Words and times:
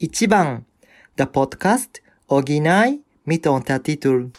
Ichiban, 0.00 0.64
der 1.18 1.26
Podcast 1.26 2.00
Original 2.28 3.00
mit 3.24 3.44
Untertitel. 3.46 4.30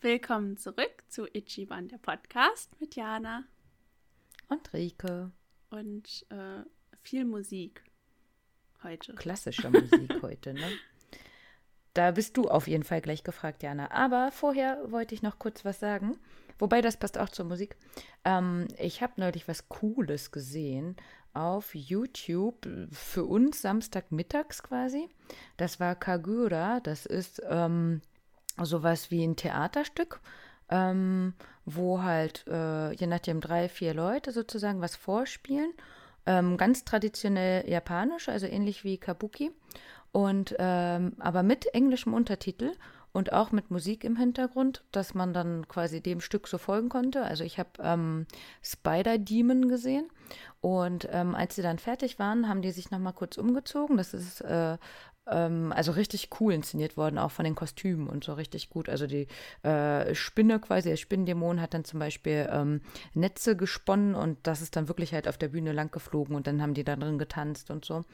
Willkommen 0.00 0.56
zurück 0.56 1.02
zu 1.08 1.26
Ichiban, 1.32 1.88
der 1.88 1.98
Podcast 1.98 2.70
mit 2.80 2.94
Jana 2.94 3.42
Und 4.48 4.72
Rike. 4.72 5.32
und 5.70 6.24
äh, 6.30 6.62
viel 7.02 7.24
Musik 7.24 7.82
heute. 8.84 9.14
Klassische 9.14 9.70
Musik 9.70 10.18
heute, 10.22 10.54
ne? 10.54 10.70
Da 11.94 12.12
bist 12.12 12.36
du 12.36 12.48
auf 12.48 12.66
jeden 12.68 12.84
Fall 12.84 13.00
gleich 13.00 13.24
gefragt, 13.24 13.62
Jana. 13.62 13.90
Aber 13.90 14.30
vorher 14.30 14.90
wollte 14.90 15.14
ich 15.14 15.22
noch 15.22 15.38
kurz 15.38 15.64
was 15.64 15.80
sagen. 15.80 16.18
Wobei, 16.58 16.80
das 16.80 16.96
passt 16.96 17.18
auch 17.18 17.28
zur 17.28 17.44
Musik. 17.46 17.76
Ähm, 18.24 18.68
ich 18.78 19.02
habe 19.02 19.14
neulich 19.16 19.48
was 19.48 19.68
Cooles 19.68 20.30
gesehen 20.30 20.96
auf 21.34 21.74
YouTube 21.74 22.66
für 22.90 23.24
uns 23.24 23.60
Samstagmittags 23.62 24.62
quasi. 24.62 25.08
Das 25.56 25.80
war 25.80 25.94
Kagura. 25.94 26.80
Das 26.80 27.06
ist 27.06 27.42
ähm, 27.48 28.00
sowas 28.62 29.10
wie 29.10 29.24
ein 29.24 29.36
Theaterstück, 29.36 30.20
ähm, 30.70 31.34
wo 31.64 32.02
halt 32.02 32.46
äh, 32.46 32.92
je 32.92 33.06
nachdem 33.06 33.40
drei, 33.40 33.68
vier 33.68 33.94
Leute 33.94 34.32
sozusagen 34.32 34.80
was 34.80 34.96
vorspielen. 34.96 35.72
Ähm, 36.26 36.56
ganz 36.56 36.84
traditionell 36.84 37.68
japanisch, 37.68 38.28
also 38.28 38.46
ähnlich 38.46 38.84
wie 38.84 38.96
Kabuki. 38.96 39.50
Und 40.12 40.54
ähm, 40.58 41.14
aber 41.18 41.42
mit 41.42 41.66
englischem 41.74 42.14
Untertitel 42.14 42.72
und 43.12 43.32
auch 43.32 43.52
mit 43.52 43.70
Musik 43.70 44.04
im 44.04 44.16
Hintergrund, 44.16 44.84
dass 44.92 45.14
man 45.14 45.32
dann 45.32 45.68
quasi 45.68 46.00
dem 46.00 46.20
Stück 46.20 46.48
so 46.48 46.58
folgen 46.58 46.88
konnte. 46.88 47.22
Also 47.22 47.44
ich 47.44 47.58
habe 47.58 47.70
ähm, 47.80 48.26
Spider 48.62 49.18
Demon 49.18 49.68
gesehen 49.68 50.08
und 50.64 51.06
ähm, 51.12 51.34
als 51.34 51.56
sie 51.56 51.60
dann 51.60 51.78
fertig 51.78 52.18
waren, 52.18 52.48
haben 52.48 52.62
die 52.62 52.70
sich 52.70 52.90
noch 52.90 52.98
mal 52.98 53.12
kurz 53.12 53.36
umgezogen. 53.36 53.98
Das 53.98 54.14
ist 54.14 54.40
äh, 54.40 54.78
ähm, 55.26 55.74
also 55.76 55.92
richtig 55.92 56.30
cool 56.40 56.54
inszeniert 56.54 56.96
worden, 56.96 57.18
auch 57.18 57.32
von 57.32 57.44
den 57.44 57.54
Kostümen 57.54 58.08
und 58.08 58.24
so 58.24 58.32
richtig 58.32 58.70
gut. 58.70 58.88
Also 58.88 59.06
die 59.06 59.26
äh, 59.62 60.14
Spinne 60.14 60.58
quasi, 60.60 60.88
der 60.88 60.96
Spinnendämon 60.96 61.60
hat 61.60 61.74
dann 61.74 61.84
zum 61.84 62.00
Beispiel 62.00 62.48
ähm, 62.50 62.80
Netze 63.12 63.58
gesponnen 63.58 64.14
und 64.14 64.38
das 64.44 64.62
ist 64.62 64.74
dann 64.74 64.88
wirklich 64.88 65.12
halt 65.12 65.28
auf 65.28 65.36
der 65.36 65.48
Bühne 65.48 65.72
lang 65.72 65.90
geflogen 65.90 66.34
und 66.34 66.46
dann 66.46 66.62
haben 66.62 66.72
die 66.72 66.84
da 66.84 66.96
drin 66.96 67.18
getanzt 67.18 67.70
und 67.70 67.84
so. 67.84 68.06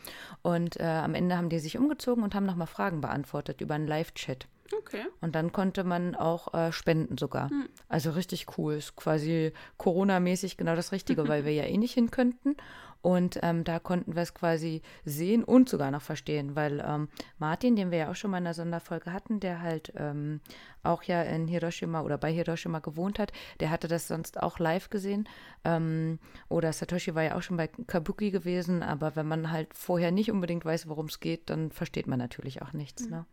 Und 0.43 0.81
äh, 0.81 0.83
am 0.83 1.15
Ende 1.15 1.37
haben 1.37 1.51
die 1.51 1.61
sich 1.61 1.79
umgezogen 1.79 2.25
und 2.25 2.35
haben 2.35 2.47
nochmal 2.47 2.67
Fragen 2.67 3.01
beantwortet 3.01 3.61
über 3.61 3.77
einen 3.77 3.87
Live-Chat. 3.87 4.49
Okay. 4.77 5.05
Und 5.21 5.35
dann 5.35 5.53
konnte 5.53 5.85
man 5.85 6.15
auch 6.15 6.55
äh, 6.55 6.73
spenden 6.73 7.19
sogar. 7.19 7.51
Also 7.89 8.11
richtig 8.11 8.59
cool. 8.59 8.75
Ist 8.75 8.97
quasi 8.97 9.53
Corona-mäßig 9.79 10.57
genau 10.57 10.77
das 10.77 10.93
Richtige, 10.93 11.29
weil 11.29 11.45
wir 11.45 11.53
ja 11.53 11.65
eh 11.65 11.77
nicht 11.77 11.95
hin 11.95 12.11
könnten. 12.11 12.57
Und 13.03 13.39
ähm, 13.43 13.65
da 13.65 13.79
konnten 13.79 14.15
wir 14.15 14.23
es 14.23 14.35
quasi 14.35 14.83
sehen 15.05 15.43
und 15.43 15.69
sogar 15.69 15.91
noch 15.91 16.03
verstehen, 16.03 16.55
weil 16.55 16.85
ähm, 16.87 17.09
Martin, 17.39 17.75
den 17.75 17.91
wir 17.91 17.99
ja 17.99 18.11
auch 18.11 18.15
schon 18.15 18.31
mal 18.31 18.39
in 18.39 18.45
einer 18.45 18.55
Sonderfolge 18.55 19.13
hatten, 19.13 19.41
der 19.41 19.63
halt 19.63 19.93
ähm, 19.97 20.41
auch 20.83 21.03
ja 21.05 21.23
in 21.23 21.49
Hiroshima 21.49 22.03
oder 22.03 22.19
bei 22.19 22.31
Hiroshima 22.31 22.81
gewohnt 22.81 23.19
hat, 23.19 23.33
der 23.61 23.71
hatte 23.71 23.89
das 23.89 24.07
sonst 24.07 24.43
auch 24.43 24.59
live 24.59 24.91
gesehen. 24.91 25.27
Ähm, 25.65 26.19
oder 26.51 26.73
Satoshi 26.75 27.15
war 27.15 27.23
ja 27.23 27.37
auch 27.37 27.43
schon 27.43 27.57
bei 27.57 27.69
Kabuki 27.69 28.31
gewesen, 28.31 28.83
aber 28.83 29.17
wenn 29.17 29.27
man 29.27 29.51
halt 29.51 29.73
vorher 29.73 30.11
nicht 30.11 30.31
unbedingt 30.31 30.67
weiß, 30.67 30.87
worum 30.87 31.07
es 31.07 31.21
geht, 31.21 31.49
dann 31.49 31.71
versteht 31.71 32.07
man 32.07 32.19
natürlich 32.19 32.61
auch 32.61 32.75
nichts. 32.75 33.09
Ne? 33.09 33.25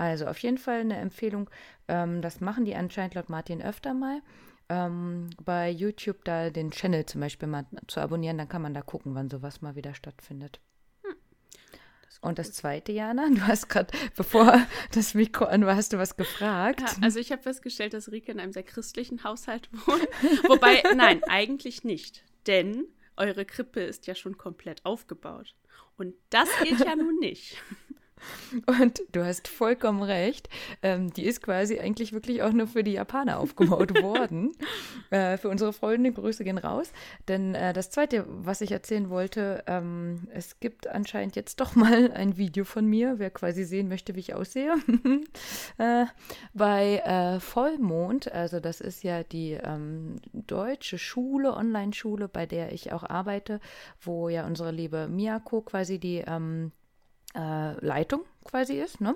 Also 0.00 0.26
auf 0.26 0.38
jeden 0.38 0.56
Fall 0.56 0.80
eine 0.80 0.96
Empfehlung. 0.96 1.50
Ähm, 1.86 2.22
das 2.22 2.40
machen 2.40 2.64
die 2.64 2.74
anscheinend 2.74 3.14
laut 3.14 3.28
Martin 3.28 3.60
öfter 3.60 3.92
mal. 3.92 4.22
Ähm, 4.70 5.28
bei 5.44 5.68
YouTube 5.68 6.24
da 6.24 6.48
den 6.48 6.70
Channel 6.70 7.04
zum 7.04 7.20
Beispiel 7.20 7.46
mal 7.46 7.66
zu 7.86 8.00
abonnieren, 8.00 8.38
dann 8.38 8.48
kann 8.48 8.62
man 8.62 8.72
da 8.72 8.80
gucken, 8.80 9.14
wann 9.14 9.28
sowas 9.28 9.60
mal 9.60 9.76
wieder 9.76 9.92
stattfindet. 9.92 10.58
Und 12.22 12.38
das 12.38 12.52
zweite, 12.52 12.92
Jana, 12.92 13.28
du 13.34 13.46
hast 13.46 13.68
gerade, 13.68 13.92
bevor 14.16 14.66
das 14.92 15.12
Mikro 15.12 15.44
an 15.44 15.66
war, 15.66 15.76
hast 15.76 15.92
du 15.92 15.98
was 15.98 16.16
gefragt. 16.16 16.80
Ja, 16.80 16.96
also 17.02 17.18
ich 17.18 17.30
habe 17.30 17.42
festgestellt, 17.42 17.92
dass 17.92 18.10
Rike 18.10 18.32
in 18.32 18.40
einem 18.40 18.52
sehr 18.52 18.62
christlichen 18.62 19.22
Haushalt 19.22 19.68
wohnt. 19.86 20.08
Wobei, 20.48 20.82
nein, 20.96 21.22
eigentlich 21.24 21.84
nicht. 21.84 22.24
Denn 22.46 22.86
eure 23.18 23.44
Krippe 23.44 23.80
ist 23.80 24.06
ja 24.06 24.14
schon 24.14 24.38
komplett 24.38 24.84
aufgebaut. 24.86 25.54
Und 25.98 26.14
das 26.30 26.48
geht 26.62 26.80
ja 26.80 26.96
nun 26.96 27.18
nicht. 27.18 27.62
Und 28.66 29.02
du 29.12 29.24
hast 29.24 29.48
vollkommen 29.48 30.02
recht. 30.02 30.48
Ähm, 30.82 31.12
die 31.12 31.24
ist 31.24 31.42
quasi 31.42 31.78
eigentlich 31.78 32.12
wirklich 32.12 32.42
auch 32.42 32.52
nur 32.52 32.66
für 32.66 32.84
die 32.84 32.92
Japaner 32.92 33.38
aufgebaut 33.38 33.94
worden. 34.02 34.52
Äh, 35.10 35.36
für 35.36 35.48
unsere 35.48 35.72
Freunde, 35.72 36.12
Grüße 36.12 36.44
gehen 36.44 36.58
raus. 36.58 36.92
Denn 37.28 37.54
äh, 37.54 37.72
das 37.72 37.90
Zweite, 37.90 38.24
was 38.28 38.60
ich 38.60 38.72
erzählen 38.72 39.10
wollte, 39.10 39.64
ähm, 39.66 40.28
es 40.32 40.60
gibt 40.60 40.86
anscheinend 40.86 41.36
jetzt 41.36 41.60
doch 41.60 41.74
mal 41.74 42.12
ein 42.12 42.36
Video 42.36 42.64
von 42.64 42.86
mir, 42.86 43.18
wer 43.18 43.30
quasi 43.30 43.64
sehen 43.64 43.88
möchte, 43.88 44.14
wie 44.14 44.20
ich 44.20 44.34
aussehe. 44.34 44.74
äh, 45.78 46.06
bei 46.54 46.98
äh, 47.04 47.40
Vollmond, 47.40 48.30
also 48.32 48.60
das 48.60 48.80
ist 48.80 49.02
ja 49.02 49.22
die 49.22 49.52
ähm, 49.52 50.16
deutsche 50.32 50.98
Schule, 50.98 51.54
Online-Schule, 51.54 52.28
bei 52.28 52.46
der 52.46 52.72
ich 52.72 52.92
auch 52.92 53.04
arbeite, 53.04 53.60
wo 54.00 54.28
ja 54.28 54.46
unsere 54.46 54.70
liebe 54.70 55.08
Miyako 55.08 55.62
quasi 55.62 55.98
die 55.98 56.24
ähm, 56.26 56.72
äh, 57.34 57.84
Leitung 57.84 58.22
quasi 58.44 58.74
ist. 58.74 59.00
Ne? 59.00 59.14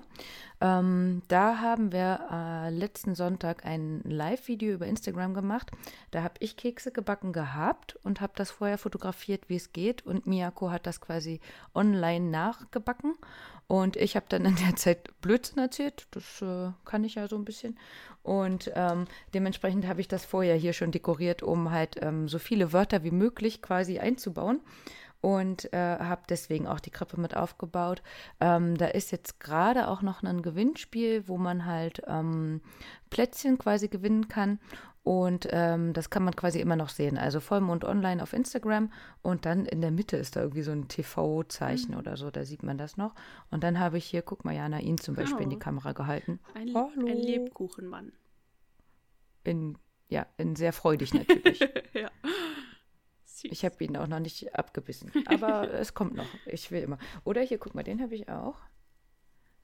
Ähm, 0.61 1.23
da 1.29 1.59
haben 1.59 1.93
wir 1.93 2.21
äh, 2.31 2.71
letzten 2.71 3.15
Sonntag 3.15 3.65
ein 3.65 4.03
Live-Video 4.05 4.75
über 4.75 4.87
Instagram 4.87 5.35
gemacht. 5.35 5.71
Da 6.11 6.23
habe 6.23 6.35
ich 6.41 6.57
Kekse 6.57 6.93
gebacken 6.93 7.33
gehabt 7.33 7.97
und 8.03 8.21
habe 8.21 8.33
das 8.37 8.51
vorher 8.51 8.79
fotografiert, 8.79 9.49
wie 9.49 9.57
es 9.57 9.73
geht. 9.73 10.07
Und 10.07 10.27
Miyako 10.27 10.71
hat 10.71 10.87
das 10.87 11.01
quasi 11.01 11.41
online 11.75 12.31
nachgebacken. 12.31 13.15
Und 13.67 13.97
ich 13.97 14.15
habe 14.15 14.27
dann 14.29 14.45
in 14.45 14.57
der 14.57 14.77
Zeit 14.77 15.11
Blödsinn 15.21 15.59
erzählt. 15.59 16.07
Das 16.11 16.43
äh, 16.43 16.71
kann 16.85 17.05
ich 17.05 17.17
ja 17.17 17.29
so 17.29 17.37
ein 17.37 17.45
bisschen. 17.45 17.79
Und 18.23 18.71
ähm, 18.75 19.07
dementsprechend 19.35 19.87
habe 19.87 20.01
ich 20.01 20.09
das 20.09 20.25
vorher 20.25 20.55
hier 20.55 20.73
schon 20.73 20.93
dekoriert, 20.93 21.43
um 21.43 21.71
halt 21.71 21.99
ähm, 22.01 22.29
so 22.29 22.39
viele 22.39 22.73
Wörter 22.73 23.03
wie 23.03 23.11
möglich 23.11 23.61
quasi 23.61 23.99
einzubauen 23.99 24.61
und 25.25 25.73
äh, 25.73 25.79
habe 25.79 26.21
deswegen 26.29 26.67
auch 26.67 26.81
die 26.81 26.91
Krippe 26.91 27.19
mit 27.19 27.35
aufgebaut. 27.35 28.03
Ähm, 28.41 28.77
da 28.77 28.89
ist 28.89 29.11
jetzt 29.11 29.41
gerade 29.41 29.89
auch 29.89 30.03
noch 30.03 30.23
ein 30.23 30.43
Gewinnspiel, 30.43 31.27
wo 31.27 31.39
man 31.39 31.65
halt 31.65 32.03
ähm, 32.07 32.61
Plätzchen 33.09 33.57
quasi 33.57 33.89
gewinnen 33.89 34.29
kann. 34.29 34.59
Und 35.03 35.49
ähm, 35.51 35.95
das 35.95 36.11
kann 36.11 36.25
man 36.25 36.37
quasi 36.37 36.61
immer 36.61 36.77
noch 36.77 36.91
sehen. 36.91 37.17
Also 37.17 37.41
Vollmond 37.41 37.87
online 37.87 38.23
auf 38.23 38.35
Instagram 38.35 38.93
und 39.23 39.47
dann 39.47 39.65
in 39.65 39.81
der 39.81 39.93
Mitte 39.93 40.19
ist 40.19 40.37
da 40.37 40.41
irgendwie 40.43 40.61
so 40.63 40.73
ein 40.73 40.89
TV-Zeichen 40.89 41.95
oder 41.95 42.19
so, 42.19 42.31
da 42.31 42.45
sieht 42.45 42.63
man 42.63 42.77
das 42.77 42.99
noch. 42.99 43.15
Und 43.51 43.65
dann 43.65 43.79
habe 43.79 43.97
ich 43.97 44.05
hier, 44.05 44.21
guck 44.21 44.45
mal, 44.45 44.55
Jana, 44.55 44.81
ihn 44.81 44.99
zum 44.99 45.15
Beispiel 45.15 45.45
in 45.45 45.49
die 45.51 45.57
Oh. 45.57 45.61
Kamera 45.61 45.93
gehalten. 45.93 46.39
Ein, 46.53 46.67
Le 46.69 46.75
Hallo. 46.75 47.07
ein 47.07 47.17
Lebkuchenmann. 47.17 48.13
In, 49.43 49.79
ja, 50.09 50.27
in 50.37 50.55
sehr 50.55 50.75
freudig 50.75 51.15
natürlich. 51.15 51.61
ja. 51.95 52.11
Ich 53.45 53.65
habe 53.65 53.83
ihn 53.85 53.97
auch 53.97 54.07
noch 54.07 54.21
nicht 54.21 54.55
abgebissen. 54.55 55.13
Aber 55.27 55.73
es 55.73 55.95
kommt 55.95 56.15
noch. 56.15 56.27
Ich 56.47 56.71
will 56.71 56.83
immer. 56.83 56.99
Oder 57.25 57.43
hier, 57.43 57.59
guck 57.59 57.75
mal, 57.75 57.83
den 57.83 58.03
habe 58.03 58.15
ich 58.15 58.29
auch. 58.29 58.57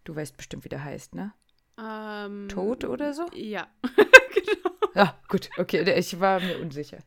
Du 0.04 0.14
weißt 0.14 0.36
bestimmt, 0.36 0.64
wie 0.64 0.68
der 0.68 0.84
heißt, 0.84 1.14
ne? 1.14 1.32
ähm, 1.80 2.48
Tod 2.48 2.84
oder 2.84 3.12
so? 3.14 3.26
Ja, 3.34 3.68
genau. 3.82 4.90
Ja, 4.94 5.18
gut, 5.28 5.50
okay, 5.58 5.82
ich 5.98 6.20
war 6.20 6.40
mir 6.40 6.58
unsicher. 6.60 6.98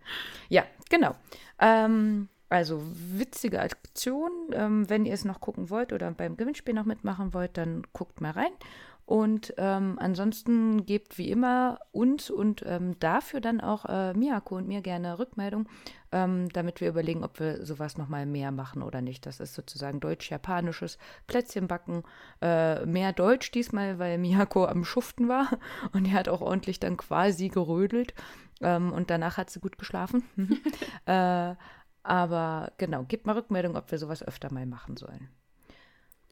Ja, 0.49 0.65
genau. 0.89 1.15
Ähm, 1.59 2.29
also 2.49 2.81
witzige 2.83 3.61
Aktion. 3.61 4.31
Ähm, 4.53 4.89
wenn 4.89 5.05
ihr 5.05 5.13
es 5.13 5.25
noch 5.25 5.41
gucken 5.41 5.69
wollt 5.69 5.91
oder 5.93 6.09
beim 6.11 6.37
Gewinnspiel 6.37 6.73
noch 6.73 6.85
mitmachen 6.85 7.33
wollt, 7.33 7.57
dann 7.57 7.83
guckt 7.93 8.21
mal 8.21 8.31
rein. 8.31 8.51
Und 9.05 9.53
ähm, 9.57 9.97
ansonsten 9.99 10.85
gebt 10.85 11.17
wie 11.17 11.29
immer 11.29 11.79
uns 11.91 12.29
und 12.29 12.63
ähm, 12.65 12.97
dafür 12.99 13.41
dann 13.41 13.59
auch 13.59 13.85
äh, 13.85 14.13
Miyako 14.13 14.55
und 14.57 14.67
mir 14.67 14.81
gerne 14.81 15.19
Rückmeldung, 15.19 15.67
ähm, 16.13 16.47
damit 16.49 16.79
wir 16.79 16.87
überlegen, 16.87 17.23
ob 17.23 17.39
wir 17.39 17.65
sowas 17.65 17.97
nochmal 17.97 18.25
mehr 18.25 18.51
machen 18.51 18.81
oder 18.81 19.01
nicht. 19.01 19.25
Das 19.25 19.41
ist 19.41 19.55
sozusagen 19.55 19.99
deutsch-japanisches 19.99 20.97
Plätzchenbacken. 21.27 22.03
Äh, 22.41 22.85
mehr 22.85 23.11
Deutsch 23.11 23.51
diesmal, 23.51 23.99
weil 23.99 24.17
Miyako 24.17 24.65
am 24.65 24.85
Schuften 24.85 25.27
war 25.27 25.49
und 25.91 26.05
er 26.05 26.13
hat 26.13 26.29
auch 26.29 26.41
ordentlich 26.41 26.79
dann 26.79 26.95
quasi 26.95 27.49
gerödelt. 27.49 28.13
Ähm, 28.61 28.93
und 28.93 29.09
danach 29.09 29.35
hat 29.35 29.49
sie 29.49 29.59
gut 29.59 29.77
geschlafen. 29.77 30.23
äh, 31.05 31.55
aber 32.03 32.71
genau, 32.77 33.03
gebt 33.03 33.25
mal 33.25 33.35
Rückmeldung, 33.35 33.75
ob 33.75 33.91
wir 33.91 33.97
sowas 33.97 34.23
öfter 34.23 34.53
mal 34.53 34.65
machen 34.65 34.97
sollen. 34.97 35.29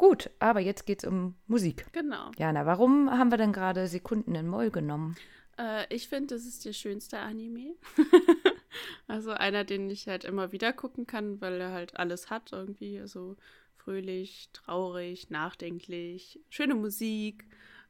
Gut, 0.01 0.31
aber 0.39 0.61
jetzt 0.61 0.87
geht's 0.87 1.05
um 1.05 1.35
Musik. 1.45 1.85
Genau. 1.91 2.31
Jana, 2.35 2.65
warum 2.65 3.11
haben 3.11 3.29
wir 3.29 3.37
denn 3.37 3.53
gerade 3.53 3.85
Sekunden 3.85 4.33
in 4.33 4.47
Moll 4.47 4.71
genommen? 4.71 5.15
Äh, 5.59 5.85
ich 5.93 6.09
finde, 6.09 6.33
das 6.33 6.47
ist 6.47 6.65
der 6.65 6.73
schönste 6.73 7.19
Anime. 7.19 7.75
also 9.07 9.29
einer, 9.29 9.63
den 9.63 9.91
ich 9.91 10.07
halt 10.07 10.23
immer 10.23 10.51
wieder 10.51 10.73
gucken 10.73 11.05
kann, 11.05 11.39
weil 11.39 11.61
er 11.61 11.71
halt 11.71 11.97
alles 11.97 12.31
hat 12.31 12.51
irgendwie. 12.51 12.99
Also 12.99 13.37
fröhlich, 13.75 14.49
traurig, 14.53 15.29
nachdenklich, 15.29 16.39
schöne 16.49 16.73
Musik. 16.73 17.45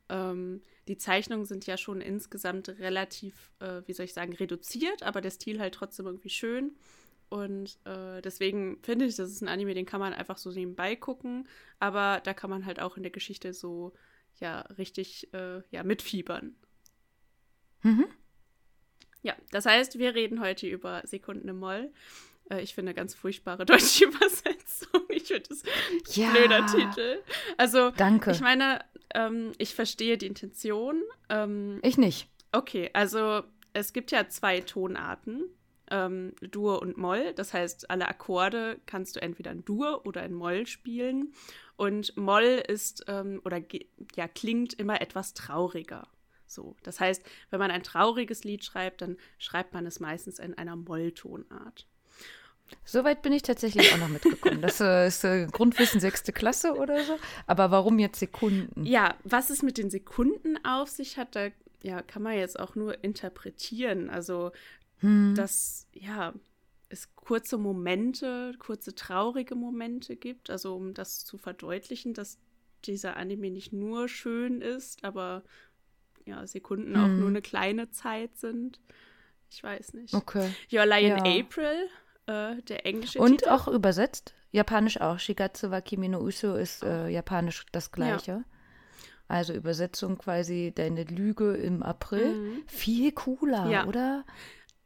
Ähm, 0.09 0.61
die 0.89 0.97
Zeichnungen 0.97 1.45
sind 1.45 1.65
ja 1.65 1.77
schon 1.77 2.01
insgesamt 2.01 2.67
relativ, 2.67 3.53
äh, 3.61 3.83
wie 3.85 3.93
soll 3.93 4.03
ich 4.03 4.13
sagen, 4.13 4.33
reduziert, 4.33 5.03
aber 5.03 5.21
der 5.21 5.31
Stil 5.31 5.61
halt 5.61 5.75
trotzdem 5.75 6.07
irgendwie 6.07 6.29
schön. 6.29 6.75
Und 7.31 7.80
äh, 7.86 8.22
deswegen 8.22 8.78
finde 8.83 9.06
ich, 9.06 9.16
das 9.16 9.31
ist 9.31 9.42
ein 9.42 9.48
Anime, 9.48 9.74
den 9.74 9.86
kann 9.86 10.01
man 10.01 10.13
einfach 10.13 10.38
so 10.38 10.51
nebenbei 10.51 10.98
gucken. 10.98 11.48
Aber 11.80 12.19
da 12.25 12.33
kann 12.33 12.50
man 12.50 12.66
halt 12.66 12.81
auch 12.81 12.98
in 12.98 13.04
der 13.04 13.12
Geschichte 13.12 13.54
so, 13.54 13.94
ja, 14.42 14.60
richtig, 14.78 15.33
äh, 15.33 15.62
ja, 15.72 15.83
mitfiebern. 15.83 16.57
Mhm. 17.83 18.06
Ja, 19.22 19.33
das 19.51 19.66
heißt, 19.66 19.98
wir 19.98 20.13
reden 20.13 20.42
heute 20.42 20.68
über 20.68 21.01
Sekunden 21.06 21.48
im 21.48 21.57
Moll. 21.60 21.94
Äh, 22.50 22.62
ich 22.63 22.74
finde 22.75 22.94
ganz 22.94 23.13
furchtbare 23.13 23.66
deutsche 23.66 24.06
Übersetzung. 24.06 25.01
Ich 25.10 25.24
finde 25.28 25.44
das 25.48 25.63
Ja. 26.16 26.28
ein 26.28 26.33
blöder 26.33 26.66
Titel. 26.66 27.24
Also, 27.57 27.92
Danke. 27.92 28.31
ich 28.31 28.42
meine, 28.42 28.83
ähm, 29.16 29.54
ich 29.57 29.74
verstehe 29.74 30.18
die 30.18 30.28
Intention. 30.28 31.01
Ähm, 31.30 31.80
Ich 31.81 31.98
nicht. 31.98 32.28
okay, 32.51 32.89
also 32.92 33.44
es 33.72 33.94
gibt 33.94 34.12
ja 34.12 34.28
zwei 34.28 34.60
Tonarten. 34.60 35.44
Ähm, 35.91 36.33
Dur 36.41 36.81
und 36.81 36.97
Moll. 36.97 37.33
Das 37.35 37.53
heißt, 37.53 37.91
alle 37.91 38.07
Akkorde 38.07 38.79
kannst 38.85 39.15
du 39.15 39.21
entweder 39.21 39.51
in 39.51 39.65
Dur 39.65 40.05
oder 40.05 40.23
in 40.23 40.33
Moll 40.33 40.65
spielen. 40.65 41.33
Und 41.75 42.15
Moll 42.17 42.63
ist 42.67 43.05
ähm, 43.07 43.41
oder 43.43 43.61
ja, 44.15 44.27
klingt 44.27 44.73
immer 44.73 45.01
etwas 45.01 45.33
trauriger. 45.33 46.07
So. 46.47 46.75
Das 46.83 46.99
heißt, 46.99 47.23
wenn 47.49 47.59
man 47.59 47.71
ein 47.71 47.83
trauriges 47.83 48.43
Lied 48.43 48.63
schreibt, 48.63 49.01
dann 49.01 49.17
schreibt 49.38 49.73
man 49.73 49.85
es 49.85 49.99
meistens 49.99 50.39
in 50.39 50.53
einer 50.53 50.75
Molltonart. 50.75 51.88
Soweit 52.85 53.21
bin 53.21 53.33
ich 53.33 53.41
tatsächlich 53.41 53.94
auch 53.94 53.97
noch 53.97 54.07
mitgekommen. 54.07 54.61
Das 54.61 54.79
äh, 54.79 55.07
ist 55.07 55.23
äh, 55.23 55.47
Grundwissen 55.51 55.99
sechste 55.99 56.31
Klasse 56.31 56.75
oder 56.75 57.03
so. 57.03 57.17
Aber 57.47 57.71
warum 57.71 57.99
jetzt 57.99 58.19
Sekunden? 58.19 58.85
Ja, 58.85 59.15
was 59.23 59.49
es 59.49 59.61
mit 59.61 59.77
den 59.77 59.89
Sekunden 59.89 60.63
auf 60.63 60.89
sich 60.89 61.17
hat, 61.17 61.35
da 61.35 61.49
ja, 61.83 62.01
kann 62.01 62.21
man 62.21 62.37
jetzt 62.37 62.59
auch 62.59 62.75
nur 62.75 63.03
interpretieren. 63.03 64.09
Also, 64.09 64.51
Hm. 65.01 65.33
dass 65.36 65.88
ja, 65.94 66.33
es 66.89 67.15
kurze 67.15 67.57
Momente, 67.57 68.53
kurze 68.59 68.95
traurige 68.95 69.56
Momente 69.56 70.15
gibt, 70.15 70.50
also 70.50 70.75
um 70.75 70.94
das 70.94 71.24
zu 71.25 71.38
verdeutlichen, 71.38 72.13
dass 72.13 72.38
dieser 72.86 73.15
Anime 73.18 73.51
nicht 73.51 73.71
nur 73.74 74.07
schön 74.07 74.62
ist, 74.62 75.03
aber 75.03 75.44
ja, 76.25 76.45
Sekunden 76.48 76.95
auch 76.95 77.06
Hm. 77.06 77.19
nur 77.19 77.30
eine 77.30 77.42
kleine 77.42 77.89
Zeit 77.92 78.38
sind. 78.38 78.80
Ich 79.50 79.63
weiß 79.63 79.94
nicht. 79.94 80.13
Okay. 80.13 80.50
Your 80.71 80.86
Lie 80.86 81.07
in 81.09 81.25
Ja. 81.25 81.39
April, 81.39 81.88
äh, 82.27 82.62
der 82.63 82.86
englische 82.86 83.19
Und 83.19 83.39
Titel. 83.39 83.50
auch 83.50 83.68
übersetzt. 83.68 84.33
Japanisch 84.51 85.00
auch. 85.00 85.18
Shigatsu 85.19 85.71
wa 85.71 85.81
Kimi 85.81 86.09
no 86.09 86.19
Uso 86.21 86.56
ist 86.56 86.83
äh, 86.83 87.07
japanisch 87.09 87.65
das 87.71 87.92
gleiche. 87.92 88.44
Also 89.27 89.54
Übersetzung 89.54 90.18
quasi 90.18 90.74
deine 90.75 91.06
Lüge 91.06 91.54
im 91.56 91.83
April. 91.83 92.36
Mhm. 92.36 92.63
Viel 92.68 93.12
cooler, 93.13 93.69
Ja. 93.69 93.86
oder? 93.88 94.25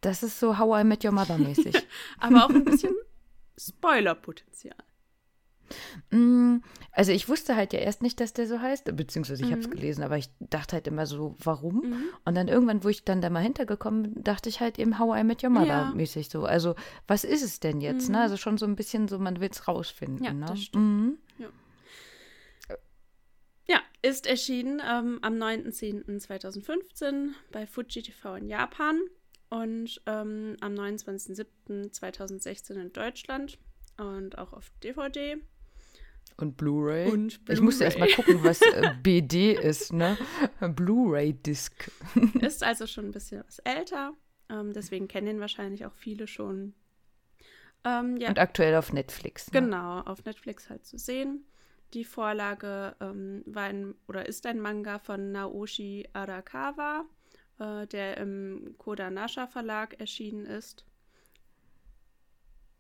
Das 0.06 0.24
ist 0.24 0.40
so 0.40 0.58
How 0.60 0.82
I 0.82 0.84
Met 0.84 1.04
Your 1.04 1.12
Mother 1.12 1.38
mäßig. 1.38 1.76
aber 2.20 2.46
auch 2.46 2.50
ein 2.50 2.64
bisschen 2.66 2.94
Spoilerpotenzial. 3.58 4.76
Mm, 6.12 6.58
Also 6.92 7.12
ich 7.12 7.28
wusste 7.28 7.56
halt 7.56 7.74
ja 7.74 7.80
erst 7.80 8.04
nicht, 8.04 8.20
dass 8.20 8.34
der 8.34 8.46
so 8.48 8.60
heißt, 8.62 8.96
beziehungsweise 8.96 9.44
ich 9.44 9.50
habe 9.52 9.62
es 9.62 9.68
Mhm. 9.68 9.72
gelesen, 9.72 10.04
aber 10.04 10.18
ich 10.18 10.30
dachte 10.40 10.74
halt 10.76 10.86
immer 10.88 11.08
so, 11.08 11.36
warum? 11.44 11.78
Mhm. 11.90 12.04
Und 12.24 12.36
dann 12.36 12.48
irgendwann, 12.48 12.84
wo 12.84 12.90
ich 12.90 13.04
dann 13.04 13.20
da 13.22 13.30
mal 13.32 13.42
hintergekommen 13.42 14.04
bin, 14.14 14.24
dachte 14.24 14.48
ich 14.48 14.60
halt 14.62 14.78
eben 14.78 15.00
How 15.00 15.18
I 15.20 15.24
Met 15.24 15.44
Your 15.44 15.50
Mother 15.50 15.66
Ja. 15.68 15.92
mäßig 15.96 16.30
so. 16.30 16.46
Also 16.46 16.76
was 17.08 17.24
ist 17.24 17.42
es 17.42 17.60
denn 17.60 17.82
jetzt? 17.82 18.10
Ne? 18.10 18.18
Mhm. 18.18 18.22
Also 18.24 18.38
schon 18.38 18.58
so 18.60 18.66
ein 18.68 18.76
bisschen 18.76 19.08
so, 19.08 19.18
man 19.18 19.40
will 19.42 19.50
es 19.52 19.68
rausfinden. 19.68 20.24
Ja, 20.24 20.34
ne? 20.34 20.46
das 20.46 20.62
stimmt. 20.62 20.86
Mhm. 20.86 21.18
Ja, 23.68 23.80
ist 24.04 24.28
erschienen 24.28 24.80
ähm, 24.88 25.18
am 25.24 25.34
9.10.2015 25.42 27.30
bei 27.52 27.66
Fuji 27.66 28.04
TV 28.04 28.36
in 28.36 28.48
Japan 28.48 29.00
und 29.50 30.02
ähm, 30.06 30.56
am 30.62 30.74
29.07.2016 30.74 32.74
in 32.80 32.94
Deutschland 32.94 33.58
und 33.98 34.38
auch 34.38 34.54
auf 34.54 34.72
DVD. 34.84 35.38
Und 36.38 36.58
Blu-ray. 36.58 37.10
Und 37.12 37.40
Ich 37.50 37.62
musste 37.62 37.86
erst 37.86 37.98
mal 37.98 38.08
Blu-ray. 38.08 38.24
gucken, 38.26 38.44
was 38.44 38.62
äh, 38.62 38.92
BD 39.04 39.54
ist, 39.54 39.94
ne? 39.94 40.18
Blu-ray-Disc. 40.60 41.90
Ist 42.42 42.62
also 42.64 42.88
schon 42.88 43.06
ein 43.06 43.12
bisschen 43.12 43.44
was 43.46 43.60
älter, 43.60 44.14
ähm, 44.50 44.74
deswegen 44.74 45.08
kennen 45.08 45.28
ihn 45.28 45.40
wahrscheinlich 45.40 45.86
auch 45.86 45.94
viele 45.94 46.28
schon. 46.28 46.74
Ähm, 47.86 48.18
ja, 48.18 48.30
Und 48.30 48.40
aktuell 48.40 48.76
auf 48.76 48.92
Netflix. 48.92 49.50
Ne? 49.52 49.62
Genau, 49.62 50.02
auf 50.02 50.26
Netflix 50.26 50.70
halt 50.70 50.86
zu 50.86 50.98
sehen. 50.98 51.46
Die 51.94 52.04
Vorlage 52.04 52.96
ähm, 53.00 53.44
war 53.46 53.64
ein 53.66 53.94
oder 54.08 54.26
ist 54.26 54.46
ein 54.48 54.60
Manga 54.60 54.98
von 55.00 55.32
Naoshi 55.32 56.10
Arakawa, 56.14 57.06
äh, 57.60 57.88
der 57.88 58.18
im 58.18 58.76
Kodansha 58.78 59.48
Verlag 59.48 60.00
erschienen 60.00 60.46
ist. 60.46 60.86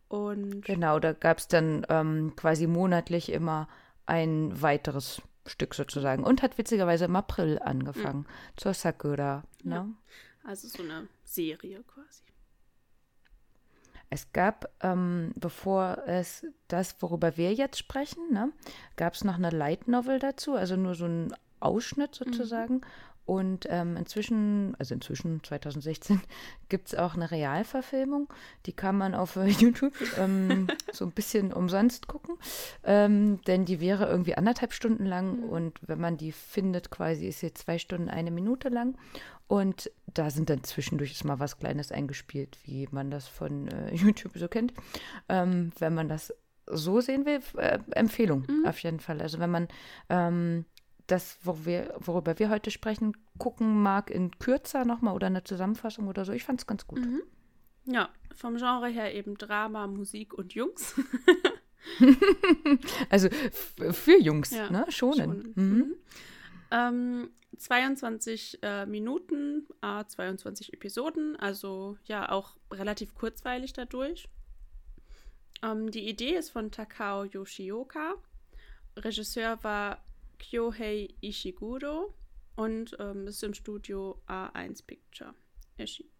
Und 0.07 0.61
Genau, 0.61 0.99
da 0.99 1.13
gab 1.13 1.39
es 1.39 1.47
dann 1.47 1.85
ähm, 1.89 2.33
quasi 2.35 2.67
monatlich 2.67 3.31
immer 3.31 3.67
ein 4.05 4.61
weiteres 4.61 5.21
Stück 5.45 5.73
sozusagen. 5.75 6.23
Und 6.23 6.41
hat 6.41 6.57
witzigerweise 6.57 7.05
im 7.05 7.15
April 7.15 7.59
angefangen. 7.59 8.25
Zur 8.55 8.73
Sakura. 8.73 9.43
Ne? 9.63 9.75
Ja. 9.75 9.87
also 10.43 10.67
so 10.67 10.83
eine 10.83 11.07
Serie 11.23 11.83
quasi. 11.83 12.23
Es 14.09 14.31
gab, 14.31 14.71
ähm, 14.81 15.33
bevor 15.35 16.03
es 16.05 16.45
das, 16.67 17.01
worüber 17.01 17.37
wir 17.37 17.53
jetzt 17.53 17.77
sprechen, 17.79 18.31
ne, 18.31 18.51
gab 18.95 19.13
es 19.13 19.23
noch 19.23 19.35
eine 19.35 19.49
Light 19.49 19.87
Novel 19.87 20.19
dazu, 20.19 20.53
also 20.53 20.75
nur 20.75 20.95
so 20.95 21.05
ein 21.05 21.35
Ausschnitt 21.59 22.13
sozusagen. 22.13 22.81
Und 23.25 23.65
ähm, 23.69 23.97
inzwischen, 23.97 24.75
also 24.77 24.93
inzwischen 24.93 25.43
2016, 25.43 26.21
gibt 26.69 26.89
es 26.89 26.95
auch 26.95 27.15
eine 27.15 27.31
Realverfilmung. 27.31 28.31
Die 28.65 28.73
kann 28.73 28.97
man 28.97 29.15
auf 29.15 29.35
äh, 29.35 29.47
YouTube 29.59 29.95
ähm, 30.17 30.67
so 30.91 31.05
ein 31.05 31.11
bisschen 31.11 31.51
umsonst 31.51 32.07
gucken. 32.07 32.35
Ähm, 32.83 33.41
denn 33.41 33.65
die 33.65 33.79
wäre 33.79 34.05
irgendwie 34.05 34.35
anderthalb 34.35 34.73
Stunden 34.73 35.05
lang. 35.05 35.43
Und 35.43 35.79
wenn 35.87 35.99
man 35.99 36.17
die 36.17 36.31
findet, 36.31 36.91
quasi 36.91 37.27
ist 37.27 37.39
sie 37.39 37.53
zwei 37.53 37.79
Stunden, 37.79 38.09
eine 38.09 38.31
Minute 38.31 38.69
lang. 38.69 38.95
Und 39.47 39.91
da 40.07 40.29
sind 40.29 40.49
dann 40.49 40.63
zwischendurch 40.63 41.23
mal 41.23 41.39
was 41.39 41.57
Kleines 41.57 41.91
eingespielt, 41.91 42.57
wie 42.63 42.87
man 42.91 43.09
das 43.09 43.27
von 43.27 43.67
äh, 43.67 43.93
YouTube 43.95 44.33
so 44.35 44.47
kennt. 44.47 44.73
Ähm, 45.29 45.71
wenn 45.79 45.93
man 45.95 46.09
das 46.09 46.33
so 46.67 47.01
sehen 47.01 47.25
will, 47.25 47.41
äh, 47.57 47.79
Empfehlung 47.91 48.47
auf 48.65 48.79
jeden 48.79 48.99
Fall. 48.99 49.21
Also 49.21 49.39
wenn 49.39 49.51
man 49.51 49.67
ähm, 50.09 50.65
das, 51.07 51.37
wo 51.43 51.65
wir, 51.65 51.95
worüber 51.99 52.39
wir 52.39 52.49
heute 52.49 52.71
sprechen, 52.71 53.15
gucken 53.37 53.81
mag 53.81 54.09
in 54.09 54.37
kürzer 54.39 54.85
nochmal 54.85 55.15
oder 55.15 55.27
eine 55.27 55.43
Zusammenfassung 55.43 56.07
oder 56.07 56.25
so, 56.25 56.31
ich 56.31 56.43
fand 56.43 56.61
es 56.61 56.67
ganz 56.67 56.87
gut. 56.87 56.99
Mhm. 56.99 57.21
Ja, 57.85 58.09
vom 58.35 58.57
Genre 58.57 58.87
her 58.87 59.13
eben 59.13 59.37
Drama, 59.37 59.87
Musik 59.87 60.33
und 60.33 60.53
Jungs. 60.53 60.95
Also 63.09 63.29
für 63.91 64.19
Jungs, 64.19 64.51
Ja, 64.51 64.69
ne? 64.69 64.85
Schonen. 64.89 65.53
Schonen. 65.53 65.53
Mhm. 65.55 65.77
Mhm. 65.77 65.95
Ähm, 66.71 67.29
22 67.57 68.59
äh, 68.63 68.85
Minuten, 68.85 69.67
äh, 69.81 70.03
22 70.05 70.73
Episoden, 70.73 71.35
also 71.35 71.97
ja 72.05 72.31
auch 72.31 72.57
relativ 72.71 73.13
kurzweilig 73.13 73.73
dadurch. 73.73 74.27
Ähm, 75.63 75.91
die 75.91 76.09
Idee 76.09 76.35
ist 76.35 76.49
von 76.49 76.71
Takao 76.71 77.23
Yoshioka. 77.23 78.15
Regisseur 78.97 79.63
war 79.63 80.03
Kyohei 80.39 81.09
Ishiguro 81.21 82.13
und 82.55 82.95
ähm, 82.99 83.27
ist 83.27 83.43
im 83.43 83.53
Studio 83.53 84.21
A1 84.27 84.85
Picture 84.85 85.33
erschienen. 85.77 86.11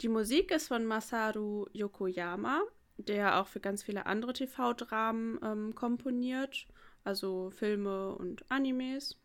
Die 0.00 0.08
Musik 0.08 0.50
ist 0.50 0.68
von 0.68 0.84
Masaru 0.84 1.66
Yokoyama, 1.72 2.62
der 2.96 3.40
auch 3.40 3.46
für 3.46 3.60
ganz 3.60 3.82
viele 3.82 4.06
andere 4.06 4.32
TV-Dramen 4.32 5.38
ähm, 5.42 5.74
komponiert, 5.74 6.66
also 7.04 7.50
Filme 7.50 8.14
und 8.16 8.50
Animes. 8.50 9.18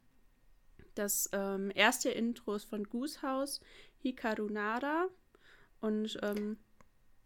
Das 0.93 1.29
ähm, 1.31 1.71
erste 1.73 2.09
Intro 2.09 2.55
ist 2.55 2.65
von 2.65 2.83
Goose 2.83 3.21
House, 3.21 3.61
Hikaru 3.99 4.49
Nara. 4.49 5.07
Und 5.79 6.17
ähm, 6.23 6.57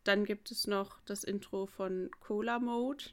dann 0.03 0.25
gibt 0.25 0.51
es 0.51 0.67
noch 0.67 0.99
das 1.01 1.23
Intro 1.23 1.65
von 1.65 2.09
Cola 2.19 2.59
Mode, 2.59 3.05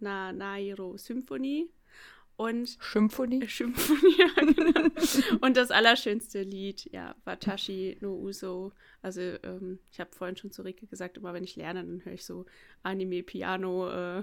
Na 0.00 0.32
Nairo 0.32 0.96
Symphony. 0.96 1.70
Und 2.36 2.76
Symphonie. 2.80 3.46
Symphonie, 3.48 4.16
ja, 4.18 4.44
genau. 4.44 4.90
Und 5.40 5.56
das 5.56 5.70
allerschönste 5.70 6.42
Lied, 6.42 6.90
ja, 6.92 7.14
Watashi 7.24 7.96
no 8.00 8.14
Uso. 8.14 8.72
Also, 9.02 9.20
ähm, 9.20 9.78
ich 9.90 10.00
habe 10.00 10.10
vorhin 10.14 10.36
schon 10.36 10.50
zu 10.50 10.62
Rike 10.62 10.86
gesagt, 10.86 11.16
immer 11.16 11.32
wenn 11.32 11.44
ich 11.44 11.56
lerne, 11.56 11.84
dann 11.84 12.04
höre 12.04 12.14
ich 12.14 12.24
so 12.24 12.46
Anime-Piano- 12.82 13.90
äh, 14.18 14.22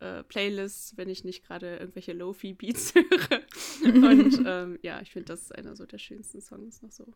äh, 0.00 0.22
Playlists, 0.24 0.96
wenn 0.96 1.08
ich 1.08 1.24
nicht 1.24 1.44
gerade 1.46 1.76
irgendwelche 1.76 2.12
Lofi-Beats 2.12 2.94
höre. 2.94 3.40
Und 3.82 4.42
ähm, 4.46 4.78
ja, 4.82 5.00
ich 5.00 5.10
finde, 5.10 5.26
das 5.26 5.42
ist 5.42 5.54
einer 5.54 5.74
so 5.76 5.86
der 5.86 5.98
schönsten 5.98 6.40
Songs 6.40 6.82
noch 6.82 6.90
so. 6.90 7.06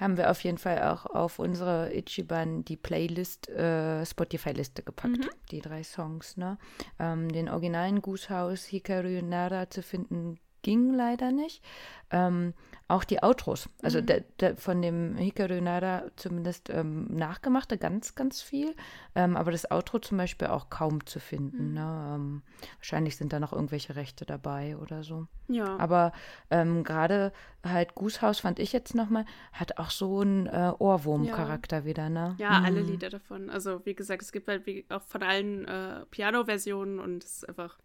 Haben 0.00 0.16
wir 0.16 0.30
auf 0.30 0.42
jeden 0.44 0.58
Fall 0.58 0.82
auch 0.84 1.06
auf 1.06 1.38
unsere 1.38 1.92
Ichiban 1.92 2.64
die 2.64 2.76
Playlist, 2.76 3.48
äh, 3.48 4.04
Spotify-Liste 4.06 4.82
gepackt, 4.82 5.18
Mhm. 5.18 5.30
die 5.50 5.60
drei 5.60 5.82
Songs, 5.82 6.36
ne? 6.36 6.56
Ähm, 6.98 7.28
den 7.30 7.48
originalen 7.48 8.00
Goose 8.00 8.30
House 8.30 8.64
Hikaru 8.64 9.22
Nara 9.22 9.68
zu 9.70 9.82
finden, 9.82 10.38
ging 10.62 10.92
leider 10.92 11.30
nicht. 11.32 11.64
Ähm, 12.10 12.54
auch 12.90 13.04
die 13.04 13.22
Outros, 13.22 13.68
also 13.82 14.00
Mhm. 14.00 14.06
der, 14.06 14.20
der 14.40 14.56
von 14.56 14.80
dem 14.80 15.14
Hikaru 15.16 15.60
Nara 15.60 16.04
zumindest 16.16 16.70
ähm, 16.70 17.04
nachgemachte 17.14 17.76
ganz, 17.76 18.14
ganz 18.14 18.40
viel, 18.40 18.74
ähm, 19.14 19.36
aber 19.36 19.52
das 19.52 19.70
Outro 19.70 19.98
zum 19.98 20.16
Beispiel 20.16 20.48
auch 20.48 20.70
kaum 20.70 21.04
zu 21.04 21.20
finden. 21.20 21.68
Mhm. 21.68 21.74
Ne? 21.74 22.12
Ähm, 22.14 22.42
wahrscheinlich 22.78 23.18
sind 23.18 23.34
da 23.34 23.40
noch 23.40 23.52
irgendwelche 23.52 23.94
Rechte 23.94 24.24
dabei 24.24 24.78
oder 24.78 25.02
so. 25.02 25.26
Ja. 25.48 25.76
Aber 25.76 26.12
ähm, 26.50 26.82
gerade 26.82 27.32
halt 27.62 27.94
Gußhaus 27.94 28.40
fand 28.40 28.58
ich 28.58 28.72
jetzt 28.72 28.94
nochmal, 28.94 29.26
hat 29.52 29.76
auch 29.76 29.90
so 29.90 30.20
einen 30.20 30.46
äh, 30.46 30.72
Ohrwurm-Charakter 30.78 31.84
wieder, 31.84 32.08
ne? 32.08 32.36
Ja, 32.38 32.62
alle 32.62 32.80
Mhm. 32.80 32.86
Lieder 32.86 33.10
davon. 33.10 33.50
Also 33.50 33.84
wie 33.84 33.94
gesagt, 33.94 34.22
es 34.22 34.32
gibt 34.32 34.48
halt 34.48 34.64
wie, 34.64 34.86
auch 34.88 35.02
von 35.02 35.22
allen 35.22 35.66
äh, 35.66 36.06
Piano-Versionen 36.10 37.00
und 37.00 37.22
es 37.22 37.38
ist 37.38 37.48
einfach, 37.50 37.78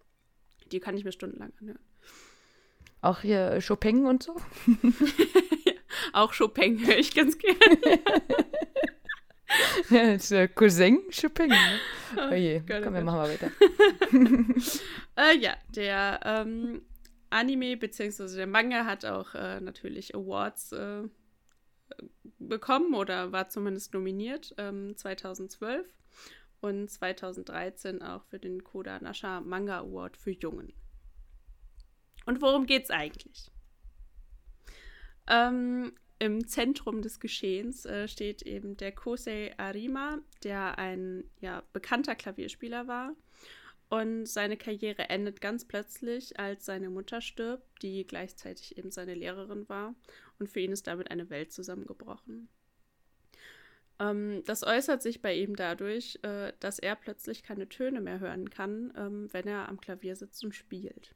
die 0.72 0.80
kann 0.80 0.96
ich 0.96 1.04
mir 1.04 1.12
stundenlang 1.12 1.52
anhören. 1.60 1.80
Auch 3.04 3.20
hier 3.20 3.60
Chopin 3.62 4.06
und 4.06 4.24
so. 4.24 4.34
Auch 6.14 6.34
Chopin 6.34 6.88
höre 6.88 6.98
ich 6.98 7.14
ganz 7.14 7.38
gerne. 7.38 7.78
Ja, 9.92 10.14
das 10.14 10.32
ist 10.32 10.56
Cousin 10.56 11.00
Chopin. 11.12 11.50
Ne? 11.50 11.80
Oh 12.18 12.34
je, 12.34 12.60
Gott, 12.62 12.80
oh 12.80 12.86
komm, 12.86 12.96
wir 12.96 13.04
machen 13.04 13.18
mal 13.18 13.30
weiter. 13.30 13.52
Äh, 15.16 15.38
ja, 15.38 15.56
der 15.70 16.22
ähm, 16.26 16.82
Anime 17.30 17.78
bzw. 17.78 18.36
der 18.36 18.48
Manga 18.48 18.86
hat 18.86 19.06
auch 19.06 19.36
äh, 19.36 19.62
natürlich 19.62 20.16
Awards 20.16 20.72
äh, 20.72 21.04
bekommen 22.40 22.96
oder 22.96 23.32
war 23.32 23.50
zumindest 23.50 23.94
nominiert 23.94 24.56
ähm, 24.58 24.98
2012 24.98 25.86
und 26.62 26.90
2013 26.90 28.02
auch 28.02 28.24
für 28.24 28.40
den 28.40 28.64
Koda 28.64 29.00
Nasha 29.00 29.40
Manga 29.42 29.82
Award 29.82 30.18
für 30.18 30.32
Jungen. 30.32 30.74
Und 32.26 32.42
worum 32.42 32.66
geht's 32.66 32.90
eigentlich? 32.90 33.52
Ähm, 35.28 35.94
Im 36.20 36.48
Zentrum 36.48 37.02
des 37.02 37.20
Geschehens 37.20 37.86
äh, 37.86 38.08
steht 38.08 38.42
eben 38.44 38.78
der 38.78 38.92
Kosei 38.92 39.54
Arima, 39.58 40.20
der 40.44 40.78
ein 40.78 41.24
ja, 41.40 41.64
bekannter 41.74 42.16
Klavierspieler 42.16 42.88
war. 42.88 43.16
Und 43.90 44.26
seine 44.26 44.58
Karriere 44.58 45.10
endet 45.10 45.40
ganz 45.40 45.66
plötzlich, 45.66 46.40
als 46.40 46.66
seine 46.66 46.90
Mutter 46.90 47.22
stirbt, 47.22 47.84
die 47.84 48.08
gleichzeitig 48.08 48.78
eben 48.78 48.90
seine 48.90 49.14
Lehrerin 49.14 49.70
war. 49.70 49.94
Und 50.40 50.50
für 50.50 50.62
ihn 50.62 50.72
ist 50.72 50.88
damit 50.88 51.12
eine 51.12 51.30
Welt 51.30 51.52
zusammengebrochen. 51.52 52.50
Ähm, 54.00 54.44
das 54.46 54.64
äußert 54.64 55.02
sich 55.02 55.22
bei 55.22 55.36
ihm 55.36 55.56
dadurch, 55.56 56.20
äh, 56.24 56.54
dass 56.60 56.80
er 56.80 56.96
plötzlich 56.96 57.44
keine 57.44 57.70
Töne 57.70 58.02
mehr 58.02 58.20
hören 58.20 58.50
kann, 58.50 58.94
ähm, 58.98 59.28
wenn 59.32 59.48
er 59.48 59.70
am 59.70 59.80
Klavier 59.80 60.16
sitzt 60.16 60.44
und 60.44 60.56
spielt. 60.56 61.14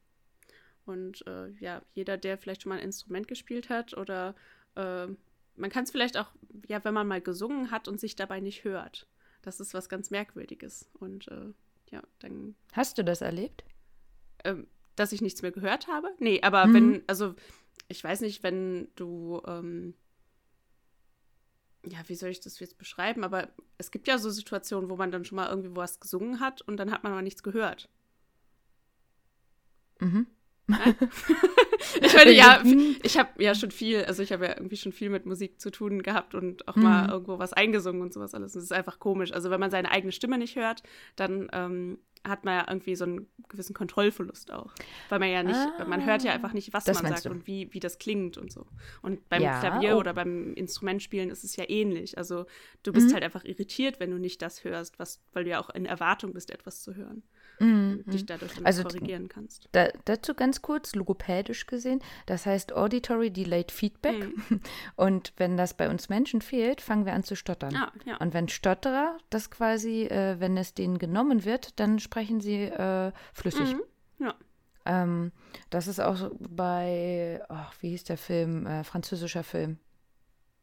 Und 0.88 1.26
äh, 1.28 1.50
ja, 1.60 1.82
jeder, 1.94 2.18
der 2.18 2.38
vielleicht 2.38 2.64
schon 2.64 2.70
mal 2.70 2.78
ein 2.80 2.84
Instrument 2.86 3.28
gespielt 3.28 3.70
hat 3.70 3.96
oder 3.96 4.36
äh, 4.76 5.08
man 5.56 5.70
kann 5.70 5.84
es 5.84 5.92
vielleicht 5.92 6.18
auch, 6.18 6.32
ja, 6.68 6.84
wenn 6.84 6.94
man 6.94 7.08
mal 7.08 7.22
gesungen 7.22 7.72
hat 7.72 7.88
und 7.88 8.00
sich 8.00 8.16
dabei 8.16 8.40
nicht 8.40 8.64
hört. 8.64 9.08
Das 9.42 9.60
ist 9.60 9.74
was 9.74 9.90
ganz 9.90 10.12
Merkwürdiges. 10.12 10.90
Und 10.94 11.28
äh, 11.28 11.54
ja, 11.92 12.02
dann, 12.20 12.56
Hast 12.74 12.98
du 12.98 13.04
das 13.04 13.22
erlebt? 13.22 13.64
ähm, 14.44 14.68
dass 14.96 15.12
ich 15.12 15.22
nichts 15.22 15.42
mehr 15.42 15.52
gehört 15.52 15.88
habe? 15.88 16.10
Nee, 16.20 16.42
aber 16.42 16.68
Mhm. 16.68 16.74
wenn, 16.74 17.04
also 17.08 17.36
ich 17.88 18.04
weiß 18.04 18.22
nicht, 18.22 18.44
wenn 18.44 18.88
du, 18.96 19.42
ähm, 19.46 19.94
ja, 21.86 22.00
wie 22.08 22.16
soll 22.16 22.30
ich 22.30 22.40
das 22.40 22.60
jetzt 22.60 22.78
beschreiben? 22.78 23.24
Aber 23.24 23.50
es 23.78 23.92
gibt 23.92 24.08
ja 24.08 24.18
so 24.18 24.30
Situationen, 24.30 24.90
wo 24.90 24.96
man 24.96 25.12
dann 25.12 25.26
schon 25.26 25.36
mal 25.38 25.50
irgendwie 25.50 25.76
was 25.76 26.00
gesungen 26.00 26.40
hat 26.40 26.62
und 26.62 26.78
dann 26.78 26.92
hat 26.92 27.04
man 27.04 27.12
aber 27.14 27.22
nichts 27.22 27.44
gehört. 27.44 27.90
Mhm. 30.00 30.28
Ich 32.02 32.14
meine, 32.14 32.32
ja, 32.32 32.62
ich 33.04 33.18
habe 33.18 33.42
ja 33.42 33.56
schon 33.56 33.72
viel, 33.72 34.04
also 34.06 34.22
ich 34.22 34.32
habe 34.32 34.46
ja 34.46 34.54
irgendwie 34.58 34.78
schon 34.78 34.92
viel 34.92 35.10
mit 35.10 35.26
Musik 35.26 35.60
zu 35.62 35.70
tun 35.72 36.04
gehabt 36.04 36.36
und 36.36 36.68
auch 36.68 36.76
mal 36.76 37.04
Mhm. 37.06 37.10
irgendwo 37.10 37.40
was 37.40 37.54
eingesungen 37.54 38.02
und 38.02 38.14
sowas 38.14 38.34
alles. 38.34 38.56
Und 38.56 38.60
es 38.60 38.66
ist 38.66 38.74
einfach 38.74 39.00
komisch. 39.00 39.32
Also 39.32 39.50
wenn 39.50 39.60
man 39.60 39.72
seine 39.72 39.92
eigene 39.92 40.12
Stimme 40.12 40.38
nicht 40.38 40.56
hört, 40.56 40.84
dann 41.16 41.48
ähm, 41.54 42.00
hat 42.28 42.44
man 42.46 42.56
ja 42.56 42.66
irgendwie 42.68 42.96
so 42.96 43.06
einen 43.06 43.28
gewissen 43.48 43.74
Kontrollverlust 43.74 44.52
auch. 44.52 44.74
Weil 45.10 45.20
man 45.20 45.30
ja 45.30 45.44
nicht, 45.44 45.60
man 45.88 46.06
hört 46.06 46.24
ja 46.24 46.34
einfach 46.34 46.54
nicht, 46.54 46.74
was 46.74 46.86
man 46.88 46.96
sagt 47.08 47.26
du. 47.26 47.30
und 47.30 47.48
wie, 47.48 47.72
wie 47.74 47.80
das 47.80 48.00
klingt 48.00 48.38
und 48.38 48.52
so. 48.52 48.66
Und 49.02 49.28
beim 49.30 49.42
Ja, 49.42 49.60
Klavier 49.60 49.96
oh. 49.96 50.00
oder 50.00 50.14
beim 50.14 50.54
Instrumentspielen 50.54 51.30
ist 51.30 51.44
es 51.44 51.56
ja 51.56 51.64
ähnlich. 51.70 52.18
Also 52.18 52.46
du 52.84 52.92
bist 52.92 53.10
Mhm. 53.10 53.14
halt 53.14 53.24
einfach 53.24 53.46
irritiert, 53.46 54.00
wenn 54.00 54.12
du 54.12 54.18
nicht 54.18 54.42
das 54.42 54.64
hörst, 54.64 55.00
was, 55.00 55.22
weil 55.32 55.46
du 55.46 55.52
ja 55.52 55.60
auch 55.60 55.70
in 55.70 55.86
Erwartung 55.86 56.34
bist, 56.34 56.52
etwas 56.52 56.82
zu 56.82 56.96
hören. 56.96 57.24
Mhm. 57.60 58.04
Dich 58.06 58.26
dadurch 58.26 58.54
dann 58.56 58.66
Also, 58.66 58.84
korrigieren 58.84 59.28
kannst. 59.30 59.70
Da, 59.72 59.90
dazu 60.06 60.34
ganz 60.34 60.62
kurz, 60.62 60.96
logopädisch 60.96 61.66
gesehen, 61.68 62.02
das 62.26 62.46
heißt 62.46 62.74
Auditory 62.74 63.32
Delayed 63.32 63.72
Feedback. 63.72 64.26
Mhm. 64.50 64.62
Und 64.96 65.34
wenn 65.38 65.58
das 65.58 65.74
bei 65.76 65.90
uns 65.90 66.10
Menschen 66.10 66.42
fehlt, 66.42 66.82
fangen 66.82 67.06
wir 67.06 67.14
an 67.14 67.24
zu 67.24 67.36
stottern. 67.36 67.76
Ah, 67.76 67.92
ja. 68.06 68.18
Und 68.18 68.34
wenn 68.34 68.48
Stotterer 68.48 69.18
das 69.30 69.50
quasi, 69.50 70.04
äh, 70.04 70.40
wenn 70.40 70.58
es 70.58 70.74
denen 70.74 71.00
genommen 71.00 71.46
wird, 71.46 71.80
dann 71.80 72.00
sprechen 72.00 72.42
sie 72.42 72.64
äh, 72.64 73.12
flüssig. 73.34 73.74
Mhm. 73.74 74.26
Ja. 74.26 74.36
Ähm, 74.86 75.32
das 75.70 75.88
ist 75.88 76.00
auch 76.00 76.32
bei, 76.40 77.42
ach, 77.50 77.74
wie 77.82 77.90
hieß 77.90 78.06
der 78.06 78.18
Film, 78.18 78.66
äh, 78.66 78.84
französischer 78.84 79.44
Film? 79.44 79.80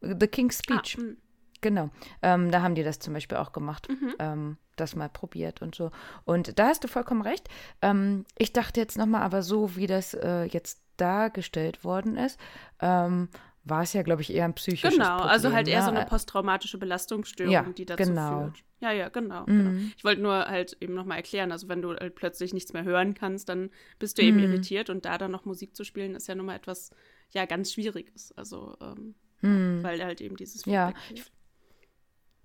The 0.00 0.26
King's 0.26 0.58
Speech. 0.58 0.98
Ah. 1.00 1.23
Genau, 1.64 1.88
ähm, 2.20 2.50
da 2.50 2.60
haben 2.60 2.74
die 2.74 2.82
das 2.82 2.98
zum 2.98 3.14
Beispiel 3.14 3.38
auch 3.38 3.52
gemacht, 3.52 3.88
Mhm. 3.88 4.14
ähm, 4.18 4.56
das 4.76 4.94
mal 4.96 5.08
probiert 5.08 5.62
und 5.62 5.74
so. 5.74 5.90
Und 6.26 6.58
da 6.58 6.66
hast 6.66 6.84
du 6.84 6.88
vollkommen 6.88 7.22
recht. 7.22 7.48
Ähm, 7.80 8.26
ich 8.36 8.52
dachte 8.52 8.80
jetzt 8.80 8.98
nochmal, 8.98 9.22
aber 9.22 9.40
so 9.42 9.74
wie 9.76 9.86
das 9.86 10.12
äh, 10.12 10.44
jetzt 10.44 10.82
dargestellt 10.98 11.82
worden 11.82 12.18
ist, 12.18 12.38
ähm, 12.80 13.30
war 13.64 13.80
es 13.82 13.94
ja, 13.94 14.02
glaube 14.02 14.20
ich, 14.20 14.30
eher 14.30 14.44
ein 14.44 14.52
psychisches 14.52 14.92
Genau, 14.98 15.08
Problem. 15.12 15.30
also 15.30 15.52
halt 15.54 15.68
eher 15.68 15.80
so 15.80 15.90
ne? 15.90 16.00
eine 16.00 16.06
posttraumatische 16.06 16.76
Belastungsstörung, 16.76 17.50
Ja, 17.50 17.62
die 17.62 17.86
dazu 17.86 18.10
genau. 18.10 18.40
führt. 18.42 18.62
Ja, 18.80 18.92
ja, 18.92 19.08
genau, 19.08 19.44
Mhm. 19.46 19.46
genau. 19.46 19.70
Ich 19.96 20.04
wollte 20.04 20.20
nur 20.20 20.34
halt 20.44 20.76
eben 20.82 20.92
nochmal 20.92 21.16
erklären, 21.16 21.50
also 21.50 21.68
wenn 21.70 21.80
du 21.80 21.94
halt 21.96 22.14
plötzlich 22.14 22.52
nichts 22.52 22.74
mehr 22.74 22.84
hören 22.84 23.14
kannst, 23.14 23.48
dann 23.48 23.70
bist 23.98 24.18
du 24.18 24.22
eben 24.22 24.36
Mhm. 24.36 24.44
irritiert 24.44 24.90
und 24.90 25.06
da 25.06 25.16
dann 25.16 25.30
noch 25.30 25.46
Musik 25.46 25.74
zu 25.74 25.82
spielen, 25.84 26.14
ist 26.14 26.28
ja 26.28 26.34
nun 26.34 26.44
mal 26.44 26.56
etwas, 26.56 26.90
ja, 27.30 27.46
ganz 27.46 27.72
Schwieriges. 27.72 28.32
Also, 28.36 28.76
ähm, 28.82 29.14
Hm. 29.40 29.80
weil 29.82 30.02
halt 30.02 30.20
eben 30.22 30.36
dieses 30.36 30.64
Ja, 30.66 30.86
Feedback 30.88 31.02
fehlt. 31.04 31.30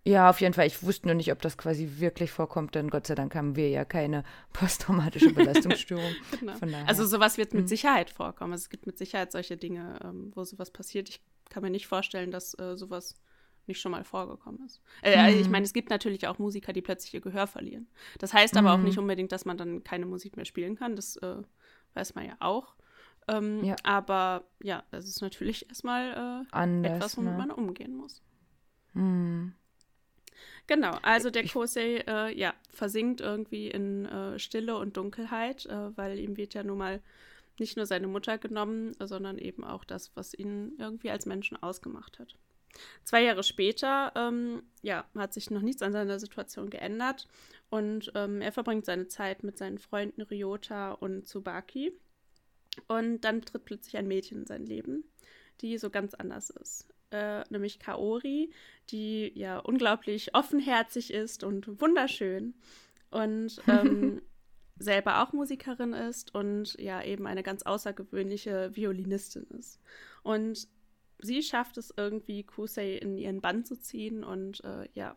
Ja, 0.06 0.30
auf 0.30 0.40
jeden 0.42 0.54
Fall. 0.54 0.66
Ich 0.68 0.82
wusste 0.82 1.08
nur 1.08 1.16
nicht, 1.16 1.32
ob 1.32 1.42
das 1.42 1.58
quasi 1.58 1.90
wirklich 1.98 2.32
vorkommt, 2.32 2.74
denn 2.74 2.90
Gott 2.90 3.06
sei 3.08 3.16
Dank 3.16 3.36
haben 3.36 3.56
wir 3.56 3.70
ja 3.70 3.86
keine 3.86 4.24
posttraumatische 4.54 5.32
Belastungsstörung. 5.34 6.16
Genau. 6.40 6.54
Also 6.86 7.06
sowas 7.06 7.38
wird 7.38 7.54
mit 7.54 7.64
Mhm. 7.66 7.68
Sicherheit 7.68 8.10
vorkommen. 8.10 8.54
Also 8.54 8.64
es 8.64 8.70
gibt 8.70 8.86
mit 8.88 8.98
Sicherheit 8.98 9.32
solche 9.32 9.58
Dinge, 9.58 10.00
ähm, 10.04 10.32
wo 10.36 10.44
sowas 10.46 10.72
passiert. 10.72 11.10
Ich 11.10 11.22
kann 11.50 11.64
mir 11.64 11.70
nicht 11.70 11.88
vorstellen, 11.88 12.32
dass 12.32 12.58
äh, 12.60 12.76
sowas 12.78 13.16
nicht 13.68 13.82
schon 13.82 13.92
mal 13.92 14.04
vorgekommen 14.04 14.66
ist. 14.66 14.82
Äh, 15.04 15.40
Ich 15.40 15.48
Mhm. 15.48 15.52
meine, 15.52 15.66
es 15.66 15.74
gibt 15.74 15.90
natürlich 15.92 16.28
auch 16.28 16.40
Musiker, 16.40 16.74
die 16.74 16.82
plötzlich 16.82 17.14
ihr 17.14 17.22
Gehör 17.22 17.46
verlieren. 17.46 17.88
Das 18.18 18.34
heißt 18.34 18.58
aber 18.58 18.74
auch 18.74 18.78
Mhm. 18.80 18.86
nicht 18.86 18.98
unbedingt, 18.98 19.32
dass 19.32 19.46
man 19.46 19.58
dann 19.58 19.84
keine 19.84 20.06
Musik 20.08 20.38
mehr 20.38 20.46
spielen 20.46 20.76
kann. 20.76 20.96
Das 20.96 21.18
äh, 21.18 21.36
weiß 21.94 22.16
man 22.16 22.26
ja 22.26 22.36
auch. 22.40 22.74
Ähm, 23.28 23.64
Ja. 23.64 23.76
Aber 23.84 24.46
ja, 24.64 24.84
das 24.92 25.06
ist 25.06 25.22
natürlich 25.22 25.68
erstmal 25.70 26.44
äh, 26.44 26.46
Anders. 26.52 26.94
etwas, 26.96 27.18
womit 27.18 27.34
ne? 27.34 27.38
man 27.38 27.52
umgehen 27.52 27.96
muss. 27.96 28.24
Hm. 28.94 29.54
Genau, 30.70 30.92
also 31.02 31.32
der 31.32 31.48
Kosei 31.48 32.04
äh, 32.08 32.38
ja, 32.38 32.54
versinkt 32.72 33.22
irgendwie 33.22 33.70
in 33.70 34.06
äh, 34.06 34.38
Stille 34.38 34.78
und 34.78 34.98
Dunkelheit, 34.98 35.66
äh, 35.66 35.98
weil 35.98 36.20
ihm 36.20 36.38
wird 36.38 36.54
ja 36.54 36.62
nun 36.62 36.78
mal 36.78 37.02
nicht 37.58 37.76
nur 37.76 37.88
seine 37.88 38.06
Mutter 38.06 38.38
genommen, 38.38 38.96
sondern 39.00 39.40
eben 39.40 39.64
auch 39.64 39.84
das, 39.84 40.12
was 40.14 40.36
ihn 40.36 40.74
irgendwie 40.78 41.10
als 41.10 41.26
Menschen 41.26 41.58
ausgemacht 41.58 42.20
hat. 42.20 42.36
Zwei 43.04 43.24
Jahre 43.24 43.42
später 43.42 44.14
ähm, 44.16 44.62
ja, 44.84 45.06
hat 45.16 45.34
sich 45.34 45.50
noch 45.50 45.64
nichts 45.64 45.82
an 45.82 45.92
seiner 45.92 46.20
Situation 46.20 46.70
geändert 46.70 47.28
und 47.72 48.12
ähm, 48.14 48.40
er 48.40 48.52
verbringt 48.52 48.86
seine 48.86 49.08
Zeit 49.08 49.42
mit 49.42 49.58
seinen 49.58 49.80
Freunden 49.80 50.22
Ryota 50.22 50.92
und 50.92 51.26
Tsubaki. 51.26 51.94
Und 52.88 53.22
dann 53.22 53.42
tritt 53.42 53.66
plötzlich 53.66 53.98
ein 53.98 54.08
Mädchen 54.08 54.42
in 54.42 54.46
sein 54.46 54.68
Leben, 54.68 55.04
die 55.62 55.80
so 55.80 55.90
ganz 55.90 56.14
anders 56.14 56.52
ist. 56.52 56.86
Äh, 57.12 57.44
nämlich 57.50 57.80
Kaori, 57.80 58.52
die 58.90 59.32
ja 59.34 59.58
unglaublich 59.60 60.36
offenherzig 60.36 61.12
ist 61.12 61.44
und 61.44 61.82
wunderschön 61.82 62.54
und 63.10 63.60
ähm, 63.68 64.22
selber 64.78 65.24
auch 65.24 65.34
Musikerin 65.34 65.94
ist 65.94 66.34
und 66.36 66.76
ja 66.80 67.04
eben 67.04 67.28
eine 67.28 67.44
ganz 67.44 67.64
außergewöhnliche 67.64 68.76
Violinistin 68.76 69.48
ist. 69.58 69.80
Und 70.24 70.68
sie 71.20 71.44
schafft 71.44 71.78
es 71.78 71.94
irgendwie, 71.96 72.44
Kusei 72.44 72.96
in 72.96 73.18
ihren 73.18 73.42
Bann 73.42 73.66
zu 73.66 73.76
ziehen 73.76 74.24
und 74.24 74.64
äh, 74.64 74.88
ja, 74.94 75.16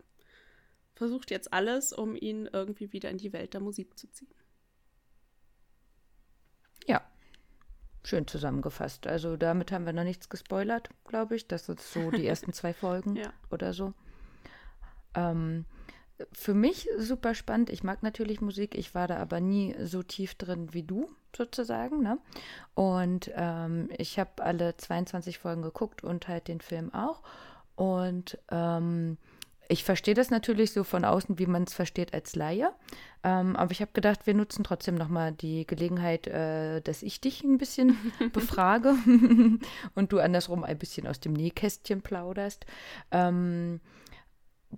versucht 0.95 1.31
jetzt 1.31 1.53
alles, 1.53 1.93
um 1.93 2.17
ihn 2.17 2.49
irgendwie 2.53 2.93
wieder 2.93 3.11
in 3.11 3.19
die 3.19 3.33
Welt 3.33 3.55
der 3.55 3.61
Musik 3.61 3.99
zu 3.99 4.11
ziehen. 4.11 4.35
Ja. 6.87 7.03
Schön 8.04 8.26
zusammengefasst. 8.26 9.06
Also 9.06 9.37
damit 9.37 9.71
haben 9.73 9.87
wir 9.87 9.92
noch 9.92 10.04
nichts 10.04 10.28
gespoilert, 10.28 10.90
glaube 11.06 11.37
ich. 11.37 11.47
Das 11.47 11.66
sind 11.66 11.80
so 11.80 12.11
die 12.11 12.26
ersten 12.26 12.52
zwei 12.52 12.73
Folgen 12.75 13.16
Ja. 13.16 13.32
oder 13.50 13.73
so. 13.73 13.92
Ähm, 15.14 15.64
für 16.32 16.54
mich 16.54 16.88
super 16.99 17.35
spannend. 17.35 17.71
Ich 17.71 17.82
mag 17.82 18.02
natürlich 18.02 18.40
Musik, 18.40 18.76
ich 18.76 18.94
war 18.94 19.09
da 19.09 19.16
aber 19.16 19.40
nie 19.40 19.75
so 19.85 20.02
tief 20.02 20.35
drin 20.35 20.73
wie 20.73 20.82
du 20.82 21.09
sozusagen. 21.37 22.02
Ne? 22.02 22.18
Und 22.75 23.30
ähm, 23.35 23.88
ich 23.97 24.18
habe 24.18 24.42
alle 24.42 24.76
22 24.76 25.38
Folgen 25.38 25.62
geguckt 25.62 26.04
und 26.04 26.28
halt 26.28 26.49
den 26.49 26.61
Film 26.61 26.92
auch. 26.94 27.23
Und 27.75 28.38
ähm, 28.50 29.16
ich 29.73 29.85
verstehe 29.85 30.14
das 30.14 30.31
natürlich 30.31 30.73
so 30.73 30.85
von 30.85 31.05
außen, 31.05 31.38
wie 31.38 31.47
man 31.47 31.64
es 31.64 31.73
versteht 31.73 32.12
als 32.12 32.37
Laie. 32.37 32.71
Ähm, 33.25 33.57
aber 33.57 33.73
ich 33.73 33.81
habe 33.81 33.93
gedacht, 33.95 34.26
wir 34.26 34.35
nutzen 34.35 34.64
trotzdem 34.64 34.97
nochmal 34.97 35.33
die 35.33 35.67
Gelegenheit, 35.67 36.26
äh, 36.26 36.81
dass 36.83 37.02
ich 37.02 37.21
dich 37.21 37.43
ein 37.43 37.57
bisschen 37.57 37.97
befrage 38.33 38.95
und 39.95 40.12
du 40.12 40.19
andersrum 40.19 40.62
ein 40.64 40.79
bisschen 40.79 41.07
aus 41.07 41.21
dem 41.21 41.33
Nähkästchen 41.33 42.02
plauderst. 42.02 42.67
Ähm, 43.12 43.81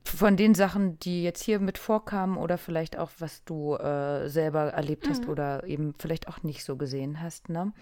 von 0.05 0.37
den 0.37 0.55
Sachen, 0.55 0.99
die 0.99 1.23
jetzt 1.23 1.43
hier 1.43 1.61
mit 1.61 1.79
vorkamen 1.79 2.37
oder 2.37 2.59
vielleicht 2.59 2.99
auch, 2.99 3.11
was 3.19 3.45
du 3.45 3.75
äh, 3.77 4.29
selber 4.29 4.73
erlebt 4.73 5.09
hast 5.09 5.25
mhm. 5.25 5.31
oder 5.31 5.65
eben 5.65 5.95
vielleicht 5.99 6.27
auch 6.27 6.43
nicht 6.43 6.65
so 6.65 6.77
gesehen 6.77 7.23
hast, 7.23 7.49
ne? 7.49 7.73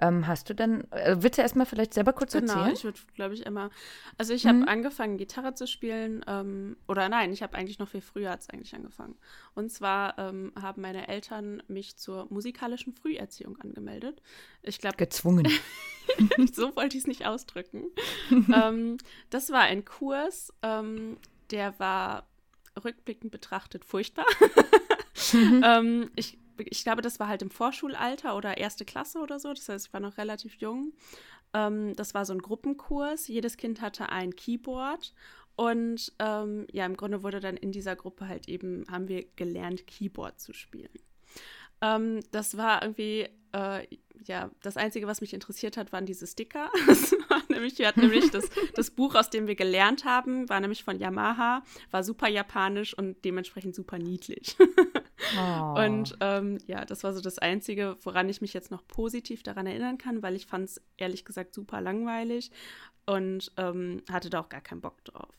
Ähm, 0.00 0.26
hast 0.26 0.50
du 0.50 0.54
dann, 0.54 0.90
äh, 0.90 1.16
willst 1.20 1.38
du 1.38 1.42
erstmal 1.42 1.66
vielleicht 1.66 1.94
selber 1.94 2.12
kurz 2.12 2.32
genau, 2.32 2.46
erzählen? 2.46 2.64
Genau, 2.64 2.76
ich 2.76 2.84
würde, 2.84 2.98
glaube 3.14 3.34
ich, 3.34 3.46
immer, 3.46 3.70
also 4.18 4.34
ich 4.34 4.44
mhm. 4.44 4.48
habe 4.48 4.68
angefangen, 4.68 5.16
Gitarre 5.16 5.54
zu 5.54 5.66
spielen, 5.66 6.24
ähm, 6.26 6.76
oder 6.88 7.08
nein, 7.08 7.32
ich 7.32 7.42
habe 7.42 7.56
eigentlich 7.56 7.78
noch 7.78 7.88
viel 7.88 8.00
früher 8.00 8.32
als 8.32 8.50
eigentlich 8.50 8.74
angefangen. 8.74 9.14
Und 9.54 9.70
zwar 9.70 10.18
ähm, 10.18 10.52
haben 10.60 10.82
meine 10.82 11.08
Eltern 11.08 11.62
mich 11.68 11.96
zur 11.96 12.26
musikalischen 12.30 12.92
Früherziehung 12.92 13.56
angemeldet. 13.60 14.22
Ich 14.62 14.78
glaube. 14.78 14.96
Gezwungen. 15.10 15.48
so 16.52 16.74
wollte 16.76 16.96
ich 16.96 17.04
es 17.04 17.06
nicht 17.06 17.26
ausdrücken. 17.26 17.84
Ähm, 18.52 18.96
das 19.28 19.50
war 19.50 19.60
ein 19.60 19.84
Kurs, 19.84 20.52
ähm, 20.62 21.18
der 21.50 21.78
war 21.78 22.28
rückblickend 22.84 23.32
betrachtet 23.32 23.84
furchtbar. 23.84 24.26
mhm. 25.32 25.64
ähm, 25.64 26.10
ich, 26.16 26.38
ich 26.58 26.84
glaube, 26.84 27.02
das 27.02 27.20
war 27.20 27.28
halt 27.28 27.42
im 27.42 27.50
Vorschulalter 27.50 28.36
oder 28.36 28.58
erste 28.58 28.84
Klasse 28.84 29.18
oder 29.18 29.38
so. 29.38 29.52
Das 29.52 29.68
heißt, 29.68 29.86
ich 29.88 29.92
war 29.92 30.00
noch 30.00 30.18
relativ 30.18 30.54
jung. 30.56 30.92
Ähm, 31.52 31.94
das 31.96 32.14
war 32.14 32.24
so 32.24 32.32
ein 32.32 32.40
Gruppenkurs. 32.42 33.28
Jedes 33.28 33.56
Kind 33.56 33.80
hatte 33.80 34.10
ein 34.10 34.34
Keyboard. 34.34 35.12
Und 35.56 36.12
ähm, 36.18 36.66
ja, 36.72 36.86
im 36.86 36.96
Grunde 36.96 37.22
wurde 37.22 37.40
dann 37.40 37.56
in 37.56 37.72
dieser 37.72 37.96
Gruppe 37.96 38.28
halt 38.28 38.48
eben, 38.48 38.86
haben 38.90 39.08
wir 39.08 39.24
gelernt, 39.36 39.86
Keyboard 39.86 40.40
zu 40.40 40.52
spielen. 40.52 40.92
Ähm, 41.80 42.20
das 42.30 42.56
war 42.56 42.82
irgendwie, 42.82 43.28
äh, 43.52 43.86
ja, 44.26 44.50
das 44.62 44.76
Einzige, 44.76 45.06
was 45.06 45.20
mich 45.20 45.32
interessiert 45.32 45.76
hat, 45.76 45.92
waren 45.92 46.06
diese 46.06 46.26
Sticker. 46.26 46.70
nämlich, 47.48 47.78
wir 47.78 47.88
hatten 47.88 48.00
nämlich 48.00 48.30
das, 48.30 48.48
das 48.74 48.90
Buch, 48.90 49.14
aus 49.14 49.30
dem 49.30 49.46
wir 49.46 49.54
gelernt 49.54 50.04
haben, 50.04 50.48
war 50.48 50.60
nämlich 50.60 50.84
von 50.84 50.98
Yamaha, 50.98 51.62
war 51.90 52.04
super 52.04 52.28
japanisch 52.28 52.96
und 52.96 53.24
dementsprechend 53.24 53.74
super 53.74 53.98
niedlich. 53.98 54.56
oh. 55.38 55.80
Und 55.80 56.16
ähm, 56.20 56.58
ja, 56.66 56.84
das 56.84 57.04
war 57.04 57.12
so 57.12 57.20
das 57.20 57.38
Einzige, 57.38 57.96
woran 58.02 58.28
ich 58.28 58.40
mich 58.40 58.52
jetzt 58.52 58.70
noch 58.70 58.86
positiv 58.86 59.42
daran 59.42 59.66
erinnern 59.66 59.98
kann, 59.98 60.22
weil 60.22 60.36
ich 60.36 60.46
fand 60.46 60.68
es 60.68 60.80
ehrlich 60.96 61.24
gesagt 61.24 61.54
super 61.54 61.80
langweilig 61.80 62.50
und 63.06 63.52
ähm, 63.56 64.02
hatte 64.10 64.30
da 64.30 64.40
auch 64.40 64.48
gar 64.48 64.60
keinen 64.60 64.80
Bock 64.80 65.04
drauf. 65.04 65.34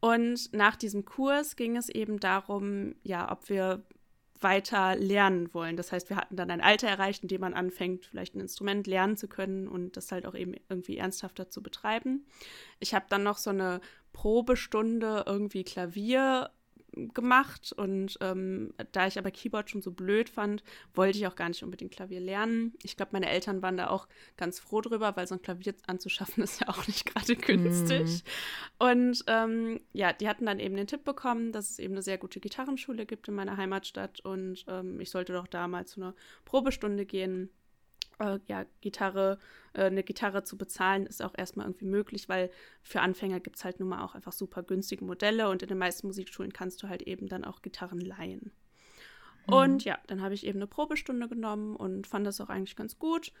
Und 0.00 0.52
nach 0.54 0.76
diesem 0.76 1.04
Kurs 1.04 1.56
ging 1.56 1.76
es 1.76 1.90
eben 1.90 2.20
darum, 2.20 2.94
ja, 3.02 3.30
ob 3.30 3.50
wir 3.50 3.84
weiter 4.42 4.96
lernen 4.96 5.52
wollen. 5.52 5.76
Das 5.76 5.92
heißt, 5.92 6.08
wir 6.10 6.16
hatten 6.16 6.36
dann 6.36 6.50
ein 6.50 6.60
Alter 6.60 6.88
erreicht, 6.88 7.22
in 7.22 7.28
dem 7.28 7.40
man 7.40 7.54
anfängt, 7.54 8.06
vielleicht 8.06 8.34
ein 8.34 8.40
Instrument 8.40 8.86
lernen 8.86 9.16
zu 9.16 9.28
können 9.28 9.68
und 9.68 9.96
das 9.96 10.12
halt 10.12 10.26
auch 10.26 10.34
eben 10.34 10.54
irgendwie 10.68 10.96
ernsthafter 10.96 11.50
zu 11.50 11.62
betreiben. 11.62 12.26
Ich 12.78 12.94
habe 12.94 13.06
dann 13.08 13.22
noch 13.22 13.38
so 13.38 13.50
eine 13.50 13.80
Probestunde 14.12 15.24
irgendwie 15.26 15.64
Klavier 15.64 16.50
gemacht 16.92 17.72
und 17.72 18.18
ähm, 18.20 18.72
da 18.92 19.06
ich 19.06 19.18
aber 19.18 19.30
Keyboard 19.30 19.70
schon 19.70 19.82
so 19.82 19.90
blöd 19.90 20.28
fand, 20.28 20.62
wollte 20.94 21.18
ich 21.18 21.26
auch 21.26 21.36
gar 21.36 21.48
nicht 21.48 21.62
unbedingt 21.62 21.92
Klavier 21.92 22.20
lernen. 22.20 22.74
Ich 22.82 22.96
glaube, 22.96 23.12
meine 23.12 23.28
Eltern 23.28 23.62
waren 23.62 23.76
da 23.76 23.88
auch 23.88 24.08
ganz 24.36 24.58
froh 24.58 24.80
drüber, 24.80 25.16
weil 25.16 25.26
so 25.26 25.34
ein 25.34 25.42
Klavier 25.42 25.74
anzuschaffen 25.86 26.42
ist 26.44 26.60
ja 26.60 26.68
auch 26.68 26.86
nicht 26.86 27.06
gerade 27.06 27.36
günstig. 27.36 28.24
Mm. 28.78 28.84
Und 28.84 29.24
ähm, 29.26 29.80
ja, 29.92 30.12
die 30.12 30.28
hatten 30.28 30.46
dann 30.46 30.60
eben 30.60 30.76
den 30.76 30.86
Tipp 30.86 31.04
bekommen, 31.04 31.52
dass 31.52 31.70
es 31.70 31.78
eben 31.78 31.94
eine 31.94 32.02
sehr 32.02 32.18
gute 32.18 32.40
Gitarrenschule 32.40 33.06
gibt 33.06 33.28
in 33.28 33.34
meiner 33.34 33.56
Heimatstadt 33.56 34.20
und 34.20 34.64
ähm, 34.68 35.00
ich 35.00 35.10
sollte 35.10 35.32
doch 35.32 35.46
da 35.46 35.68
mal 35.68 35.86
zu 35.86 36.00
einer 36.00 36.14
Probestunde 36.44 37.06
gehen 37.06 37.50
äh, 38.20 38.38
ja, 38.46 38.64
Gitarre, 38.80 39.38
äh, 39.72 39.84
eine 39.84 40.02
Gitarre 40.02 40.44
zu 40.44 40.56
bezahlen, 40.56 41.06
ist 41.06 41.22
auch 41.22 41.34
erstmal 41.36 41.66
irgendwie 41.66 41.86
möglich, 41.86 42.28
weil 42.28 42.50
für 42.82 43.00
Anfänger 43.00 43.40
gibt 43.40 43.56
es 43.56 43.64
halt 43.64 43.80
nun 43.80 43.88
mal 43.88 44.04
auch 44.04 44.14
einfach 44.14 44.32
super 44.32 44.62
günstige 44.62 45.04
Modelle 45.04 45.48
und 45.48 45.62
in 45.62 45.68
den 45.68 45.78
meisten 45.78 46.06
Musikschulen 46.06 46.52
kannst 46.52 46.82
du 46.82 46.88
halt 46.88 47.02
eben 47.02 47.28
dann 47.28 47.44
auch 47.44 47.62
Gitarren 47.62 48.00
leihen. 48.00 48.52
Mhm. 49.46 49.54
Und 49.54 49.84
ja, 49.84 49.98
dann 50.06 50.22
habe 50.22 50.34
ich 50.34 50.46
eben 50.46 50.58
eine 50.58 50.66
Probestunde 50.66 51.28
genommen 51.28 51.76
und 51.76 52.06
fand 52.06 52.26
das 52.26 52.40
auch 52.40 52.48
eigentlich 52.48 52.76
ganz 52.76 52.98
gut. 52.98 53.32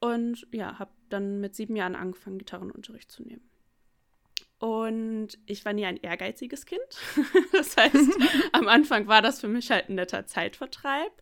Und 0.00 0.46
ja, 0.52 0.78
habe 0.78 0.90
dann 1.08 1.40
mit 1.40 1.56
sieben 1.56 1.74
Jahren 1.74 1.96
angefangen, 1.96 2.38
Gitarrenunterricht 2.38 3.10
zu 3.10 3.22
nehmen. 3.22 3.48
Und 4.58 5.38
ich 5.46 5.64
war 5.64 5.72
nie 5.72 5.86
ein 5.86 5.96
ehrgeiziges 5.96 6.66
Kind. 6.66 6.80
das 7.52 7.76
heißt, 7.76 7.96
am 8.52 8.68
Anfang 8.68 9.06
war 9.06 9.22
das 9.22 9.40
für 9.40 9.48
mich 9.48 9.70
halt 9.70 9.88
ein 9.88 9.94
netter 9.94 10.26
Zeitvertreib. 10.26 11.12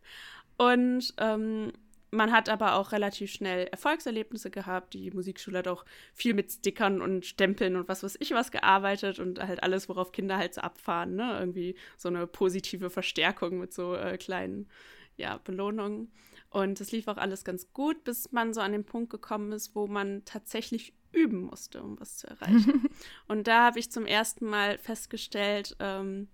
Und 0.59 1.14
ähm, 1.18 1.72
man 2.11 2.33
hat 2.33 2.49
aber 2.49 2.75
auch 2.77 2.92
relativ 2.92 3.31
schnell 3.31 3.66
Erfolgserlebnisse 3.66 4.51
gehabt. 4.51 4.95
Die 4.95 5.11
Musikschule 5.11 5.59
hat 5.59 5.69
auch 5.69 5.85
viel 6.12 6.35
mit 6.35 6.53
Stickern 6.53 7.01
und 7.01 7.27
Stempeln 7.27 7.77
und 7.77 7.88
was 7.88 8.03
weiß 8.03 8.16
ich 8.21 8.31
was 8.33 8.51
gearbeitet 8.51 9.19
und 9.19 9.40
halt 9.40 9.62
alles, 9.62 9.88
worauf 9.88 10.12
Kinder 10.12 10.37
halt 10.37 10.55
so 10.55 10.61
abfahren. 10.61 11.16
Ne? 11.16 11.37
Irgendwie 11.38 11.77
so 11.97 12.09
eine 12.09 12.27
positive 12.27 12.90
Verstärkung 12.90 13.59
mit 13.59 13.73
so 13.73 13.95
äh, 13.95 14.16
kleinen 14.19 14.69
ja, 15.16 15.38
Belohnungen. 15.38 16.12
Und 16.51 16.81
es 16.81 16.92
lief 16.92 17.09
auch 17.09 17.16
alles 17.16 17.45
ganz 17.45 17.73
gut, 17.73 18.05
bis 18.05 18.33
man 18.33 18.55
so 18.55 18.61
an 18.61 18.73
den 18.73 18.85
Punkt 18.85 19.11
gekommen 19.11 19.53
ist, 19.53 19.75
wo 19.75 19.87
man 19.87 20.25
tatsächlich 20.25 20.95
üben 21.12 21.42
musste, 21.42 21.83
um 21.83 21.99
was 22.01 22.19
zu 22.19 22.29
erreichen. 22.29 22.88
und 23.29 23.47
da 23.47 23.64
habe 23.64 23.79
ich 23.79 23.90
zum 23.90 24.07
ersten 24.07 24.47
Mal 24.47 24.79
festgestellt, 24.79 25.77
ähm, 25.81 26.29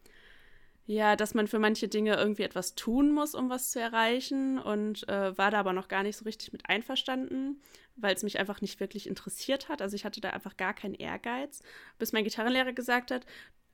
ja, 0.87 1.17
dass 1.17 1.35
man 1.35 1.47
für 1.47 1.59
manche 1.59 1.89
Dinge 1.89 2.17
irgendwie 2.17 2.43
etwas 2.43 2.75
tun 2.75 3.13
muss, 3.13 3.35
um 3.35 3.49
was 3.49 3.71
zu 3.71 3.81
erreichen 3.81 4.59
und 4.59 5.09
äh, 5.09 5.37
war 5.39 5.51
da 5.51 5.61
aber 5.61 5.73
noch 5.73 5.89
gar 5.89 6.03
nicht 6.03 6.17
so 6.17 6.25
richtig 6.25 6.53
mit 6.53 6.69
einverstanden, 6.69 7.61
weil 7.97 8.15
es 8.15 8.23
mich 8.23 8.39
einfach 8.39 8.61
nicht 8.61 8.81
wirklich 8.81 9.07
interessiert 9.07 9.69
hat. 9.69 9.81
Also 9.81 9.95
ich 9.95 10.05
hatte 10.05 10.21
da 10.21 10.31
einfach 10.31 10.57
gar 10.57 10.75
keinen 10.75 10.95
Ehrgeiz, 10.95 11.63
bis 11.99 12.13
mein 12.13 12.25
Gitarrenlehrer 12.25 12.73
gesagt 12.73 13.11
hat, 13.11 13.27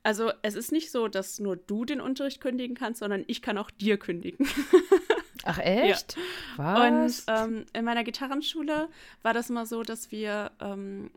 also 0.03 0.33
es 0.43 0.55
ist 0.55 0.73
nicht 0.73 0.91
so, 0.91 1.09
dass 1.09 1.39
nur 1.39 1.57
du 1.57 1.85
den 1.85 2.01
Unterricht 2.01 2.41
kündigen 2.41 2.77
kannst, 2.77 3.01
sondern 3.01 3.25
ich 3.27 3.43
kann 3.43 3.59
auch 3.59 3.71
dir 3.71 3.99
kündigen. 3.99 4.47
Ach 5.45 5.59
echt? 5.59 6.17
Ja. 6.57 6.75
Was? 6.75 7.21
Und 7.21 7.35
ähm, 7.35 7.67
in 7.73 7.85
meiner 7.85 8.05
Gitarrenschule 8.05 8.89
war 9.23 9.35
das 9.35 9.51
immer 9.51 9.67
so, 9.67 9.83
dass 9.83 10.11
wir 10.11 10.53
ähm, 10.61 11.11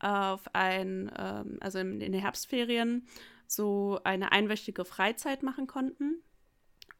auf 0.00 0.42
ein, 0.54 1.10
ähm, 1.16 1.58
also 1.60 1.78
in, 1.78 2.00
in 2.00 2.12
den 2.12 2.20
Herbstferien 2.20 3.06
so 3.50 4.00
eine 4.04 4.30
einwöchige 4.30 4.84
Freizeit 4.84 5.42
machen 5.42 5.66
konnten. 5.66 6.22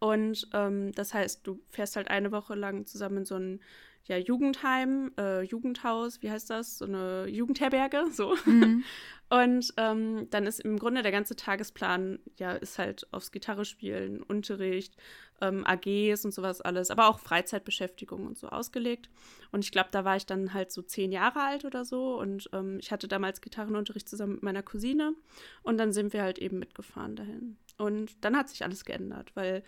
Und 0.00 0.48
ähm, 0.52 0.90
das 0.92 1.14
heißt, 1.14 1.46
du 1.46 1.60
fährst 1.68 1.94
halt 1.94 2.08
eine 2.08 2.32
Woche 2.32 2.54
lang 2.54 2.86
zusammen 2.86 3.18
in 3.18 3.24
so 3.24 3.36
ein 3.36 3.60
ja, 4.04 4.16
Jugendheim, 4.16 5.12
äh, 5.18 5.42
Jugendhaus, 5.42 6.22
wie 6.22 6.30
heißt 6.30 6.50
das? 6.50 6.78
So 6.78 6.84
eine 6.84 7.26
Jugendherberge, 7.28 8.06
so. 8.12 8.34
Mhm. 8.44 8.84
Und 9.28 9.72
ähm, 9.76 10.26
dann 10.30 10.46
ist 10.46 10.58
im 10.60 10.76
Grunde 10.76 11.02
der 11.02 11.12
ganze 11.12 11.36
Tagesplan, 11.36 12.18
ja, 12.36 12.52
ist 12.52 12.78
halt 12.78 13.06
aufs 13.12 13.30
Gitarre 13.30 13.64
spielen, 13.64 14.22
Unterricht, 14.24 14.96
ähm, 15.40 15.64
AGs 15.64 16.24
und 16.24 16.32
sowas 16.32 16.60
alles, 16.60 16.90
aber 16.90 17.08
auch 17.08 17.20
Freizeitbeschäftigung 17.20 18.26
und 18.26 18.36
so 18.36 18.48
ausgelegt. 18.48 19.08
Und 19.52 19.64
ich 19.64 19.70
glaube, 19.70 19.90
da 19.92 20.04
war 20.04 20.16
ich 20.16 20.26
dann 20.26 20.52
halt 20.52 20.72
so 20.72 20.82
zehn 20.82 21.12
Jahre 21.12 21.42
alt 21.42 21.64
oder 21.64 21.84
so 21.84 22.18
und 22.18 22.50
ähm, 22.52 22.78
ich 22.80 22.90
hatte 22.90 23.06
damals 23.06 23.40
Gitarrenunterricht 23.40 24.08
zusammen 24.08 24.34
mit 24.34 24.42
meiner 24.42 24.64
Cousine 24.64 25.14
und 25.62 25.78
dann 25.78 25.92
sind 25.92 26.12
wir 26.12 26.22
halt 26.22 26.38
eben 26.38 26.58
mitgefahren 26.58 27.14
dahin. 27.14 27.56
Und 27.78 28.24
dann 28.24 28.36
hat 28.36 28.48
sich 28.48 28.64
alles 28.64 28.84
geändert, 28.84 29.30
weil 29.34 29.62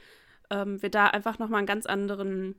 ähm, 0.50 0.82
wir 0.82 0.90
da 0.90 1.06
einfach 1.06 1.38
nochmal 1.38 1.58
einen 1.58 1.66
ganz 1.66 1.86
anderen 1.86 2.56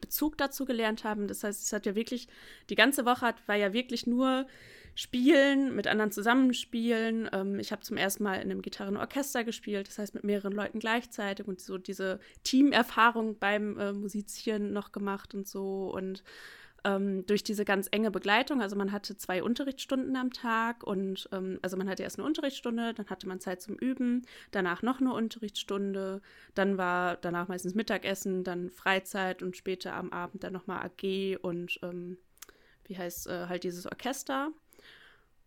Bezug 0.00 0.36
dazu 0.38 0.64
gelernt 0.64 1.04
haben. 1.04 1.28
Das 1.28 1.44
heißt, 1.44 1.62
es 1.62 1.72
hat 1.72 1.86
ja 1.86 1.94
wirklich, 1.94 2.28
die 2.70 2.74
ganze 2.74 3.04
Woche 3.06 3.22
hat, 3.22 3.46
war 3.48 3.56
ja 3.56 3.72
wirklich 3.72 4.06
nur 4.06 4.46
Spielen, 4.94 5.76
mit 5.76 5.86
anderen 5.86 6.10
zusammenspielen. 6.10 7.30
Ähm, 7.32 7.60
ich 7.60 7.70
habe 7.70 7.82
zum 7.82 7.96
ersten 7.96 8.24
Mal 8.24 8.34
in 8.36 8.50
einem 8.50 8.62
Gitarrenorchester 8.62 9.44
gespielt, 9.44 9.86
das 9.86 9.98
heißt 9.98 10.12
mit 10.12 10.24
mehreren 10.24 10.52
Leuten 10.52 10.80
gleichzeitig 10.80 11.46
und 11.46 11.60
so 11.60 11.78
diese 11.78 12.18
Teamerfahrung 12.42 13.38
beim 13.38 13.78
äh, 13.78 13.92
Musizieren 13.92 14.72
noch 14.72 14.90
gemacht 14.90 15.34
und 15.34 15.46
so. 15.46 15.92
Und 15.94 16.24
ähm, 16.84 17.26
durch 17.26 17.42
diese 17.42 17.64
ganz 17.64 17.88
enge 17.90 18.10
Begleitung, 18.10 18.60
also 18.60 18.76
man 18.76 18.92
hatte 18.92 19.16
zwei 19.16 19.42
Unterrichtsstunden 19.42 20.16
am 20.16 20.32
Tag 20.32 20.84
und 20.84 21.28
ähm, 21.32 21.58
also 21.62 21.76
man 21.76 21.88
hatte 21.88 22.02
erst 22.02 22.18
eine 22.18 22.26
Unterrichtsstunde, 22.26 22.94
dann 22.94 23.06
hatte 23.08 23.26
man 23.26 23.40
Zeit 23.40 23.60
zum 23.62 23.76
Üben, 23.76 24.26
danach 24.50 24.82
noch 24.82 25.00
eine 25.00 25.12
Unterrichtsstunde, 25.12 26.20
dann 26.54 26.78
war 26.78 27.16
danach 27.16 27.48
meistens 27.48 27.74
Mittagessen, 27.74 28.44
dann 28.44 28.70
Freizeit 28.70 29.42
und 29.42 29.56
später 29.56 29.94
am 29.94 30.12
Abend 30.12 30.44
dann 30.44 30.52
nochmal 30.52 30.84
AG 30.84 31.38
und 31.42 31.78
ähm, 31.82 32.18
wie 32.84 32.96
heißt 32.96 33.26
äh, 33.28 33.46
halt 33.48 33.64
dieses 33.64 33.86
Orchester. 33.86 34.52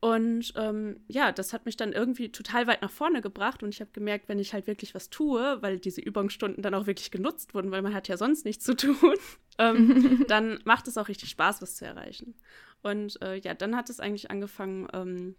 Und 0.01 0.53
ähm, 0.55 0.99
ja, 1.07 1.31
das 1.31 1.53
hat 1.53 1.67
mich 1.67 1.77
dann 1.77 1.93
irgendwie 1.93 2.31
total 2.31 2.65
weit 2.65 2.81
nach 2.81 2.89
vorne 2.89 3.21
gebracht 3.21 3.61
und 3.61 3.69
ich 3.69 3.81
habe 3.81 3.91
gemerkt, 3.93 4.29
wenn 4.29 4.39
ich 4.39 4.51
halt 4.51 4.65
wirklich 4.65 4.95
was 4.95 5.11
tue, 5.11 5.61
weil 5.61 5.77
diese 5.77 6.01
Übungsstunden 6.01 6.63
dann 6.63 6.73
auch 6.73 6.87
wirklich 6.87 7.11
genutzt 7.11 7.53
wurden, 7.53 7.69
weil 7.69 7.83
man 7.83 7.93
hat 7.93 8.07
ja 8.07 8.17
sonst 8.17 8.43
nichts 8.43 8.65
zu 8.65 8.75
tun, 8.75 8.95
ähm, 9.59 10.25
dann 10.27 10.59
macht 10.65 10.87
es 10.87 10.97
auch 10.97 11.07
richtig 11.07 11.29
Spaß, 11.29 11.61
was 11.61 11.75
zu 11.75 11.85
erreichen. 11.85 12.33
Und 12.81 13.21
äh, 13.21 13.35
ja, 13.35 13.53
dann 13.53 13.75
hat 13.75 13.91
es 13.91 13.99
eigentlich 13.99 14.31
angefangen, 14.31 14.87
ähm, 14.91 15.35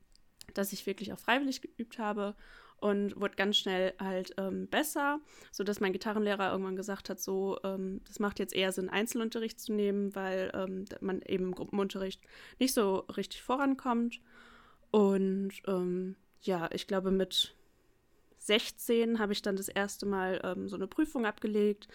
dass 0.55 0.73
ich 0.73 0.87
wirklich 0.87 1.13
auch 1.13 1.19
freiwillig 1.19 1.61
geübt 1.61 1.99
habe 1.99 2.37
und 2.77 3.21
wurde 3.21 3.35
ganz 3.35 3.57
schnell 3.57 3.95
halt 3.99 4.33
ähm, 4.39 4.69
besser, 4.69 5.19
sodass 5.51 5.81
mein 5.81 5.93
Gitarrenlehrer 5.93 6.53
irgendwann 6.53 6.77
gesagt 6.77 7.11
hat, 7.11 7.21
so, 7.21 7.59
ähm, 7.65 8.01
das 8.07 8.21
macht 8.21 8.39
jetzt 8.39 8.55
eher 8.55 8.71
Sinn, 8.71 8.91
Einzelunterricht 8.91 9.61
zu 9.61 9.73
nehmen, 9.73 10.15
weil 10.15 10.53
ähm, 10.55 10.85
man 11.01 11.21
eben 11.23 11.47
im 11.47 11.55
Gruppenunterricht 11.55 12.21
nicht 12.61 12.75
so 12.75 12.99
richtig 13.17 13.43
vorankommt. 13.43 14.21
Und 14.93 15.53
ähm, 15.67 16.15
ja, 16.43 16.69
ich 16.71 16.87
glaube, 16.87 17.11
mit 17.11 17.57
16 18.39 19.19
habe 19.19 19.33
ich 19.33 19.43
dann 19.43 19.57
das 19.57 19.69
erste 19.69 20.07
Mal 20.07 20.41
ähm, 20.45 20.69
so 20.69 20.77
eine 20.77 20.87
Prüfung 20.87 21.27
abgelegt, 21.27 21.89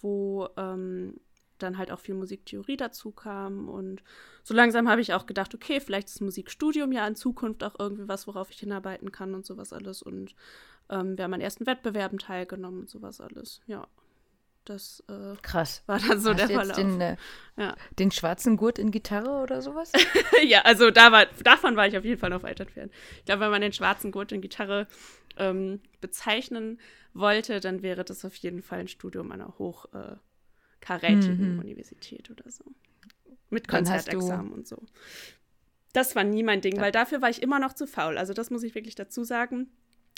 wo 0.00 0.48
ähm, 0.56 1.20
dann 1.58 1.76
halt 1.76 1.90
auch 1.90 1.98
viel 1.98 2.14
Musiktheorie 2.14 2.76
dazu 2.76 3.10
kam. 3.10 3.68
Und 3.68 4.02
so 4.44 4.54
langsam 4.54 4.88
habe 4.88 5.00
ich 5.00 5.12
auch 5.12 5.26
gedacht, 5.26 5.54
okay, 5.54 5.80
vielleicht 5.80 6.08
ist 6.08 6.20
Musikstudium 6.20 6.92
ja 6.92 7.06
in 7.06 7.16
Zukunft 7.16 7.64
auch 7.64 7.74
irgendwie 7.78 8.08
was, 8.08 8.26
worauf 8.26 8.50
ich 8.50 8.60
hinarbeiten 8.60 9.10
kann 9.10 9.34
und 9.34 9.44
sowas 9.44 9.72
alles. 9.72 10.00
Und 10.00 10.34
ähm, 10.88 11.18
wir 11.18 11.24
haben 11.24 11.34
an 11.34 11.40
ersten 11.40 11.66
Wettbewerben 11.66 12.18
teilgenommen 12.18 12.80
und 12.80 12.90
sowas 12.90 13.20
alles. 13.20 13.60
Ja. 13.66 13.88
Das 14.66 15.02
äh, 15.08 15.36
Krass. 15.42 15.82
war 15.86 15.98
dann 16.00 16.20
so 16.20 16.30
Hast 16.30 16.38
der 16.40 16.48
Verlauf. 16.48 16.76
den, 16.76 17.00
äh, 17.00 17.16
Ja. 17.56 17.74
den 17.98 18.10
schwarzen 18.10 18.56
Gurt 18.56 18.78
in 18.78 18.90
Gitarre 18.90 19.40
oder 19.42 19.62
sowas? 19.62 19.92
ja, 20.44 20.62
also 20.62 20.90
da 20.90 21.12
war, 21.12 21.24
davon 21.44 21.76
war 21.76 21.86
ich 21.86 21.96
auf 21.96 22.04
jeden 22.04 22.18
Fall 22.20 22.30
noch 22.30 22.42
weit 22.42 22.60
entfernt. 22.60 22.92
Ich 23.20 23.24
glaube, 23.26 23.40
wenn 23.42 23.50
man 23.52 23.60
den 23.62 23.72
schwarzen 23.72 24.10
Gurt 24.12 24.32
in 24.32 24.40
Gitarre 24.40 24.88
ähm, 25.38 25.80
bezeichnen 26.00 26.80
wollte, 27.14 27.60
dann 27.60 27.82
wäre 27.82 28.04
das 28.04 28.24
auf 28.24 28.34
jeden 28.36 28.60
Fall 28.60 28.80
ein 28.80 28.88
Studium 28.88 29.30
an 29.32 29.40
einer 29.40 29.56
hochkarätigen 29.58 31.54
Mhm. 31.54 31.58
Universität 31.60 32.30
oder 32.30 32.50
so. 32.50 32.64
Mit 33.50 33.68
Konzertexamen 33.68 34.52
und 34.52 34.66
so. 34.66 34.82
Das 35.92 36.16
war 36.16 36.24
nie 36.24 36.42
mein 36.42 36.60
Ding, 36.60 36.80
weil 36.80 36.92
dafür 36.92 37.22
war 37.22 37.30
ich 37.30 37.40
immer 37.42 37.58
noch 37.60 37.72
zu 37.72 37.86
faul. 37.86 38.18
Also 38.18 38.32
das 38.34 38.50
muss 38.50 38.62
ich 38.64 38.74
wirklich 38.74 38.96
dazu 38.96 39.24
sagen. 39.24 39.70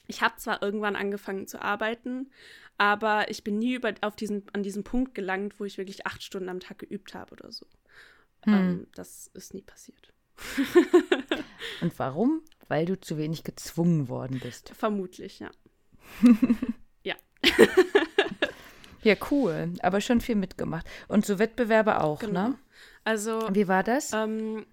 Ich 0.08 0.20
habe 0.22 0.34
zwar 0.36 0.62
irgendwann 0.62 0.96
angefangen 0.96 1.46
zu 1.46 1.62
arbeiten, 1.62 2.30
aber 2.76 3.30
ich 3.30 3.44
bin 3.44 3.58
nie 3.58 3.74
über, 3.74 3.94
auf 4.00 4.16
diesen, 4.16 4.42
an 4.52 4.62
diesen 4.64 4.82
Punkt 4.82 5.14
gelangt, 5.14 5.60
wo 5.60 5.64
ich 5.64 5.78
wirklich 5.78 6.06
acht 6.06 6.22
Stunden 6.22 6.48
am 6.48 6.58
Tag 6.60 6.78
geübt 6.80 7.14
habe 7.14 7.32
oder 7.32 7.52
so. 7.52 7.66
Hm. 8.44 8.52
Ähm, 8.54 8.86
das 8.94 9.28
ist 9.34 9.54
nie 9.54 9.62
passiert. 9.62 10.12
Und 11.80 11.96
warum? 11.98 12.42
Weil 12.68 12.86
du 12.86 13.00
zu 13.00 13.16
wenig 13.16 13.44
gezwungen 13.44 14.08
worden 14.08 14.40
bist. 14.42 14.72
Vermutlich, 14.74 15.38
ja. 15.38 15.50
Ja, 19.02 19.14
cool. 19.30 19.72
Aber 19.80 20.00
schon 20.00 20.20
viel 20.20 20.34
mitgemacht. 20.34 20.84
Und 21.06 21.24
so 21.24 21.38
Wettbewerbe 21.38 22.02
auch, 22.02 22.18
Genau. 22.18 22.48
ne? 22.48 22.58
Also, 23.04 23.48
Wie 23.52 23.68
war 23.68 23.84
das? 23.84 24.12
ähm, 24.12 24.66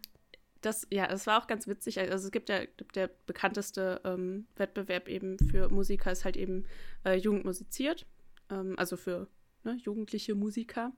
das, 0.65 0.87
ja, 0.89 1.07
das 1.07 1.27
war 1.27 1.41
auch 1.41 1.47
ganz 1.47 1.67
witzig. 1.67 1.99
Also 1.99 2.25
es 2.25 2.31
gibt 2.31 2.49
ja 2.49 2.61
der 2.95 3.09
bekannteste 3.27 4.01
ähm, 4.03 4.47
Wettbewerb 4.55 5.07
eben 5.07 5.37
für 5.39 5.69
Musiker 5.69 6.11
ist 6.11 6.25
halt 6.25 6.37
eben 6.37 6.65
äh, 7.05 7.15
Jugend 7.15 7.45
musiziert. 7.45 8.05
Ähm, 8.49 8.73
also 8.77 8.97
für 8.97 9.27
ne, 9.63 9.77
jugendliche 9.83 10.35
Musiker. 10.35 10.91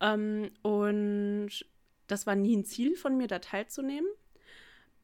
Ähm, 0.00 0.50
und 0.62 1.50
das 2.06 2.26
war 2.26 2.34
nie 2.34 2.56
ein 2.56 2.64
Ziel 2.64 2.96
von 2.96 3.16
mir, 3.16 3.28
da 3.28 3.38
teilzunehmen. 3.38 4.08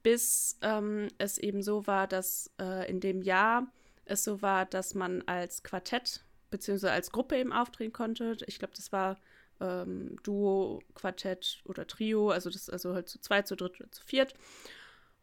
Bis 0.02 0.58
ähm, 0.62 1.08
es 1.18 1.38
eben 1.38 1.62
so 1.62 1.86
war, 1.86 2.06
dass 2.06 2.50
äh, 2.60 2.90
in 2.90 3.00
dem 3.00 3.22
Jahr 3.22 3.72
es 4.04 4.24
so 4.24 4.42
war, 4.42 4.66
dass 4.66 4.94
man 4.94 5.22
als 5.22 5.62
Quartett 5.62 6.24
beziehungsweise 6.50 6.92
als 6.92 7.10
Gruppe 7.10 7.36
eben 7.36 7.52
auftreten 7.52 7.92
konnte. 7.92 8.36
Ich 8.46 8.58
glaube, 8.58 8.74
das 8.76 8.92
war 8.92 9.18
ähm, 9.64 10.16
Duo, 10.22 10.80
Quartett 10.94 11.60
oder 11.64 11.86
Trio, 11.86 12.30
also 12.30 12.50
das 12.50 12.68
also 12.68 12.94
halt 12.94 13.08
zu 13.08 13.20
zweit, 13.20 13.46
zu 13.48 13.56
dritt 13.56 13.80
oder 13.80 13.90
zu 13.90 14.02
viert. 14.04 14.34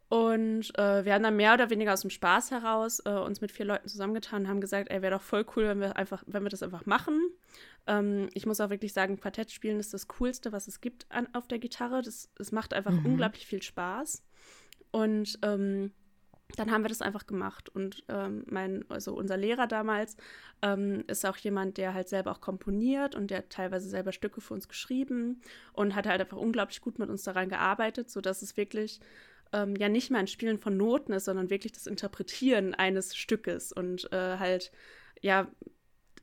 Und 0.08 0.78
äh, 0.78 1.06
wir 1.06 1.14
haben 1.14 1.22
dann 1.22 1.36
mehr 1.36 1.54
oder 1.54 1.70
weniger 1.70 1.94
aus 1.94 2.02
dem 2.02 2.10
Spaß 2.10 2.50
heraus 2.50 3.00
äh, 3.06 3.10
uns 3.10 3.40
mit 3.40 3.50
vier 3.50 3.64
Leuten 3.64 3.88
zusammengetan 3.88 4.42
und 4.42 4.48
haben 4.48 4.60
gesagt, 4.60 4.90
ey, 4.90 5.00
wäre 5.00 5.14
doch 5.14 5.22
voll 5.22 5.46
cool, 5.56 5.64
wenn 5.68 5.80
wir 5.80 5.96
einfach, 5.96 6.22
wenn 6.26 6.42
wir 6.42 6.50
das 6.50 6.62
einfach 6.62 6.84
machen. 6.84 7.18
Ähm, 7.86 8.28
ich 8.34 8.44
muss 8.44 8.60
auch 8.60 8.68
wirklich 8.68 8.92
sagen, 8.92 9.18
Quartett 9.18 9.50
spielen 9.50 9.80
ist 9.80 9.94
das 9.94 10.08
Coolste, 10.08 10.52
was 10.52 10.68
es 10.68 10.82
gibt 10.82 11.06
an, 11.10 11.28
auf 11.32 11.48
der 11.48 11.58
Gitarre. 11.58 12.02
Das, 12.02 12.28
es 12.38 12.52
macht 12.52 12.74
einfach 12.74 12.92
Mhm. 12.92 13.06
unglaublich 13.06 13.46
viel 13.46 13.62
Spaß. 13.62 14.22
Und 14.90 15.38
ähm, 15.42 15.92
dann 16.56 16.70
haben 16.70 16.82
wir 16.82 16.88
das 16.88 17.02
einfach 17.02 17.26
gemacht. 17.26 17.68
Und 17.68 18.04
ähm, 18.08 18.44
mein, 18.48 18.84
also 18.88 19.14
unser 19.14 19.36
Lehrer 19.36 19.66
damals 19.66 20.16
ähm, 20.62 21.04
ist 21.08 21.24
auch 21.26 21.36
jemand, 21.36 21.76
der 21.78 21.94
halt 21.94 22.08
selber 22.08 22.32
auch 22.32 22.40
komponiert 22.40 23.14
und 23.14 23.30
der 23.30 23.38
hat 23.38 23.50
teilweise 23.50 23.88
selber 23.88 24.12
Stücke 24.12 24.40
für 24.40 24.54
uns 24.54 24.68
geschrieben 24.68 25.40
und 25.72 25.94
hat 25.94 26.06
halt 26.06 26.20
einfach 26.20 26.36
unglaublich 26.36 26.80
gut 26.80 26.98
mit 26.98 27.10
uns 27.10 27.22
daran 27.22 27.48
gearbeitet, 27.48 28.10
sodass 28.10 28.42
es 28.42 28.56
wirklich 28.56 29.00
ähm, 29.52 29.76
ja 29.76 29.88
nicht 29.88 30.10
mehr 30.10 30.20
ein 30.20 30.26
Spielen 30.26 30.58
von 30.58 30.76
Noten 30.76 31.12
ist, 31.12 31.26
sondern 31.26 31.50
wirklich 31.50 31.72
das 31.72 31.86
Interpretieren 31.86 32.74
eines 32.74 33.16
Stückes 33.16 33.72
und 33.72 34.10
äh, 34.12 34.38
halt, 34.38 34.72
ja, 35.20 35.48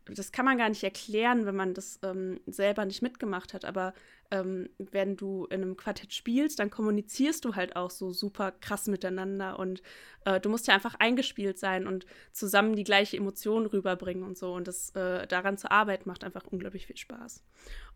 das 0.06 0.32
kann 0.32 0.46
man 0.46 0.58
gar 0.58 0.70
nicht 0.70 0.84
erklären, 0.84 1.46
wenn 1.46 1.56
man 1.56 1.74
das 1.74 2.00
ähm, 2.04 2.40
selber 2.48 2.86
nicht 2.86 3.02
mitgemacht 3.02 3.54
hat, 3.54 3.66
aber 3.66 3.94
ähm, 4.32 4.70
wenn 4.78 5.16
du 5.18 5.46
in 5.46 5.62
einem 5.62 5.78
Quartett 5.78 6.14
spielst, 6.14 6.60
dann 6.60 6.70
kommunizierst 6.70 7.44
du 7.46 7.56
halt 7.56 7.76
auch 7.76 7.90
so 7.90 8.12
super 8.12 8.52
krass 8.52 8.88
miteinander 8.88 9.58
und 9.58 9.82
äh, 10.26 10.40
du 10.40 10.50
musst 10.50 10.68
ja 10.68 10.76
einfach 10.76 10.96
eingespielt 11.00 11.58
sein 11.58 11.88
und 11.88 12.06
zusammen 12.32 12.76
die 12.76 12.84
gleiche 12.84 13.18
Emotion 13.18 13.66
rüberbringen 13.66 14.24
und 14.24 14.38
so 14.38 14.54
und 14.54 14.68
das 14.68 14.92
äh, 14.96 15.26
daran 15.28 15.58
zu 15.58 15.72
arbeiten 15.72 16.08
macht 16.08 16.24
einfach 16.24 16.46
unglaublich 16.46 16.86
viel 16.86 16.98
Spaß. 16.98 17.44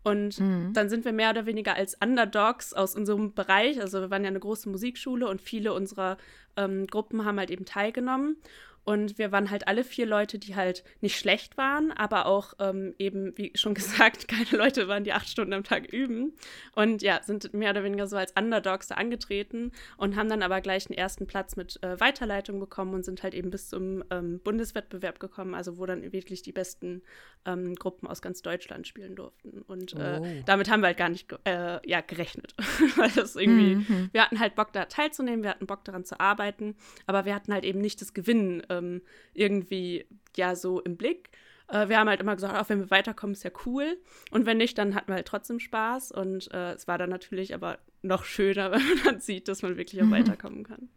Und 0.02 0.38
Mhm. 0.38 0.72
dann 0.74 0.88
sind 0.90 1.04
wir 1.04 1.12
mehr 1.12 1.30
oder 1.30 1.46
weniger 1.46 1.74
als 1.76 1.96
Underdogs 2.02 2.72
aus 2.74 2.94
unserem 2.94 3.32
Bereich, 3.34 3.80
also 3.80 4.00
wir 4.00 4.10
waren 4.10 4.24
ja 4.24 4.28
eine 4.28 4.40
große 4.40 4.68
Musikschule 4.68 5.28
und 5.28 5.40
viele 5.40 5.72
unserer 5.72 6.18
ähm, 6.56 6.86
Gruppen 6.86 7.24
haben 7.24 7.38
halt 7.38 7.50
eben 7.50 7.64
teilgenommen. 7.64 8.36
Und 8.84 9.18
wir 9.18 9.32
waren 9.32 9.50
halt 9.50 9.66
alle 9.66 9.82
vier 9.84 10.06
Leute, 10.06 10.38
die 10.38 10.54
halt 10.56 10.84
nicht 11.00 11.18
schlecht 11.18 11.56
waren, 11.56 11.90
aber 11.92 12.26
auch 12.26 12.52
ähm, 12.58 12.94
eben, 12.98 13.36
wie 13.38 13.52
schon 13.54 13.74
gesagt, 13.74 14.28
keine 14.28 14.50
Leute 14.62 14.88
waren, 14.88 15.04
die 15.04 15.12
acht 15.12 15.28
Stunden 15.28 15.52
am 15.54 15.64
Tag 15.64 15.90
üben. 15.92 16.34
Und 16.74 17.02
ja, 17.02 17.20
sind 17.22 17.54
mehr 17.54 17.70
oder 17.70 17.82
weniger 17.84 18.06
so 18.06 18.16
als 18.16 18.32
Underdogs 18.38 18.88
da 18.88 18.96
angetreten 18.96 19.72
und 19.96 20.16
haben 20.16 20.28
dann 20.28 20.42
aber 20.42 20.60
gleich 20.60 20.86
den 20.86 20.96
ersten 20.96 21.26
Platz 21.26 21.56
mit 21.56 21.82
äh, 21.82 21.98
Weiterleitung 22.00 22.60
bekommen 22.60 22.94
und 22.94 23.04
sind 23.04 23.22
halt 23.22 23.34
eben 23.34 23.50
bis 23.50 23.68
zum 23.68 24.04
ähm, 24.10 24.40
Bundeswettbewerb 24.44 25.18
gekommen, 25.20 25.54
also 25.54 25.78
wo 25.78 25.86
dann 25.86 26.12
wirklich 26.12 26.42
die 26.42 26.52
besten 26.52 27.02
ähm, 27.46 27.74
Gruppen 27.74 28.06
aus 28.06 28.22
ganz 28.22 28.42
Deutschland 28.42 28.86
spielen 28.86 29.16
durften. 29.16 29.62
Und 29.62 29.94
äh, 29.94 30.20
Oh. 30.20 30.42
damit 30.46 30.70
haben 30.70 30.80
wir 30.80 30.88
halt 30.88 30.96
gar 30.98 31.08
nicht 31.08 31.28
ge 31.28 31.38
äh, 31.44 31.78
ja, 31.88 32.00
gerechnet. 32.02 32.54
Weil 32.96 33.10
das 33.10 33.34
irgendwie, 33.36 33.76
Mhm. 33.76 34.10
wir 34.12 34.22
hatten 34.22 34.38
halt 34.40 34.54
Bock 34.54 34.72
da 34.72 34.84
teilzunehmen, 34.84 35.42
wir 35.42 35.50
hatten 35.50 35.66
Bock 35.66 35.84
daran 35.84 36.04
zu 36.04 36.20
arbeiten, 36.20 36.76
aber 37.06 37.24
wir 37.24 37.34
hatten 37.34 37.52
halt 37.52 37.64
eben 37.64 37.80
nicht 37.80 38.00
das 38.00 38.12
Gewinnen 38.14 38.62
ähm, 38.78 39.02
irgendwie 39.32 40.06
ja 40.36 40.54
so 40.56 40.80
im 40.80 40.96
Blick. 40.96 41.30
Äh, 41.68 41.88
wir 41.88 41.98
haben 41.98 42.08
halt 42.08 42.20
immer 42.20 42.34
gesagt, 42.34 42.54
auch 42.56 42.68
wenn 42.68 42.80
wir 42.80 42.90
weiterkommen, 42.90 43.34
ist 43.34 43.44
ja 43.44 43.50
cool. 43.66 43.98
Und 44.30 44.46
wenn 44.46 44.58
nicht, 44.58 44.76
dann 44.78 44.94
hatten 44.94 45.08
wir 45.08 45.14
halt 45.16 45.26
trotzdem 45.28 45.60
Spaß. 45.60 46.12
Und 46.12 46.52
äh, 46.52 46.72
es 46.72 46.86
war 46.88 46.98
dann 46.98 47.10
natürlich 47.10 47.54
aber 47.54 47.78
noch 48.02 48.24
schöner, 48.24 48.72
wenn 48.72 48.86
man 48.86 49.04
dann 49.04 49.20
sieht, 49.20 49.48
dass 49.48 49.62
man 49.62 49.76
wirklich 49.76 50.02
auch 50.02 50.06
Mhm. 50.06 50.10
weiterkommen 50.10 50.64
kann. 50.64 50.88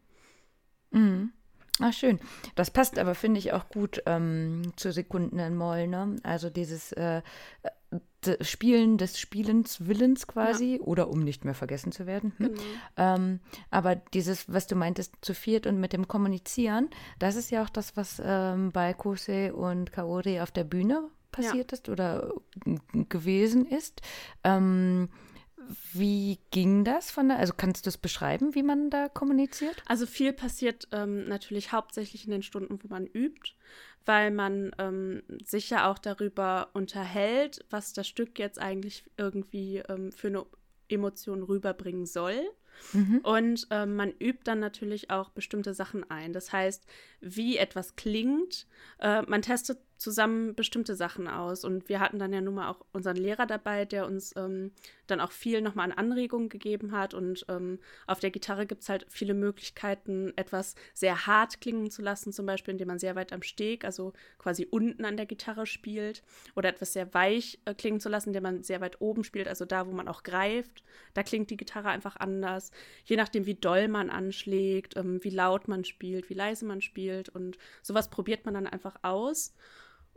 Mhm. 0.92 1.32
Ah, 1.80 1.92
schön. 1.92 2.20
Das 2.56 2.72
passt 2.72 2.98
aber, 2.98 3.14
finde 3.14 3.40
ich, 3.40 3.54
auch 3.54 3.70
gut 3.70 4.02
ähm, 4.08 4.74
zu 4.78 4.92
Sekunden 4.92 5.38
in 5.38 5.56
Moll, 5.56 5.88
ne? 5.88 6.16
Also 6.24 6.50
dieses 6.50 6.92
äh, 6.94 7.22
Spielen 8.42 8.98
des 8.98 9.20
Spielens 9.20 9.88
Willens 9.88 10.28
quasi, 10.28 10.80
oder 10.82 11.10
um 11.10 11.20
nicht 11.20 11.46
mehr 11.46 11.54
vergessen 11.54 11.92
zu 11.92 12.06
werden. 12.06 12.34
Hm? 12.38 12.48
Genau. 12.48 12.62
Ähm, 12.98 13.40
aber 13.70 13.96
dieses, 13.96 14.52
was 14.52 14.68
du 14.68 14.76
meintest, 14.76 15.14
zu 15.22 15.34
viert 15.34 15.68
und 15.68 15.80
mit 15.80 15.94
dem 15.94 16.08
Kommunizieren, 16.08 16.90
das 17.20 17.36
ist 17.36 17.52
ja 17.52 17.64
auch 17.64 17.70
das, 17.70 17.96
was 17.96 18.22
ähm, 18.24 18.72
bei 18.72 18.94
Kose 18.94 19.56
und 19.56 19.92
Kaori 19.92 20.42
auf 20.42 20.52
der 20.52 20.64
Bühne 20.64 21.10
passiert 21.32 21.72
ist 21.72 21.90
oder 21.90 22.34
äh, 22.66 23.06
gewesen 23.08 23.66
ist. 23.66 24.02
Ähm, 24.44 25.10
wie 25.94 26.40
ging 26.52 26.84
das 26.84 27.12
von 27.12 27.30
der, 27.30 27.40
also 27.40 27.54
kannst 27.56 27.86
du 27.86 27.90
es 27.90 27.98
beschreiben, 27.98 28.56
wie 28.56 28.64
man 28.64 28.90
da 28.90 29.10
kommuniziert? 29.10 29.84
Also 29.86 30.06
viel 30.06 30.34
passiert 30.34 30.88
ähm, 30.92 31.28
natürlich 31.28 31.72
hauptsächlich 31.72 32.26
in 32.26 32.32
den 32.32 32.44
Stunden, 32.44 32.80
wo 32.82 32.88
man 32.88 33.06
übt, 33.06 33.54
weil 34.08 34.32
man 34.32 34.72
ähm, 34.80 35.22
sich 35.44 35.70
ja 35.70 35.92
auch 35.92 36.00
darüber 36.00 36.70
unterhält, 36.74 37.66
was 37.70 37.94
das 37.94 38.08
Stück 38.08 38.40
jetzt 38.40 38.60
eigentlich 38.60 39.04
irgendwie 39.18 39.84
ähm, 39.90 40.12
für 40.12 40.28
eine 40.28 40.46
Emotion 40.90 41.44
rüberbringen 41.44 42.06
soll. 42.06 42.40
Mhm. 42.94 43.20
Und 43.24 43.68
ähm, 43.72 43.96
man 43.96 44.12
übt 44.12 44.42
dann 44.46 44.60
natürlich 44.60 45.10
auch 45.10 45.30
bestimmte 45.32 45.74
Sachen 45.74 46.10
ein. 46.10 46.32
Das 46.32 46.54
heißt, 46.54 46.86
wie 47.20 47.58
etwas 47.58 47.96
klingt. 47.96 48.68
Äh, 49.00 49.24
man 49.24 49.42
testet 49.42 49.80
zusammen 49.98 50.56
bestimmte 50.56 50.96
Sachen 50.96 51.28
aus. 51.28 51.66
Und 51.66 51.90
wir 51.90 52.00
hatten 52.00 52.20
dann 52.20 52.34
ja 52.34 52.42
nun 52.42 52.56
mal 52.56 52.70
auch 52.70 52.86
unseren 52.94 53.18
Lehrer 53.18 53.46
dabei, 53.46 53.86
der 53.86 54.06
uns 54.06 54.34
ähm, 54.38 54.72
dann 55.08 55.20
auch 55.20 55.32
viel 55.32 55.62
nochmal 55.62 55.92
an 55.92 55.98
Anregungen 55.98 56.50
gegeben 56.50 56.92
hat. 56.92 57.14
Und 57.14 57.46
ähm, 57.50 57.80
auf 58.06 58.20
der 58.20 58.32
Gitarre 58.32 58.66
gibt 58.66 58.84
es 58.84 58.90
halt 58.90 59.06
viele 59.10 59.34
Möglichkeiten, 59.34 60.34
etwas 60.36 60.76
sehr 60.94 61.28
hart 61.28 61.62
klingen 61.62 61.90
zu 61.90 62.02
lassen, 62.02 62.32
zum 62.32 62.46
Beispiel, 62.46 62.74
indem 62.74 62.88
man 62.88 63.00
sehr 63.00 63.16
weit 63.16 63.34
am 63.34 63.42
Steg, 63.42 63.86
also 63.86 64.14
quasi 64.38 64.68
unten 64.70 65.06
an 65.06 65.18
der 65.18 65.26
Gitarre 65.26 65.66
spielt, 65.66 66.24
oder 66.56 66.70
etwas 66.70 66.94
sehr 66.94 67.14
weich 67.14 67.60
äh, 67.66 67.74
klingen 67.74 68.00
zu 68.00 68.10
lassen, 68.10 68.30
indem 68.30 68.44
man 68.44 68.64
sehr 68.64 68.82
weit 68.82 69.02
oben 69.02 69.24
spielt, 69.24 69.48
also 69.48 69.66
da, 69.66 69.88
wo 69.88 69.92
man 69.92 70.08
auch 70.08 70.24
greift. 70.24 70.84
Da 71.14 71.24
klingt 71.24 71.50
die 71.50 71.58
Gitarre 71.58 71.90
einfach 71.90 72.16
anders. 72.18 72.72
Je 73.06 73.16
nachdem, 73.16 73.46
wie 73.46 73.56
doll 73.56 73.88
man 73.88 74.10
anschlägt, 74.10 74.98
ähm, 74.98 75.24
wie 75.24 75.30
laut 75.30 75.68
man 75.68 75.86
spielt, 75.86 76.30
wie 76.30 76.34
leise 76.34 76.66
man 76.66 76.82
spielt. 76.82 77.30
Und 77.30 77.58
sowas 77.82 78.10
probiert 78.10 78.46
man 78.46 78.54
dann 78.54 78.68
einfach 78.68 78.98
aus. 79.02 79.54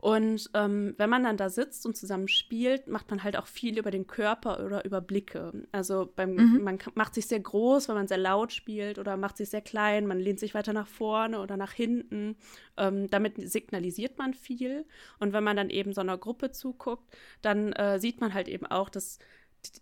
Und 0.00 0.48
ähm, 0.54 0.94
wenn 0.96 1.10
man 1.10 1.24
dann 1.24 1.36
da 1.36 1.50
sitzt 1.50 1.84
und 1.84 1.94
zusammen 1.94 2.26
spielt, 2.26 2.88
macht 2.88 3.10
man 3.10 3.22
halt 3.22 3.36
auch 3.36 3.46
viel 3.46 3.78
über 3.78 3.90
den 3.90 4.06
Körper 4.06 4.64
oder 4.64 4.82
über 4.86 5.02
Blicke. 5.02 5.52
Also 5.72 6.10
beim, 6.16 6.36
mhm. 6.36 6.62
man 6.62 6.78
macht 6.94 7.14
sich 7.14 7.26
sehr 7.26 7.40
groß, 7.40 7.88
wenn 7.88 7.96
man 7.96 8.08
sehr 8.08 8.16
laut 8.16 8.50
spielt 8.50 8.98
oder 8.98 9.18
macht 9.18 9.36
sich 9.36 9.50
sehr 9.50 9.60
klein, 9.60 10.06
man 10.06 10.18
lehnt 10.18 10.40
sich 10.40 10.54
weiter 10.54 10.72
nach 10.72 10.86
vorne 10.86 11.40
oder 11.40 11.58
nach 11.58 11.72
hinten. 11.72 12.36
Ähm, 12.78 13.10
damit 13.10 13.50
signalisiert 13.50 14.16
man 14.16 14.32
viel. 14.32 14.86
Und 15.18 15.34
wenn 15.34 15.44
man 15.44 15.56
dann 15.56 15.68
eben 15.68 15.92
so 15.92 16.00
einer 16.00 16.16
Gruppe 16.16 16.50
zuguckt, 16.50 17.14
dann 17.42 17.72
äh, 17.74 17.98
sieht 18.00 18.22
man 18.22 18.32
halt 18.32 18.48
eben 18.48 18.64
auch, 18.64 18.88
dass 18.88 19.18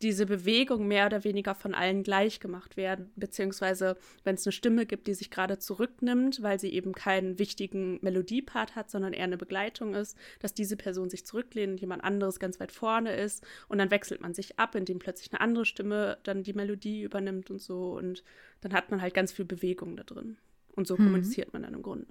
diese 0.03 0.27
Bewegung 0.27 0.87
mehr 0.87 1.07
oder 1.07 1.25
weniger 1.25 1.55
von 1.55 1.75
allen 1.75 2.03
gleich 2.03 2.41
gemacht 2.41 2.77
werden, 2.77 3.11
beziehungsweise 3.17 3.97
wenn 4.25 4.35
es 4.35 4.47
eine 4.47 4.53
Stimme 4.53 4.87
gibt, 4.87 5.07
die 5.07 5.15
sich 5.15 5.31
gerade 5.31 5.59
zurücknimmt, 5.59 6.43
weil 6.43 6.59
sie 6.59 6.73
eben 6.73 6.93
keinen 6.93 7.39
wichtigen 7.39 7.99
Melodiepart 8.03 8.77
hat, 8.77 8.91
sondern 8.91 9.13
eher 9.13 9.25
eine 9.25 9.37
Begleitung 9.37 9.95
ist, 9.95 10.17
dass 10.41 10.55
diese 10.55 10.77
Person 10.77 11.11
sich 11.11 11.25
zurücklehnt 11.25 11.73
und 11.73 11.81
jemand 11.81 12.05
anderes 12.05 12.39
ganz 12.39 12.61
weit 12.61 12.73
vorne 12.73 13.15
ist 13.17 13.45
und 13.69 13.79
dann 13.79 13.91
wechselt 13.91 14.21
man 14.21 14.35
sich 14.35 14.59
ab, 14.59 14.75
indem 14.75 14.99
plötzlich 14.99 15.33
eine 15.33 15.41
andere 15.41 15.65
Stimme 15.65 16.19
dann 16.25 16.43
die 16.43 16.53
Melodie 16.53 17.03
übernimmt 17.03 17.51
und 17.51 17.61
so 17.61 17.97
und 17.97 18.25
dann 18.61 18.73
hat 18.73 18.91
man 18.91 19.03
halt 19.03 19.15
ganz 19.15 19.33
viel 19.33 19.45
Bewegung 19.45 19.97
da 19.97 20.03
drin 20.03 20.37
und 20.75 20.87
so 20.87 20.95
mhm. 20.95 21.05
kommuniziert 21.05 21.53
man 21.53 21.63
dann 21.63 21.75
im 21.75 21.83
Grunde. 21.83 22.07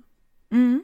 Mhm. 0.49 0.84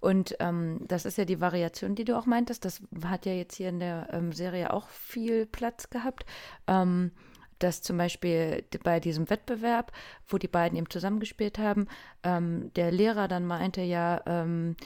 Und 0.00 0.36
ähm, 0.40 0.80
das 0.86 1.04
ist 1.04 1.18
ja 1.18 1.24
die 1.24 1.40
Variation, 1.40 1.94
die 1.94 2.04
du 2.04 2.16
auch 2.16 2.26
meintest. 2.26 2.64
Das 2.64 2.82
hat 3.04 3.26
ja 3.26 3.32
jetzt 3.32 3.56
hier 3.56 3.68
in 3.68 3.80
der 3.80 4.08
ähm, 4.12 4.32
Serie 4.32 4.72
auch 4.72 4.88
viel 4.88 5.46
Platz 5.46 5.90
gehabt. 5.90 6.24
Ähm, 6.66 7.12
dass 7.58 7.80
zum 7.80 7.96
Beispiel 7.96 8.64
bei 8.82 9.00
diesem 9.00 9.30
Wettbewerb, 9.30 9.92
wo 10.28 10.36
die 10.38 10.48
beiden 10.48 10.76
eben 10.76 10.90
zusammengespielt 10.90 11.58
haben, 11.58 11.88
ähm, 12.22 12.70
der 12.74 12.90
Lehrer 12.90 13.28
dann 13.28 13.46
meinte 13.46 13.80
ja, 13.80 14.20
ähm, 14.26 14.76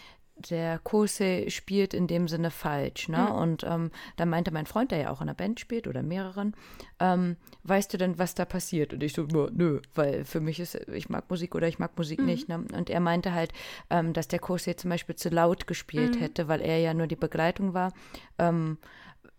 der 0.40 0.79
Kose 0.79 1.50
spielt 1.50 1.94
in 1.94 2.07
dem 2.07 2.29
Sinne 2.29 2.50
falsch. 2.50 3.09
Ne? 3.09 3.18
Mhm. 3.18 3.33
Und 3.33 3.64
ähm, 3.64 3.90
da 4.16 4.26
meinte 4.26 4.50
mein 4.50 4.66
Freund, 4.66 4.90
der 4.90 4.98
ja 4.98 5.11
auch 5.11 5.20
in 5.20 5.26
der 5.26 5.35
Band 5.35 5.61
spielt 5.61 5.87
oder 5.87 6.03
mehreren, 6.03 6.55
ähm, 6.98 7.37
weißt 7.64 7.92
du 7.92 7.98
denn, 7.98 8.18
was 8.18 8.35
da 8.35 8.44
passiert? 8.44 8.92
Und 8.92 9.03
ich 9.03 9.12
so, 9.12 9.22
nö, 9.22 9.81
weil 9.94 10.24
für 10.24 10.40
mich 10.40 10.61
ist, 10.61 10.74
ich 10.74 11.09
mag 11.09 11.29
Musik 11.31 11.55
oder 11.55 11.68
ich 11.68 11.79
mag 11.79 11.96
Musik 11.96 12.20
mhm. 12.20 12.26
nicht. 12.26 12.48
Ne? 12.48 12.64
Und 12.72 12.90
er 12.90 13.00
meinte 13.00 13.33
halt, 13.33 13.53
ähm, 13.90 14.12
dass 14.12 14.29
der 14.29 14.38
Kose 14.38 14.76
zum 14.76 14.90
Beispiel 14.90 15.16
zu 15.16 15.29
laut 15.29 15.66
gespielt 15.66 16.16
mhm. 16.16 16.20
hätte, 16.20 16.48
weil 16.48 16.61
er 16.61 16.79
ja 16.79 16.94
nur 16.94 17.07
die 17.07 17.16
Begleitung 17.16 17.74
war. 17.74 17.92
Ähm, 18.38 18.79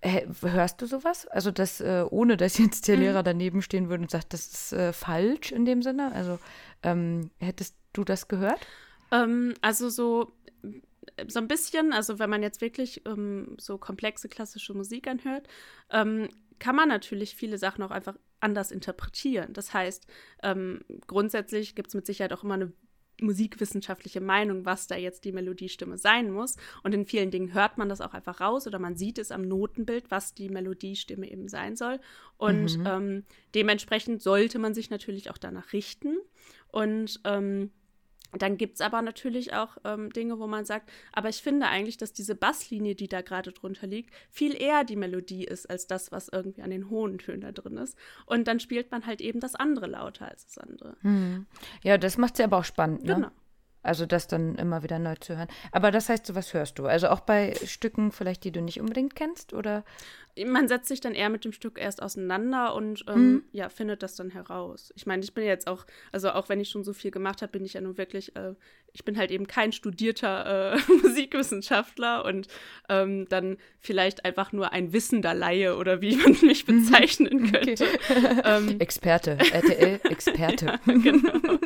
hörst 0.02 0.82
du 0.82 0.86
sowas? 0.86 1.28
Also, 1.28 1.52
dass, 1.52 1.80
äh, 1.82 2.04
ohne 2.10 2.38
dass 2.38 2.58
jetzt 2.58 2.88
der 2.88 2.98
mhm. 2.98 3.04
Lehrer 3.04 3.24
daneben 3.24 3.62
stehen 3.62 3.90
würde 3.90 4.04
und 4.04 4.12
sagt, 4.12 4.34
das 4.34 4.48
ist 4.48 4.74
äh, 4.74 4.94
falsch 4.94 5.52
in 5.52 5.66
dem 5.66 5.82
Sinne? 5.82 6.12
Also, 6.14 6.40
ähm, 6.84 7.30
hättest 7.40 7.76
du 7.94 8.04
das 8.04 8.28
gehört? 8.28 8.60
Ähm, 9.12 9.54
also, 9.62 9.90
so 9.90 10.32
so 11.28 11.40
ein 11.40 11.48
bisschen, 11.48 11.94
also 11.94 12.20
wenn 12.20 12.30
man 12.30 12.44
jetzt 12.44 12.62
wirklich 12.62 13.02
ähm, 13.06 13.56
so 13.60 13.78
komplexe 13.78 14.30
klassische 14.30 14.74
Musik 14.74 15.08
anhört, 15.08 15.48
ähm, 15.90 16.30
kann 16.60 16.76
man 16.76 16.90
natürlich 16.90 17.36
viele 17.36 17.58
Sachen 17.58 17.84
auch 17.84 17.92
einfach 17.92 18.16
anders 18.40 18.72
interpretieren. 18.72 19.54
Das 19.54 19.74
heißt, 19.74 20.06
ähm, 20.44 20.82
grundsätzlich 21.08 21.76
gibt 21.76 21.90
es 21.90 21.96
mit 21.96 22.06
Sicherheit 22.06 22.34
auch 22.34 22.44
immer 22.44 22.54
eine 22.56 22.72
musikwissenschaftliche 23.20 24.20
Meinung, 24.20 24.66
was 24.66 24.88
da 24.88 24.96
jetzt 24.96 25.26
die 25.26 25.32
Melodiestimme 25.32 25.98
sein 25.98 26.32
muss. 26.32 26.56
Und 26.84 26.94
in 26.94 27.06
vielen 27.06 27.32
Dingen 27.32 27.54
hört 27.54 27.78
man 27.78 27.88
das 27.88 28.02
auch 28.02 28.14
einfach 28.14 28.42
raus 28.42 28.68
oder 28.68 28.80
man 28.80 28.96
sieht 28.96 29.20
es 29.20 29.32
am 29.32 29.48
Notenbild, 29.48 30.10
was 30.10 30.34
die 30.34 30.50
Melodiestimme 30.50 31.30
eben 31.30 31.48
sein 31.48 31.76
soll. 31.76 32.00
Und 32.38 32.78
mhm. 32.80 32.88
ähm, 32.88 33.24
dementsprechend 33.54 34.22
sollte 34.22 34.60
man 34.60 34.74
sich 34.74 34.90
natürlich 34.90 35.30
auch 35.30 35.38
danach 35.38 35.72
richten. 35.74 36.18
Und 36.72 37.20
ähm, 37.24 37.72
dann 38.34 38.58
gibt 38.58 38.76
es 38.76 38.82
aber 38.82 39.02
natürlich 39.02 39.54
auch 39.54 39.78
ähm, 39.84 40.12
Dinge, 40.12 40.40
wo 40.40 40.48
man 40.48 40.66
sagt, 40.66 40.92
aber 41.12 41.30
ich 41.30 41.42
finde 41.42 41.68
eigentlich, 41.68 41.98
dass 41.98 42.14
diese 42.14 42.36
Basslinie, 42.36 42.96
die 42.96 43.08
da 43.08 43.22
gerade 43.22 43.52
drunter 43.52 43.88
liegt, 43.88 44.14
viel 44.30 44.60
eher 44.60 44.84
die 44.84 44.96
Melodie 44.96 45.44
ist 45.44 45.70
als 45.70 45.88
das, 45.88 46.12
was 46.12 46.30
irgendwie 46.30 46.62
an 46.62 46.70
den 46.70 46.90
hohen 46.90 47.18
Tönen 47.18 47.42
da 47.42 47.52
drin 47.52 47.78
ist. 47.78 47.98
Und 48.26 48.48
dann 48.48 48.60
spielt 48.60 48.92
man 48.92 49.06
halt 49.06 49.22
eben 49.22 49.40
das 49.40 49.56
andere 49.56 49.88
lauter 49.88 50.30
als 50.30 50.46
das 50.46 50.58
andere. 50.58 50.96
Hm. 51.02 51.46
Ja, 51.84 51.98
das 51.98 52.18
macht 52.18 52.34
es 52.34 52.40
ja 52.40 52.46
aber 52.46 52.60
auch 52.60 52.66
spannend, 52.66 53.04
ne? 53.04 53.16
Genau. 53.16 53.32
Also 53.84 54.06
das 54.06 54.28
dann 54.28 54.56
immer 54.56 54.84
wieder 54.84 55.00
neu 55.00 55.16
zu 55.16 55.38
hören. 55.38 55.48
Aber 55.72 55.92
das 55.92 56.10
heißt, 56.10 56.26
sowas 56.26 56.54
hörst 56.54 56.78
du. 56.78 56.86
Also 56.86 57.10
auch 57.10 57.22
bei 57.22 57.56
Stücken 57.66 58.12
vielleicht, 58.12 58.44
die 58.44 58.52
du 58.52 58.62
nicht 58.62 58.80
unbedingt 58.80 59.16
kennst, 59.16 59.54
oder? 59.54 59.84
Man 60.46 60.68
setzt 60.68 60.88
sich 60.88 61.02
dann 61.02 61.14
eher 61.14 61.30
mit 61.30 61.44
dem 61.44 61.52
Stück 61.52 61.78
erst 61.78 62.02
auseinander 62.02 62.74
und 62.74 63.04
ähm, 63.08 63.32
mhm. 63.32 63.44
ja, 63.52 63.68
findet 63.70 64.02
das 64.02 64.16
dann 64.16 64.30
heraus. 64.30 64.94
Ich 64.96 65.06
meine, 65.06 65.24
ich 65.24 65.34
bin 65.34 65.44
jetzt 65.44 65.68
auch, 65.68 65.86
also 66.12 66.30
auch 66.30 66.48
wenn 66.48 66.62
ich 66.62 66.70
schon 66.70 66.86
so 66.86 66.94
viel 66.94 67.12
gemacht 67.12 67.42
habe, 67.42 67.52
bin 67.52 67.66
ich 67.66 67.74
ja 67.74 67.82
nun 67.82 67.98
wirklich, 67.98 68.36
äh, 68.38 68.54
ich 68.94 69.04
bin 69.04 69.18
halt 69.18 69.32
eben 69.32 69.48
kein 69.48 69.74
studierter 69.74 70.76
äh, 70.76 70.80
Musikwissenschaftler 71.04 72.24
und 72.24 72.48
ähm, 72.88 73.28
dann 73.28 73.58
vielleicht 73.80 74.24
einfach 74.24 74.54
nur 74.54 74.72
ein 74.72 74.94
wissender 74.94 75.34
Laie 75.34 75.76
oder 75.76 76.02
wie 76.02 76.16
man 76.24 76.38
mich 76.44 76.66
mhm. 76.66 76.86
bezeichnen 76.86 77.52
könnte. 77.52 77.86
Okay. 77.86 77.98
Ähm, 78.44 78.80
Experte, 78.80 79.38
RTL-Experte. 79.52 80.66
ja, 80.66 80.80
genau. 80.86 81.60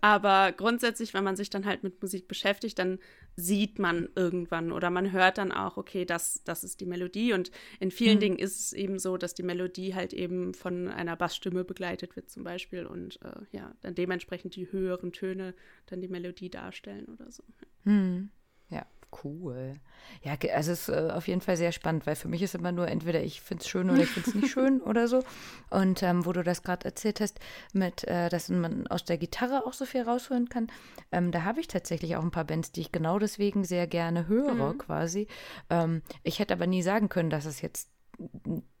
Aber 0.00 0.52
grundsätzlich, 0.52 1.12
wenn 1.14 1.24
man 1.24 1.36
sich 1.36 1.50
dann 1.50 1.64
halt 1.64 1.82
mit 1.82 2.00
Musik 2.00 2.28
beschäftigt, 2.28 2.78
dann 2.78 2.98
sieht 3.34 3.78
man 3.78 4.08
irgendwann 4.14 4.72
oder 4.72 4.90
man 4.90 5.12
hört 5.12 5.38
dann 5.38 5.52
auch, 5.52 5.76
okay, 5.76 6.04
das, 6.04 6.42
das 6.44 6.64
ist 6.64 6.80
die 6.80 6.86
Melodie. 6.86 7.32
Und 7.32 7.50
in 7.80 7.90
vielen 7.90 8.16
mhm. 8.16 8.20
Dingen 8.20 8.38
ist 8.38 8.58
es 8.58 8.72
eben 8.72 8.98
so, 8.98 9.16
dass 9.16 9.34
die 9.34 9.42
Melodie 9.42 9.94
halt 9.94 10.12
eben 10.12 10.54
von 10.54 10.88
einer 10.88 11.16
Bassstimme 11.16 11.64
begleitet 11.64 12.16
wird, 12.16 12.30
zum 12.30 12.44
Beispiel. 12.44 12.86
Und 12.86 13.20
äh, 13.22 13.56
ja, 13.56 13.74
dann 13.80 13.94
dementsprechend 13.94 14.56
die 14.56 14.70
höheren 14.70 15.12
Töne 15.12 15.54
dann 15.86 16.00
die 16.00 16.08
Melodie 16.08 16.50
darstellen 16.50 17.06
oder 17.06 17.30
so. 17.30 17.42
Mhm. 17.84 18.30
Cool. 19.24 19.74
Ja, 20.22 20.36
also 20.54 20.72
es 20.72 20.88
ist 20.88 20.94
äh, 20.94 21.10
auf 21.10 21.28
jeden 21.28 21.40
Fall 21.40 21.56
sehr 21.56 21.72
spannend, 21.72 22.06
weil 22.06 22.14
für 22.14 22.28
mich 22.28 22.42
ist 22.42 22.54
immer 22.54 22.72
nur 22.72 22.88
entweder 22.88 23.22
ich 23.22 23.40
finde 23.40 23.62
es 23.62 23.68
schön 23.68 23.88
oder 23.90 24.02
ich 24.02 24.08
finde 24.08 24.28
es 24.28 24.34
nicht 24.34 24.52
schön 24.52 24.80
oder 24.82 25.08
so. 25.08 25.22
Und 25.70 26.02
ähm, 26.02 26.26
wo 26.26 26.32
du 26.32 26.42
das 26.42 26.62
gerade 26.62 26.84
erzählt 26.84 27.20
hast, 27.20 27.40
mit, 27.72 28.04
äh, 28.04 28.28
dass 28.28 28.48
man 28.48 28.86
aus 28.88 29.04
der 29.04 29.18
Gitarre 29.18 29.66
auch 29.66 29.72
so 29.72 29.86
viel 29.86 30.02
rausholen 30.02 30.48
kann, 30.48 30.68
ähm, 31.10 31.32
da 31.32 31.44
habe 31.44 31.60
ich 31.60 31.68
tatsächlich 31.68 32.16
auch 32.16 32.22
ein 32.22 32.30
paar 32.30 32.44
Bands, 32.44 32.72
die 32.72 32.82
ich 32.82 32.92
genau 32.92 33.18
deswegen 33.18 33.64
sehr 33.64 33.86
gerne 33.86 34.28
höre, 34.28 34.72
mhm. 34.74 34.78
quasi. 34.78 35.26
Ähm, 35.70 36.02
ich 36.22 36.38
hätte 36.38 36.54
aber 36.54 36.66
nie 36.66 36.82
sagen 36.82 37.08
können, 37.08 37.30
dass 37.30 37.46
es 37.46 37.62
jetzt 37.62 37.90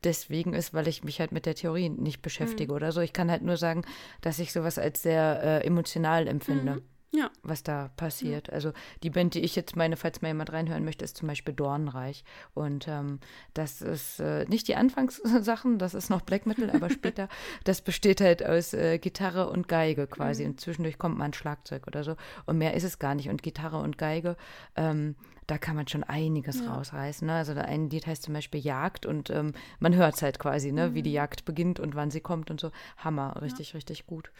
deswegen 0.04 0.52
ist, 0.52 0.74
weil 0.74 0.88
ich 0.88 1.04
mich 1.04 1.20
halt 1.20 1.32
mit 1.32 1.46
der 1.46 1.54
Theorie 1.54 1.88
nicht 1.88 2.22
beschäftige 2.22 2.72
mhm. 2.72 2.76
oder 2.76 2.92
so. 2.92 3.00
Ich 3.00 3.12
kann 3.12 3.30
halt 3.30 3.42
nur 3.42 3.56
sagen, 3.56 3.82
dass 4.20 4.38
ich 4.40 4.52
sowas 4.52 4.78
als 4.78 5.02
sehr 5.02 5.40
äh, 5.42 5.66
emotional 5.66 6.26
empfinde. 6.26 6.76
Mhm 6.76 6.82
ja. 7.12 7.30
was 7.42 7.62
da 7.62 7.90
passiert. 7.96 8.48
Ja. 8.48 8.54
Also 8.54 8.72
die 9.02 9.10
Band, 9.10 9.34
die 9.34 9.40
ich 9.40 9.56
jetzt 9.56 9.76
meine, 9.76 9.96
falls 9.96 10.20
mal 10.20 10.28
jemand 10.28 10.52
reinhören 10.52 10.84
möchte, 10.84 11.04
ist 11.04 11.16
zum 11.16 11.28
Beispiel 11.28 11.54
Dornreich. 11.54 12.24
Und 12.54 12.86
ähm, 12.88 13.20
das 13.54 13.80
ist 13.80 14.20
äh, 14.20 14.44
nicht 14.46 14.68
die 14.68 14.76
Anfangssachen, 14.76 15.78
das 15.78 15.94
ist 15.94 16.10
noch 16.10 16.22
Black 16.22 16.46
Metal, 16.46 16.70
aber 16.70 16.90
später, 16.90 17.28
das 17.64 17.80
besteht 17.80 18.20
halt 18.20 18.44
aus 18.44 18.74
äh, 18.74 18.98
Gitarre 18.98 19.48
und 19.48 19.68
Geige 19.68 20.06
quasi. 20.06 20.44
Mhm. 20.44 20.50
Und 20.50 20.60
zwischendurch 20.60 20.98
kommt 20.98 21.18
mal 21.18 21.26
ein 21.26 21.34
Schlagzeug 21.34 21.86
oder 21.86 22.04
so. 22.04 22.16
Und 22.46 22.58
mehr 22.58 22.74
ist 22.74 22.84
es 22.84 22.98
gar 22.98 23.14
nicht. 23.14 23.28
Und 23.28 23.42
Gitarre 23.42 23.78
und 23.78 23.98
Geige, 23.98 24.36
ähm, 24.76 25.16
da 25.46 25.56
kann 25.56 25.76
man 25.76 25.88
schon 25.88 26.04
einiges 26.04 26.60
ja. 26.60 26.74
rausreißen. 26.74 27.26
Ne? 27.26 27.34
Also 27.34 27.54
ein 27.54 27.88
Lied 27.88 28.06
heißt 28.06 28.22
zum 28.22 28.34
Beispiel 28.34 28.60
Jagd 28.60 29.06
und 29.06 29.30
ähm, 29.30 29.54
man 29.78 29.94
hört 29.94 30.16
es 30.16 30.22
halt 30.22 30.38
quasi, 30.38 30.72
ne? 30.72 30.90
Mhm. 30.90 30.94
wie 30.94 31.02
die 31.02 31.10
mhm. 31.10 31.16
Jagd 31.16 31.46
beginnt 31.46 31.80
und 31.80 31.94
wann 31.94 32.10
sie 32.10 32.20
kommt 32.20 32.50
und 32.50 32.60
so. 32.60 32.70
Hammer, 32.98 33.40
richtig, 33.40 33.74
richtig 33.74 34.06
gut. 34.06 34.30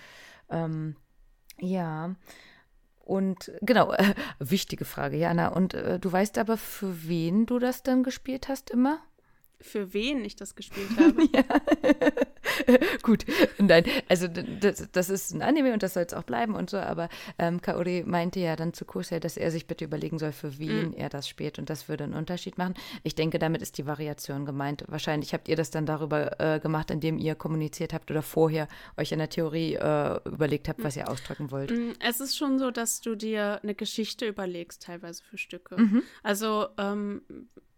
Ähm, 0.51 0.97
ja. 1.61 2.15
Und 3.09 3.51
genau, 3.63 3.93
äh, 3.93 4.15
wichtige 4.39 4.85
Frage, 4.85 5.17
Jana. 5.17 5.49
Und 5.49 5.75
äh, 5.75 5.99
du 5.99 6.13
weißt 6.13 6.39
aber, 6.39 6.57
für 6.57 7.09
wen 7.09 7.47
du 7.47 7.59
das 7.59 7.83
dann 7.83 8.03
gespielt 8.03 8.49
hast 8.49 8.71
immer? 8.71 9.01
für 9.61 9.93
wen 9.93 10.25
ich 10.25 10.37
das 10.37 10.55
gespielt 10.55 10.91
habe. 10.99 11.29
ja. 11.33 11.43
Gut, 13.03 13.25
nein, 13.59 13.85
also 14.09 14.27
das, 14.29 14.89
das, 14.93 15.11
ist 15.11 15.33
ein 15.35 15.43
Anime 15.43 15.73
und 15.73 15.83
das 15.83 15.95
soll 15.95 16.05
es 16.05 16.15
auch 16.15 16.23
bleiben 16.23 16.55
und 16.55 16.71
so, 16.71 16.79
aber 16.79 17.09
ähm, 17.39 17.61
Kaori 17.61 18.05
meinte 18.07 18.41
ja 18.41 18.57
dann 18.57 18.73
zu 18.73 18.85
Kosei, 18.85 19.21
dass 19.21 19.37
er 19.37 19.51
sich 19.51 19.67
bitte 19.67 19.85
überlegen 19.85 20.19
soll, 20.19 20.33
für 20.33 20.59
wen 20.59 20.89
mhm. 20.89 20.95
er 20.95 21.09
das 21.09 21.29
spielt 21.29 21.59
und 21.59 21.71
das 21.71 21.89
würde 21.89 22.05
einen 22.05 22.15
Unterschied 22.15 22.59
machen. 22.59 22.75
Ich 23.03 23.15
denke, 23.15 23.39
damit 23.39 23.63
ist 23.63 23.79
die 23.79 23.87
Variation 23.87 24.47
gemeint. 24.47 24.85
Wahrscheinlich 24.89 25.35
habt 25.35 25.49
ihr 25.49 25.57
das 25.57 25.71
dann 25.71 25.87
darüber 25.87 26.41
äh, 26.41 26.61
gemacht, 26.61 26.91
indem 26.91 27.19
ihr 27.19 27.35
kommuniziert 27.35 27.93
habt 27.93 28.11
oder 28.11 28.23
vorher 28.23 28.69
euch 28.97 29.13
in 29.13 29.19
der 29.19 29.31
Theorie 29.31 29.75
äh, 29.75 30.21
überlegt 30.25 30.69
habt, 30.69 30.83
was 30.83 30.97
ihr 30.97 31.09
ausdrücken 31.09 31.51
wollt. 31.51 31.71
Mm, 31.71 31.93
es 32.01 32.21
ist 32.21 32.37
schon 32.37 32.59
so, 32.59 32.71
dass 32.71 33.01
du 33.01 33.15
dir 33.15 33.61
eine 33.63 33.75
Geschichte 33.75 34.27
überlegst, 34.27 34.83
teilweise 34.83 35.23
für 35.23 35.39
Stücke. 35.39 35.81
Mhm. 35.81 36.03
Also 36.23 36.69
ähm, 36.79 37.23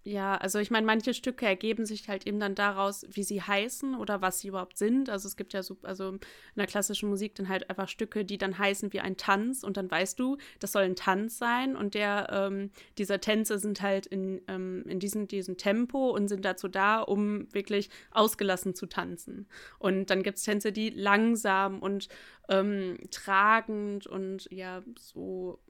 ja, 0.02 0.34
also 0.36 0.58
ich 0.58 0.70
meine, 0.70 0.86
manche 0.86 1.12
Stücke 1.12 1.44
ergeben 1.44 1.84
sich 1.84 2.08
halt 2.08 2.26
eben 2.26 2.40
dann 2.40 2.54
daraus, 2.54 3.04
wie 3.10 3.22
sie 3.22 3.42
heißen 3.42 3.94
oder 3.94 4.22
was 4.22 4.40
sie 4.40 4.48
überhaupt 4.48 4.78
sind. 4.78 5.10
Also 5.10 5.28
es 5.28 5.36
gibt 5.36 5.52
ja 5.52 5.62
so, 5.62 5.76
also 5.82 6.12
in 6.12 6.20
der 6.56 6.66
klassischen 6.66 7.10
Musik 7.10 7.34
dann 7.34 7.50
halt 7.50 7.68
einfach 7.68 7.86
Stücke, 7.86 8.24
die 8.24 8.38
dann 8.38 8.56
heißen 8.56 8.94
wie 8.94 9.00
ein 9.00 9.18
Tanz 9.18 9.62
und 9.62 9.76
dann 9.76 9.90
weißt 9.90 10.18
du, 10.18 10.38
das 10.58 10.72
soll 10.72 10.84
ein 10.84 10.96
Tanz 10.96 11.36
sein 11.36 11.76
und 11.76 11.92
der, 11.92 12.28
ähm, 12.32 12.70
dieser 12.96 13.20
Tänze 13.20 13.58
sind 13.58 13.82
halt 13.82 14.06
in, 14.06 14.40
ähm, 14.48 14.84
in 14.86 15.00
diesem, 15.00 15.28
diesem 15.28 15.58
Tempo 15.58 16.10
und 16.10 16.28
sind 16.28 16.46
dazu 16.46 16.68
da, 16.68 17.00
um 17.00 17.52
wirklich 17.52 17.90
ausgelassen 18.10 18.74
zu 18.74 18.86
tanzen. 18.86 19.48
Und 19.78 20.08
dann 20.08 20.22
gibt 20.22 20.38
es 20.38 20.44
Tänze, 20.44 20.72
die 20.72 20.88
langsam 20.88 21.78
und 21.78 22.08
ähm, 22.48 22.96
tragend 23.10 24.06
und 24.06 24.48
ja, 24.50 24.82
so, 24.98 25.60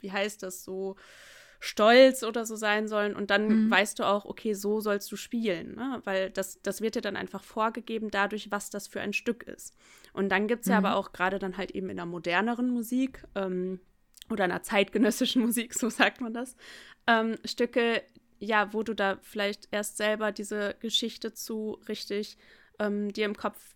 wie 0.00 0.12
heißt 0.12 0.44
das, 0.44 0.62
so 0.62 0.94
stolz 1.64 2.22
oder 2.22 2.44
so 2.44 2.56
sein 2.56 2.88
sollen. 2.88 3.16
Und 3.16 3.30
dann 3.30 3.48
mhm. 3.48 3.70
weißt 3.70 3.98
du 3.98 4.04
auch, 4.04 4.26
okay, 4.26 4.52
so 4.52 4.80
sollst 4.80 5.10
du 5.10 5.16
spielen. 5.16 5.74
Ne? 5.76 6.00
Weil 6.04 6.30
das, 6.30 6.60
das 6.62 6.82
wird 6.82 6.94
dir 6.94 7.00
dann 7.00 7.16
einfach 7.16 7.42
vorgegeben 7.42 8.10
dadurch, 8.10 8.50
was 8.50 8.68
das 8.68 8.86
für 8.86 9.00
ein 9.00 9.14
Stück 9.14 9.44
ist. 9.44 9.74
Und 10.12 10.28
dann 10.28 10.46
gibt 10.46 10.62
es 10.62 10.66
mhm. 10.66 10.72
ja 10.72 10.78
aber 10.78 10.96
auch 10.96 11.12
gerade 11.12 11.38
dann 11.38 11.56
halt 11.56 11.70
eben 11.70 11.88
in 11.88 11.96
der 11.96 12.06
moderneren 12.06 12.68
Musik 12.68 13.24
ähm, 13.34 13.80
oder 14.30 14.44
einer 14.44 14.62
zeitgenössischen 14.62 15.42
Musik, 15.46 15.72
so 15.74 15.88
sagt 15.88 16.20
man 16.20 16.34
das, 16.34 16.54
ähm, 17.06 17.36
Stücke, 17.44 18.02
ja, 18.38 18.72
wo 18.74 18.82
du 18.82 18.94
da 18.94 19.18
vielleicht 19.22 19.68
erst 19.70 19.96
selber 19.96 20.32
diese 20.32 20.76
Geschichte 20.80 21.32
zu 21.32 21.78
richtig 21.88 22.36
ähm, 22.78 23.10
dir 23.12 23.24
im 23.24 23.36
Kopf 23.36 23.73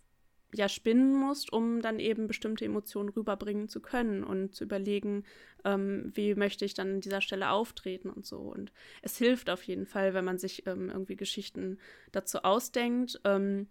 ja 0.55 0.69
spinnen 0.69 1.15
musst, 1.15 1.53
um 1.53 1.83
dann 1.83 1.99
eben 1.99 2.27
bestimmte 2.27 2.65
Emotionen 2.65 3.11
rüberbringen 3.11 3.69
zu 3.69 3.81
können 3.81 4.25
und 4.25 4.55
zu 4.55 4.65
überlegen, 4.65 5.25
ähm, 5.65 6.11
wie 6.15 6.35
möchte 6.35 6.65
ich 6.65 6.75
dann 6.75 6.95
an 6.95 7.01
dieser 7.01 7.21
Stelle 7.21 7.51
auftreten 7.51 8.09
und 8.09 8.27
so. 8.27 8.39
Und 8.39 8.73
es 9.03 9.19
hilft 9.19 9.51
auf 9.51 9.63
jeden 9.65 9.87
Fall, 9.87 10.15
wenn 10.15 10.25
man 10.25 10.39
sich 10.39 10.67
ähm, 10.67 10.89
irgendwie 10.89 11.17
Geschichten 11.17 11.79
dazu 12.13 12.39
ausdenkt. 12.39 13.21
Ähm, 13.25 13.69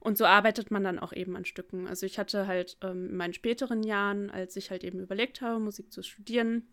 und 0.00 0.16
so 0.16 0.24
arbeitet 0.24 0.70
man 0.70 0.84
dann 0.84 0.98
auch 0.98 1.12
eben 1.12 1.36
an 1.36 1.44
Stücken. 1.44 1.86
Also 1.86 2.06
ich 2.06 2.18
hatte 2.18 2.46
halt 2.46 2.76
ähm, 2.82 3.10
in 3.10 3.16
meinen 3.16 3.32
späteren 3.32 3.82
Jahren, 3.82 4.30
als 4.30 4.56
ich 4.56 4.70
halt 4.70 4.84
eben 4.84 5.00
überlegt 5.00 5.40
habe, 5.40 5.58
Musik 5.58 5.92
zu 5.92 6.02
studieren, 6.02 6.68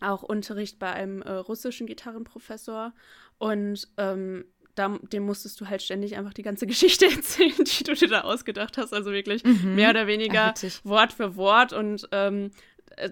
auch 0.00 0.22
Unterricht 0.22 0.78
bei 0.78 0.92
einem 0.92 1.22
äh, 1.22 1.32
russischen 1.32 1.86
Gitarrenprofessor. 1.86 2.92
Und 3.38 3.88
ähm, 3.96 4.44
da, 4.76 4.98
dem 5.12 5.24
musstest 5.24 5.60
du 5.60 5.68
halt 5.68 5.82
ständig 5.82 6.16
einfach 6.16 6.34
die 6.34 6.42
ganze 6.42 6.66
Geschichte 6.68 7.06
erzählen, 7.06 7.64
die 7.64 7.84
du 7.84 7.94
dir 7.94 8.08
da 8.08 8.20
ausgedacht 8.22 8.78
hast. 8.78 8.92
Also 8.92 9.10
wirklich 9.10 9.44
mhm. 9.44 9.74
mehr 9.74 9.90
oder 9.90 10.06
weniger 10.06 10.54
Ach, 10.56 10.84
Wort 10.84 11.12
für 11.12 11.36
Wort 11.36 11.72
und 11.72 12.08
ähm, 12.12 12.50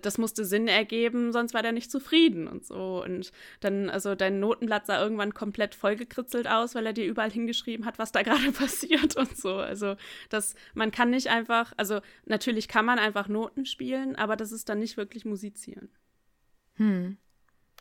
das 0.00 0.18
musste 0.18 0.44
Sinn 0.44 0.68
ergeben, 0.68 1.32
sonst 1.32 1.52
war 1.52 1.62
der 1.62 1.72
nicht 1.72 1.90
zufrieden 1.90 2.48
und 2.48 2.64
so. 2.64 3.02
Und 3.04 3.32
dann, 3.60 3.90
also 3.90 4.14
dein 4.14 4.40
Notenblatt 4.40 4.86
sah 4.86 5.02
irgendwann 5.02 5.34
komplett 5.34 5.74
vollgekritzelt 5.74 6.48
aus, 6.48 6.74
weil 6.74 6.86
er 6.86 6.92
dir 6.92 7.04
überall 7.04 7.30
hingeschrieben 7.30 7.84
hat, 7.84 7.98
was 7.98 8.12
da 8.12 8.22
gerade 8.22 8.52
passiert 8.52 9.16
und 9.16 9.36
so. 9.36 9.56
Also 9.56 9.96
das, 10.30 10.54
man 10.74 10.90
kann 10.90 11.10
nicht 11.10 11.28
einfach, 11.28 11.72
also 11.76 12.00
natürlich 12.24 12.68
kann 12.68 12.84
man 12.84 12.98
einfach 12.98 13.28
Noten 13.28 13.66
spielen, 13.66 14.16
aber 14.16 14.36
das 14.36 14.52
ist 14.52 14.68
dann 14.68 14.78
nicht 14.78 14.96
wirklich 14.96 15.24
musizieren. 15.24 15.90
Hm. 16.76 17.18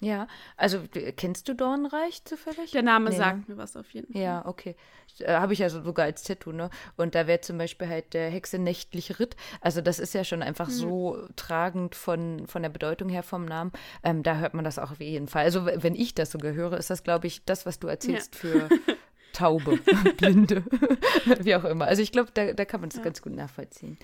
Ja, 0.03 0.27
also 0.57 0.81
kennst 1.17 1.47
du 1.47 1.55
Dornreich 1.55 2.23
zufällig? 2.25 2.71
Der 2.71 2.83
Name 2.83 3.09
nee, 3.09 3.15
sagt 3.15 3.47
ne? 3.47 3.55
mir 3.55 3.61
was 3.61 3.75
auf 3.75 3.89
jeden 3.91 4.11
Fall. 4.13 4.21
Ja, 4.21 4.45
okay. 4.45 4.75
Äh, 5.19 5.33
Habe 5.33 5.53
ich 5.53 5.63
also 5.63 5.81
sogar 5.81 6.05
als 6.05 6.23
Tattoo, 6.23 6.51
ne? 6.51 6.69
Und 6.97 7.15
da 7.15 7.27
wäre 7.27 7.41
zum 7.41 7.57
Beispiel 7.57 7.87
halt 7.87 8.13
der 8.13 8.29
Hexe 8.29 8.59
nächtlich 8.59 9.19
Ritt. 9.19 9.35
Also 9.61 9.81
das 9.81 9.99
ist 9.99 10.13
ja 10.13 10.23
schon 10.23 10.41
einfach 10.41 10.67
mhm. 10.67 10.71
so 10.71 11.27
tragend 11.35 11.95
von, 11.95 12.47
von 12.47 12.61
der 12.61 12.69
Bedeutung 12.69 13.09
her 13.09 13.23
vom 13.23 13.45
Namen. 13.45 13.71
Ähm, 14.03 14.23
da 14.23 14.37
hört 14.37 14.53
man 14.53 14.65
das 14.65 14.79
auch 14.79 14.91
auf 14.91 14.99
jeden 14.99 15.27
Fall. 15.27 15.43
Also 15.43 15.65
wenn 15.65 15.95
ich 15.95 16.15
das 16.15 16.31
sogar 16.31 16.53
höre, 16.53 16.77
ist 16.77 16.89
das, 16.89 17.03
glaube 17.03 17.27
ich, 17.27 17.45
das, 17.45 17.65
was 17.65 17.79
du 17.79 17.87
erzählst 17.87 18.35
ja. 18.35 18.39
für 18.39 18.69
Taube, 19.33 19.77
Blinde, 20.17 20.63
wie 21.39 21.55
auch 21.55 21.65
immer. 21.65 21.85
Also 21.85 22.01
ich 22.01 22.11
glaube, 22.11 22.29
da, 22.33 22.53
da 22.53 22.65
kann 22.65 22.79
man 22.79 22.89
das 22.89 22.97
ja. 22.97 23.03
ganz 23.03 23.21
gut 23.21 23.33
nachvollziehen. 23.33 23.97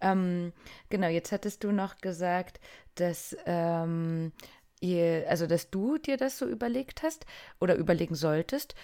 Ähm, 0.00 0.52
genau, 0.88 1.08
jetzt 1.08 1.32
hattest 1.32 1.64
du 1.64 1.72
noch 1.72 1.98
gesagt, 1.98 2.60
dass 2.94 3.36
ähm, 3.46 4.32
ihr, 4.80 5.26
also 5.28 5.46
dass 5.46 5.70
du 5.70 5.98
dir 5.98 6.16
das 6.16 6.38
so 6.38 6.46
überlegt 6.46 7.02
hast 7.02 7.26
oder 7.60 7.76
überlegen 7.76 8.14
solltest, 8.14 8.74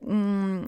mm, 0.00 0.64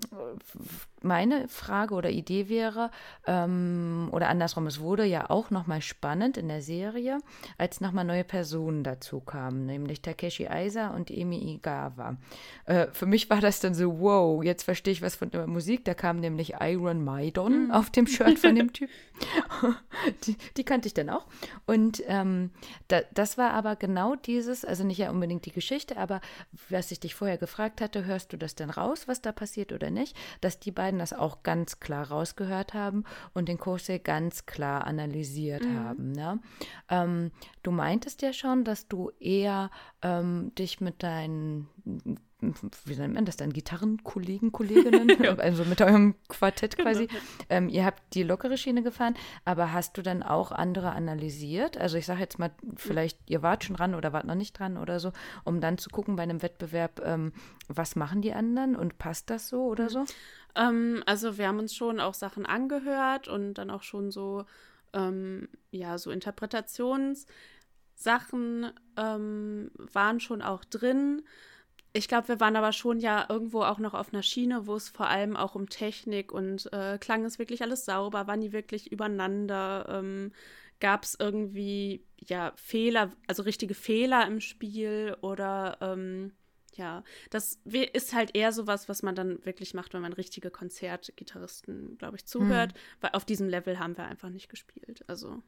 meine 1.03 1.49
Frage 1.49 1.95
oder 1.95 2.11
Idee 2.11 2.49
wäre, 2.49 2.91
ähm, 3.27 4.09
oder 4.13 4.29
andersrum, 4.29 4.67
es 4.67 4.81
wurde 4.81 5.05
ja 5.05 5.31
auch 5.31 5.51
nochmal 5.51 5.81
spannend 5.81 6.37
in 6.37 6.49
der 6.49 6.63
Serie, 6.63 7.19
als 7.59 7.81
nochmal 7.81 8.05
neue 8.05 8.25
Personen 8.25 8.85
dazu 8.85 9.21
kamen, 9.21 9.67
nämlich 9.67 10.03
Takeshi 10.03 10.49
Aiza 10.49 10.89
und 10.89 11.11
Emi 11.11 11.55
Igawa. 11.55 12.17
Äh, 12.67 12.89
für 12.93 13.07
mich 13.07 13.31
war 13.31 13.41
das 13.41 13.61
dann 13.61 13.75
so, 13.75 14.01
wow, 14.01 14.43
jetzt 14.43 14.65
verstehe 14.65 14.93
ich 14.93 15.03
was 15.03 15.17
von 15.17 15.31
der 15.31 15.47
Musik. 15.47 15.85
Da 15.85 15.95
kam 15.95 16.21
nämlich 16.21 16.55
Iron 16.61 17.03
Maidon 17.03 17.67
mhm. 17.67 17.71
auf 17.71 17.91
dem 17.91 18.07
Shirt 18.07 18.39
von 18.39 18.55
dem 18.55 18.73
Typ. 18.73 18.91
die, 20.27 20.37
die, 20.57 20.65
kannte 20.65 20.87
ich 20.87 20.95
dann 20.95 21.11
auch. 21.11 21.27
Und 21.67 22.03
ähm, 22.07 22.51
da, 22.89 23.01
das 23.13 23.39
war 23.39 23.53
aber 23.53 23.77
genau 23.77 24.17
dieses, 24.17 24.65
also 24.65 24.85
nicht 24.85 24.99
ja 24.99 25.11
unbedingt 25.11 25.47
die 25.47 25.53
Geschichte, 25.53 25.97
aber 25.97 26.21
was 26.69 26.91
ich 26.91 27.01
dich 27.01 27.15
vorher 27.15 27.39
gefragt 27.39 27.81
hatte, 27.81 28.05
hörst 28.05 28.33
du 28.33 28.37
das 28.37 28.55
denn 28.55 28.71
raus, 28.71 29.09
was 29.09 29.21
da 29.21 29.33
passiert 29.33 29.73
oder 29.73 29.91
nicht, 29.91 30.17
dass 30.41 30.59
die 30.59 30.73
beiden 30.73 30.99
das 30.99 31.13
auch 31.13 31.43
ganz 31.43 31.81
klar 31.81 32.09
rausgehört 32.09 32.75
haben 32.75 33.05
und 33.35 33.49
den 33.49 33.59
Kosei 33.59 33.99
ganz 33.99 34.47
klar 34.47 34.87
analysiert 34.87 35.65
mhm. 35.65 35.79
haben. 35.79 36.13
Ne? 36.13 36.41
Ähm, 36.89 37.31
du 37.63 37.71
meintest 37.71 38.23
ja 38.23 38.33
schon, 38.33 38.65
dass 38.65 38.89
du 38.89 39.11
eher 39.21 39.71
ähm, 40.03 40.53
dich 40.57 40.81
mit 40.81 41.03
deinen 41.03 41.69
wie 42.85 42.97
nennt 42.97 43.15
man 43.15 43.25
das 43.25 43.37
dann, 43.37 43.53
Gitarrenkollegen, 43.53 44.53
Kolleginnen, 44.53 45.09
ja. 45.23 45.35
also 45.37 45.65
mit 45.65 45.81
eurem 45.81 46.15
Quartett 46.29 46.77
genau. 46.77 46.91
quasi. 46.91 47.07
Genau. 47.07 47.21
Ähm, 47.49 47.69
ihr 47.69 47.85
habt 47.85 48.03
die 48.15 48.23
lockere 48.23 48.57
Schiene 48.57 48.83
gefahren, 48.83 49.15
aber 49.45 49.73
hast 49.73 49.97
du 49.97 50.03
dann 50.03 50.23
auch 50.23 50.53
andere 50.53 50.93
analysiert? 50.93 51.79
Also 51.79 51.99
ich 51.99 52.07
sage 52.07 52.21
jetzt 52.21 52.39
mal, 52.39 52.51
vielleicht 52.77 53.19
ihr 53.27 53.43
wart 53.43 53.65
schon 53.65 53.77
dran 53.77 53.95
oder 53.95 54.13
wart 54.13 54.27
noch 54.27 54.35
nicht 54.35 54.59
dran 54.59 54.77
oder 54.77 55.01
so, 55.01 55.13
um 55.45 55.61
dann 55.61 55.79
zu 55.79 55.91
gucken 55.91 56.17
bei 56.17 56.23
einem 56.23 56.43
Wettbewerb, 56.43 57.01
ähm, 57.05 57.33
was 57.69 57.97
machen 57.97 58.23
die 58.23 58.33
anderen 58.33 58.77
und 58.77 58.99
passt 58.99 59.31
das 59.31 59.49
so 59.49 59.65
oder 59.65 59.89
so? 59.89 60.05
Ähm, 60.55 61.03
also 61.07 61.39
wir 61.39 61.49
haben 61.49 61.59
uns 61.59 61.75
schon 61.75 62.01
auch 62.01 62.15
Sachen 62.15 62.47
angehört 62.47 63.29
und 63.29 63.55
dann 63.55 63.71
auch 63.71 63.83
schon 63.83 64.11
so, 64.11 64.45
ähm, 64.93 65.49
ja, 65.71 65.97
so 65.99 66.11
Interpretationssachen 66.11 68.73
ähm, 68.97 69.71
waren 69.77 70.21
schon 70.21 70.43
auch 70.43 70.65
drin. 70.65 71.23
Ich 71.93 72.07
glaube, 72.07 72.29
wir 72.29 72.41
waren 72.41 72.57
aber 72.57 72.73
schon 72.73 73.01
ja 73.01 73.27
irgendwo 73.29 73.63
auch 73.63 73.79
noch 73.79 73.95
auf 73.95 74.13
einer 74.13 74.23
Schiene, 74.23 74.67
wo 74.67 74.77
es 74.77 74.89
vor 74.89 75.09
allem 75.09 75.37
auch 75.37 75.55
um 75.57 75.69
Technik 75.69 76.33
und 76.33 76.73
äh, 76.73 76.99
klang 76.99 77.25
es 77.25 77.39
wirklich 77.39 77.63
alles 77.63 77.85
sauber, 77.85 78.27
waren 78.29 78.41
die 78.41 78.53
wirklich 78.53 78.93
übereinander, 78.93 79.87
ähm, 79.89 80.33
gab 80.79 81.03
es 81.03 81.17
irgendwie 81.19 82.05
ja 82.17 82.53
Fehler, 82.57 83.11
also 83.27 83.43
richtige 83.43 83.75
Fehler 83.75 84.27
im 84.27 84.41
Spiel 84.41 85.17
oder 85.21 85.79
ähm, 85.81 86.33
ja, 86.75 87.03
das 87.31 87.61
ist 87.65 88.15
halt 88.15 88.37
eher 88.37 88.53
sowas, 88.53 88.89
was 88.89 89.03
man 89.03 89.15
dann 89.15 89.45
wirklich 89.45 89.75
macht, 89.75 89.93
wenn 89.93 90.03
man 90.03 90.13
richtige 90.13 90.51
Konzertgitarristen, 90.51 91.99
glaube 91.99 92.17
ich, 92.17 92.27
zuhört. 92.27 92.73
Mhm. 92.73 92.79
Weil 93.01 93.11
auf 93.13 93.25
diesem 93.25 93.49
Level 93.49 93.79
haben 93.79 93.97
wir 93.97 94.05
einfach 94.05 94.31
nicht 94.31 94.49
gespielt. 94.49 95.05
Also. 95.09 95.43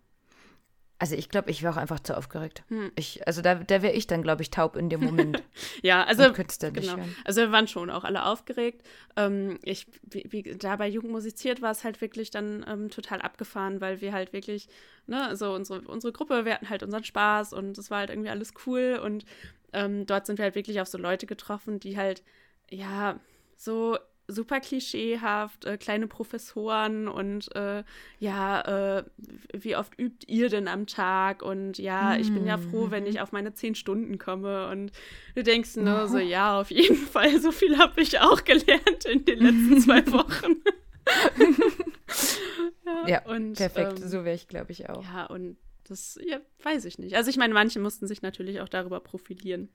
Also 1.02 1.16
ich 1.16 1.28
glaube, 1.28 1.50
ich 1.50 1.64
wäre 1.64 1.72
auch 1.72 1.78
einfach 1.78 1.98
zu 1.98 2.16
aufgeregt. 2.16 2.62
Hm. 2.68 2.92
Ich, 2.94 3.26
also 3.26 3.42
da, 3.42 3.56
da 3.56 3.82
wäre 3.82 3.92
ich 3.92 4.06
dann, 4.06 4.22
glaube 4.22 4.42
ich, 4.42 4.50
taub 4.50 4.76
in 4.76 4.88
dem 4.88 5.00
Moment. 5.00 5.42
ja, 5.82 6.04
also 6.04 6.32
genau. 6.32 6.96
Also 7.24 7.40
wir 7.40 7.50
waren 7.50 7.66
schon 7.66 7.90
auch 7.90 8.04
alle 8.04 8.24
aufgeregt. 8.24 8.86
Ähm, 9.16 9.58
ich, 9.64 9.88
wie, 10.04 10.26
wie, 10.30 10.42
da 10.44 10.76
bei 10.76 10.86
Jugend 10.86 11.10
musiziert 11.10 11.60
war 11.60 11.72
es 11.72 11.82
halt 11.82 12.00
wirklich 12.00 12.30
dann 12.30 12.64
ähm, 12.68 12.88
total 12.88 13.20
abgefahren, 13.20 13.80
weil 13.80 14.00
wir 14.00 14.12
halt 14.12 14.32
wirklich, 14.32 14.68
ne, 15.08 15.26
also 15.26 15.52
unsere, 15.52 15.80
unsere 15.80 16.12
Gruppe, 16.12 16.44
wir 16.44 16.54
hatten 16.54 16.70
halt 16.70 16.84
unseren 16.84 17.02
Spaß 17.02 17.52
und 17.52 17.76
es 17.78 17.90
war 17.90 17.98
halt 17.98 18.10
irgendwie 18.10 18.30
alles 18.30 18.54
cool 18.64 19.00
und 19.04 19.24
ähm, 19.72 20.06
dort 20.06 20.26
sind 20.26 20.38
wir 20.38 20.44
halt 20.44 20.54
wirklich 20.54 20.80
auf 20.80 20.86
so 20.86 20.98
Leute 20.98 21.26
getroffen, 21.26 21.80
die 21.80 21.96
halt, 21.96 22.22
ja, 22.70 23.18
so 23.56 23.98
super 24.32 24.60
klischeehaft, 24.60 25.64
äh, 25.64 25.76
kleine 25.76 26.06
Professoren 26.06 27.08
und 27.08 27.54
äh, 27.54 27.84
ja, 28.18 28.98
äh, 28.98 29.04
wie 29.52 29.76
oft 29.76 29.98
übt 29.98 30.26
ihr 30.26 30.48
denn 30.48 30.68
am 30.68 30.86
Tag? 30.86 31.42
Und 31.42 31.78
ja, 31.78 32.16
ich 32.16 32.32
bin 32.32 32.46
ja 32.46 32.58
froh, 32.58 32.90
wenn 32.90 33.06
ich 33.06 33.16
mhm. 33.16 33.20
auf 33.20 33.32
meine 33.32 33.54
zehn 33.54 33.74
Stunden 33.74 34.18
komme. 34.18 34.68
Und 34.68 34.92
du 35.34 35.42
denkst 35.42 35.76
nur 35.76 36.08
so, 36.08 36.18
ja, 36.18 36.60
auf 36.60 36.70
jeden 36.70 36.96
Fall, 37.12 37.40
so 37.40 37.52
viel 37.52 37.78
habe 37.78 38.00
ich 38.00 38.18
auch 38.20 38.44
gelernt 38.44 39.04
in 39.04 39.24
den 39.24 39.38
letzten 39.38 39.80
zwei 39.80 40.06
Wochen. 40.12 40.56
ja, 42.86 43.08
ja 43.08 43.26
und, 43.26 43.54
perfekt, 43.54 44.00
ähm, 44.00 44.08
so 44.08 44.24
wäre 44.24 44.34
ich, 44.34 44.48
glaube 44.48 44.72
ich, 44.72 44.88
auch. 44.88 45.02
Ja, 45.02 45.26
und 45.26 45.56
das 45.84 46.18
ja, 46.24 46.40
weiß 46.62 46.84
ich 46.84 46.98
nicht. 46.98 47.16
Also 47.16 47.30
ich 47.30 47.36
meine, 47.36 47.54
manche 47.54 47.80
mussten 47.80 48.06
sich 48.06 48.22
natürlich 48.22 48.60
auch 48.60 48.68
darüber 48.68 49.00
profilieren. 49.00 49.68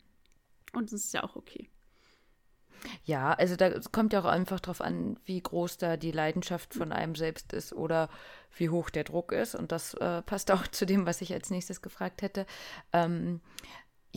Und 0.74 0.91
das 0.91 1.05
ist 1.05 1.14
ja 1.14 1.24
auch 1.24 1.36
okay. 1.36 1.70
Ja, 3.05 3.34
also 3.34 3.55
da 3.55 3.71
kommt 3.91 4.13
ja 4.13 4.21
auch 4.21 4.25
einfach 4.25 4.59
drauf 4.59 4.82
an, 4.82 5.17
wie 5.25 5.41
groß 5.41 5.78
da 5.78 5.97
die 5.97 6.11
Leidenschaft 6.11 6.73
von 6.73 6.91
einem 6.91 7.15
selbst 7.15 7.53
ist 7.53 7.73
oder 7.73 8.09
wie 8.55 8.69
hoch 8.69 8.89
der 8.89 9.03
Druck 9.03 9.32
ist. 9.32 9.55
Und 9.55 9.71
das 9.71 9.93
äh, 9.95 10.21
passt 10.21 10.51
auch 10.51 10.67
zu 10.71 10.86
dem, 10.86 11.05
was 11.05 11.21
ich 11.21 11.34
als 11.34 11.49
nächstes 11.49 11.82
gefragt 11.82 12.21
hätte. 12.21 12.45
Ähm, 12.93 13.41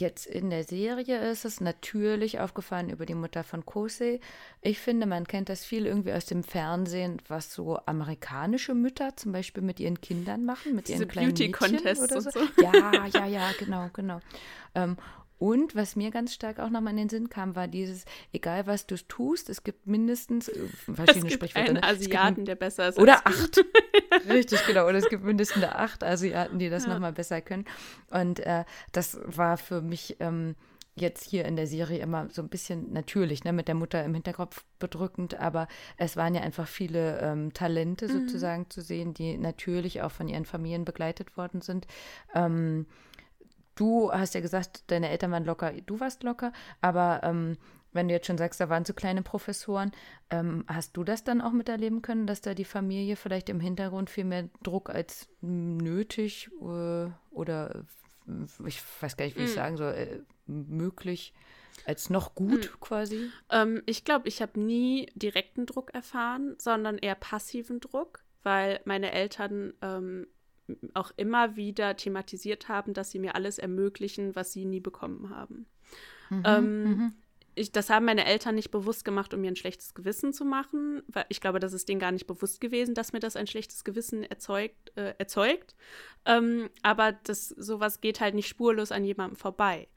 Jetzt 0.01 0.27
in 0.27 0.49
der 0.49 0.65
Serie 0.65 1.31
ist 1.31 1.45
es 1.45 1.61
natürlich 1.61 2.41
aufgefallen 2.41 2.89
über 2.91 3.05
die 3.05 3.15
Mutter 3.15 3.43
von 3.45 3.67
Kosei. 3.67 4.21
Ich 4.63 4.79
finde, 4.79 5.05
man 5.05 5.27
kennt 5.27 5.49
das 5.49 5.65
viel 5.65 5.85
irgendwie 5.85 6.13
aus 6.13 6.25
dem 6.27 6.43
Fernsehen, 6.43 7.21
was 7.29 7.53
so 7.53 7.79
amerikanische 7.85 8.75
Mütter 8.75 9.17
zum 9.17 9.33
Beispiel 9.33 9.63
mit 9.63 9.79
ihren 9.79 10.01
Kindern 10.01 10.45
machen, 10.45 10.75
mit 10.75 10.89
Diese 10.89 11.03
ihren 11.03 11.09
kleinen 11.09 11.35
Beauty 11.35 11.51
Contests 11.51 12.05
oder 12.05 12.21
so. 12.23 12.31
so. 12.31 12.41
Ja, 12.63 13.07
ja, 13.07 13.27
ja, 13.27 13.51
genau, 13.59 13.91
genau. 13.93 14.21
Ähm, 14.75 14.97
und 15.41 15.75
was 15.75 15.97
mir 15.97 16.11
ganz 16.13 16.33
stark 16.35 16.61
auch 16.61 16.71
nochmal 16.71 16.93
in 16.93 16.99
den 16.99 17.09
Sinn 17.09 17.29
kam, 17.31 17.57
war 17.57 17.67
dieses, 17.67 18.05
egal 18.33 18.67
was 18.69 18.87
du 18.87 18.97
tust, 18.97 19.49
es 19.51 19.65
gibt 19.65 19.87
mindestens 19.89 20.47
äh, 20.49 20.53
Es 20.87 20.95
verschiedene 20.95 21.23
gibt 21.31 21.33
Sprichwörter. 21.33 21.71
einen 21.71 21.75
ne? 21.81 21.81
Es 21.83 21.97
Asiaten, 21.99 22.45
der 22.45 22.55
besser 22.55 22.89
ist 22.89 22.99
oder 22.99 23.27
acht. 23.27 23.65
Richtig, 24.29 24.65
genau. 24.67 24.87
Oder 24.87 24.99
es 24.99 25.09
gibt 25.09 25.25
mindestens 25.25 25.65
acht 25.65 26.05
Asiaten, 26.05 26.59
die 26.59 26.69
das 26.69 26.85
Ja. 26.85 26.93
nochmal 26.93 27.13
besser 27.13 27.41
können. 27.41 27.65
Und 28.11 28.41
äh, 28.41 28.65
das 28.93 29.19
war 29.25 29.57
für 29.57 29.81
mich 29.81 30.17
ähm, 30.21 30.55
jetzt 30.97 31.25
hier 31.25 31.47
in 31.47 31.57
der 31.57 31.67
Serie 31.67 32.01
immer 32.01 32.29
so 32.31 32.43
ein 32.43 32.49
bisschen 32.51 32.93
natürlich, 32.93 33.43
ne, 33.45 33.53
mit 33.55 33.69
der 33.69 33.75
Mutter 33.75 34.05
im 34.05 34.13
Hinterkopf 34.13 34.65
bedrückend, 34.79 35.39
aber 35.41 35.69
es 35.97 36.17
waren 36.17 36.35
ja 36.35 36.43
einfach 36.43 36.69
viele 36.69 37.19
ähm, 37.21 37.55
Talente 37.55 38.09
Mhm. 38.09 38.13
sozusagen 38.13 38.69
zu 38.69 38.83
sehen, 38.83 39.15
die 39.15 39.39
natürlich 39.39 40.03
auch 40.03 40.11
von 40.11 40.29
ihren 40.29 40.45
Familien 40.45 40.85
begleitet 40.85 41.37
worden 41.39 41.63
sind. 41.63 41.87
Ähm, 42.35 42.85
du 43.81 44.13
hast 44.13 44.35
ja 44.35 44.41
gesagt, 44.41 44.91
deine 44.91 45.09
Eltern 45.09 45.33
waren 45.33 45.45
locker, 45.45 45.73
du 45.73 45.99
warst 46.01 46.23
locker, 46.23 46.53
aber 46.81 47.21
ähm, 47.23 47.57
wenn 47.93 48.07
du 48.09 48.15
jetzt 48.15 48.27
schon 48.27 48.39
sagst, 48.39 48.61
da 48.61 48.69
waren 48.69 48.85
so 48.85 48.93
kleine 48.93 49.23
Professoren, 49.23 49.91
ähm, 50.31 50.65
hast 50.69 50.97
du 50.97 51.03
das 51.03 51.25
dann 51.25 51.41
auch 51.41 51.53
miterleben 51.53 52.03
können, 52.03 52.27
dass 52.27 52.41
da 52.41 52.55
die 52.55 52.65
Familie 52.65 53.17
vielleicht 53.17 53.49
im 53.49 53.59
Hintergrund 53.59 54.11
viel 54.11 54.25
mehr 54.25 54.49
Druck 54.63 54.91
als 54.91 55.29
nötig 55.41 56.51
äh, 56.63 57.09
oder 57.31 57.85
ich 58.65 58.81
weiß 59.01 59.17
gar 59.17 59.25
nicht, 59.25 59.37
wie 59.37 59.43
ich 59.45 59.51
Mm. 59.51 59.55
sagen 59.55 59.77
soll, 59.77 59.95
äh, 59.95 60.21
möglich 60.47 61.33
als 61.87 62.11
noch 62.11 62.35
gut 62.35 62.79
quasi? 62.81 63.31
Ähm, 63.51 63.83
ich 63.87 64.05
glaube, 64.05 64.29
ich 64.29 64.43
habe 64.43 64.61
nie 64.61 65.07
direkten 65.15 65.67
Druck 65.67 65.93
erfahren, 65.95 66.55
sondern 66.59 66.99
eher 66.99 67.15
passiven 67.17 67.81
Druck, 67.81 68.21
weil 68.43 68.81
meine 68.85 69.11
Eltern 69.13 69.73
ähm, 69.83 70.27
auch 70.95 71.13
immer 71.17 71.57
wieder 71.57 71.97
thematisiert 71.97 72.69
haben, 72.69 72.95
dass 72.95 73.11
sie 73.11 73.19
mir 73.19 73.35
alles 73.35 73.59
ermöglichen, 73.59 74.35
was 74.37 74.53
sie 74.53 74.65
nie 74.65 74.81
bekommen 74.81 75.31
haben. 75.31 75.67
Mhm, 76.31 76.43
Ähm, 76.45 76.83
mhm. 76.85 77.13
Ich, 77.57 77.73
das 77.73 77.91
haben 77.91 78.07
meine 78.07 78.25
Eltern 78.27 78.55
nicht 78.55 78.71
bewusst 78.71 79.05
gemacht, 79.05 79.35
um 79.35 79.41
mir 79.41 79.51
ein 79.51 79.57
schlechtes 79.57 79.93
Gewissen 79.93 80.33
zu 80.33 80.45
machen, 80.45 81.03
weil 81.09 81.27
ich 81.29 81.41
glaube, 81.41 81.59
das 81.59 81.73
ist 81.73 81.89
denen 81.89 82.01
gar 82.01 82.13
nicht 82.13 82.29
bewusst 82.29 82.61
gewesen, 82.61 82.95
dass 82.95 83.13
mir 83.13 83.19
das 83.19 83.35
ein 83.37 83.49
schlechtes 83.49 83.83
Gewissen 83.83 84.23
erzeugt. 84.23 84.93
Äh, 84.97 85.15
erzeugt. 85.19 85.75
Ähm, 86.25 86.71
aber 86.83 87.13
das, 87.13 87.49
sowas 87.49 88.01
geht 88.01 88.21
halt 88.21 88.35
nicht 88.35 88.49
spurlos 88.49 88.93
an 88.93 89.05
jemandem 89.05 89.37
vorbei. 89.37 89.89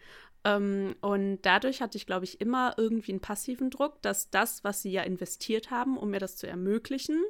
Ähm, 0.44 0.96
und 1.02 1.42
dadurch 1.44 1.82
hatte 1.82 1.98
ich, 1.98 2.06
glaube 2.06 2.26
ich, 2.26 2.42
immer 2.42 2.74
irgendwie 2.78 3.12
einen 3.12 3.22
passiven 3.22 3.70
Druck, 3.70 4.02
dass 4.02 4.30
das, 4.30 4.64
was 4.64 4.82
sie 4.82 4.92
ja 4.92 5.04
investiert 5.04 5.72
haben, 5.72 5.98
um 5.98 6.10
mir 6.10 6.20
das 6.20 6.36
zu 6.36 6.48
ermöglichen, 6.48 7.24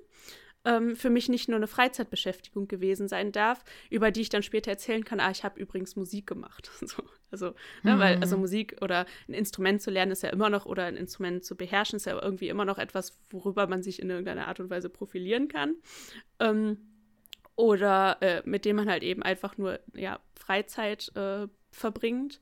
ähm, 0.66 0.96
für 0.96 1.10
mich 1.10 1.30
nicht 1.30 1.50
nur 1.50 1.58
eine 1.58 1.68
Freizeitbeschäftigung 1.68 2.68
gewesen 2.68 3.08
sein 3.08 3.32
darf, 3.32 3.64
über 3.90 4.12
die 4.12 4.22
ich 4.22 4.30
dann 4.30 4.44
später 4.44 4.72
erzählen 4.72 5.04
kann, 5.04 5.20
ah, 5.20 5.32
ich 5.32 5.44
habe 5.44 5.60
übrigens 5.60 5.96
Musik 5.96 6.28
gemacht. 6.28 6.72
So, 6.86 7.02
also, 7.32 7.56
ne, 7.82 7.98
weil 7.98 8.20
also 8.20 8.38
Musik 8.38 8.78
oder 8.82 9.08
ein 9.28 9.34
Instrument 9.34 9.82
zu 9.82 9.90
lernen 9.90 10.12
ist 10.12 10.22
ja 10.22 10.30
immer 10.30 10.52
noch, 10.52 10.68
oder 10.68 10.84
ein 10.84 10.96
Instrument 10.96 11.44
zu 11.44 11.56
beherrschen, 11.56 11.98
ist 11.98 12.06
ja 12.06 12.22
irgendwie 12.22 12.50
immer 12.50 12.66
noch 12.66 12.78
etwas, 12.78 13.18
worüber 13.32 13.66
man 13.66 13.82
sich 13.82 14.00
in 14.00 14.10
irgendeiner 14.12 14.48
Art 14.48 14.60
und 14.60 14.70
Weise 14.70 14.90
profilieren 14.90 15.48
kann. 15.48 15.76
Ähm, 16.40 16.78
oder 17.56 18.22
äh, 18.22 18.42
mit 18.46 18.66
dem 18.66 18.76
man 18.76 18.90
halt 18.90 19.02
eben 19.02 19.24
einfach 19.24 19.58
nur 19.58 19.80
ja, 19.94 20.20
Freizeit 20.36 21.12
äh, 21.16 21.48
verbringt. 21.72 22.42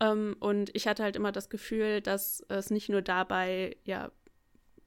Ähm, 0.00 0.36
und 0.40 0.74
ich 0.74 0.88
hatte 0.88 1.04
halt 1.04 1.14
immer 1.14 1.30
das 1.30 1.48
Gefühl, 1.48 2.00
dass 2.00 2.44
es 2.48 2.70
nicht 2.70 2.88
nur 2.88 3.02
dabei 3.02 3.76
ja 3.84 4.10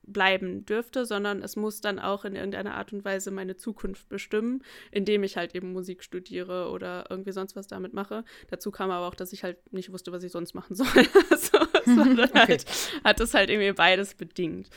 bleiben 0.08 0.66
dürfte, 0.66 1.06
sondern 1.06 1.44
es 1.44 1.56
muss 1.56 1.82
dann 1.82 2.00
auch 2.00 2.26
in 2.26 2.36
irgendeiner 2.36 2.76
Art 2.76 2.94
und 2.94 3.06
Weise 3.06 3.30
meine 3.30 3.58
Zukunft 3.58 4.10
bestimmen, 4.10 4.64
indem 4.90 5.24
ich 5.24 5.38
halt 5.38 5.54
eben 5.54 5.74
Musik 5.74 6.04
studiere 6.04 6.70
oder 6.72 7.06
irgendwie 7.10 7.34
sonst 7.34 7.56
was 7.56 7.68
damit 7.68 7.94
mache. 7.94 8.24
Dazu 8.50 8.72
kam 8.72 8.90
aber 8.90 9.06
auch, 9.06 9.16
dass 9.16 9.34
ich 9.34 9.44
halt 9.44 9.58
nicht 9.72 9.92
wusste, 9.92 10.12
was 10.12 10.24
ich 10.24 10.32
sonst 10.32 10.54
machen 10.54 10.76
soll. 10.76 10.88
also, 11.30 11.58
es 11.58 11.98
war 11.98 12.16
dann 12.16 12.34
halt, 12.34 12.66
hat 13.04 13.20
es 13.20 13.34
halt 13.34 13.50
irgendwie 13.50 13.74
beides 13.74 14.16
bedingt. 14.16 14.70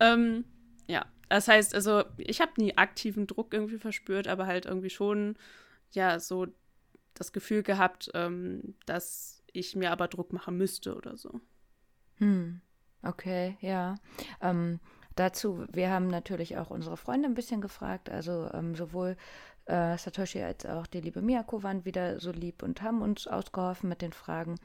Ähm, 0.00 0.44
ja, 0.88 1.06
das 1.28 1.46
heißt, 1.46 1.74
also 1.74 2.04
ich 2.16 2.40
habe 2.40 2.52
nie 2.56 2.76
aktiven 2.76 3.26
Druck 3.26 3.52
irgendwie 3.52 3.78
verspürt, 3.78 4.26
aber 4.26 4.46
halt 4.46 4.66
irgendwie 4.66 4.90
schon, 4.90 5.36
ja, 5.92 6.18
so 6.18 6.46
das 7.14 7.32
Gefühl 7.32 7.62
gehabt, 7.62 8.10
ähm, 8.14 8.74
dass 8.86 9.42
ich 9.52 9.76
mir 9.76 9.90
aber 9.90 10.08
Druck 10.08 10.32
machen 10.32 10.56
müsste 10.56 10.94
oder 10.96 11.16
so. 11.18 11.40
Hm. 12.16 12.62
Okay, 13.02 13.56
ja. 13.60 13.94
Ähm, 14.42 14.80
dazu, 15.16 15.64
wir 15.72 15.90
haben 15.90 16.08
natürlich 16.08 16.58
auch 16.58 16.70
unsere 16.70 16.96
Freunde 16.96 17.28
ein 17.28 17.34
bisschen 17.34 17.60
gefragt, 17.60 18.10
also 18.10 18.50
ähm, 18.52 18.74
sowohl 18.74 19.16
äh, 19.66 19.96
Satoshi 19.96 20.42
als 20.42 20.66
auch 20.66 20.86
die 20.86 21.00
liebe 21.00 21.22
Miyako 21.22 21.62
waren 21.62 21.84
wieder 21.84 22.18
so 22.18 22.32
lieb 22.32 22.62
und 22.62 22.82
haben 22.82 23.02
uns 23.02 23.26
ausgeholfen 23.26 23.88
mit 23.88 24.02
den 24.02 24.12
Fragen. 24.12 24.56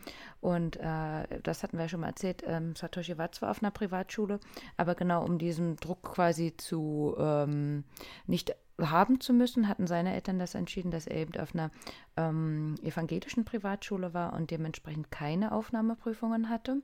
Und 0.41 0.77
äh, 0.77 1.41
das 1.43 1.63
hatten 1.63 1.77
wir 1.77 1.83
ja 1.85 1.89
schon 1.89 1.99
mal 2.01 2.07
erzählt. 2.07 2.43
Ähm, 2.45 2.75
Satoshi 2.75 3.17
war 3.17 3.31
zwar 3.31 3.51
auf 3.51 3.61
einer 3.61 3.71
Privatschule, 3.71 4.39
aber 4.77 4.95
genau 4.95 5.23
um 5.23 5.37
diesen 5.37 5.75
Druck 5.77 6.03
quasi 6.03 6.55
zu 6.57 7.15
ähm, 7.19 7.83
nicht 8.25 8.55
haben 8.81 9.21
zu 9.21 9.33
müssen, 9.33 9.67
hatten 9.67 9.87
seine 9.87 10.13
Eltern 10.13 10.39
das 10.39 10.55
entschieden, 10.55 10.91
dass 10.91 11.07
er 11.07 11.17
eben 11.17 11.39
auf 11.39 11.53
einer 11.53 11.71
ähm, 12.17 12.75
evangelischen 12.83 13.45
Privatschule 13.45 14.13
war 14.13 14.33
und 14.33 14.51
dementsprechend 14.51 15.11
keine 15.11 15.51
Aufnahmeprüfungen 15.51 16.49
hatte. 16.49 16.81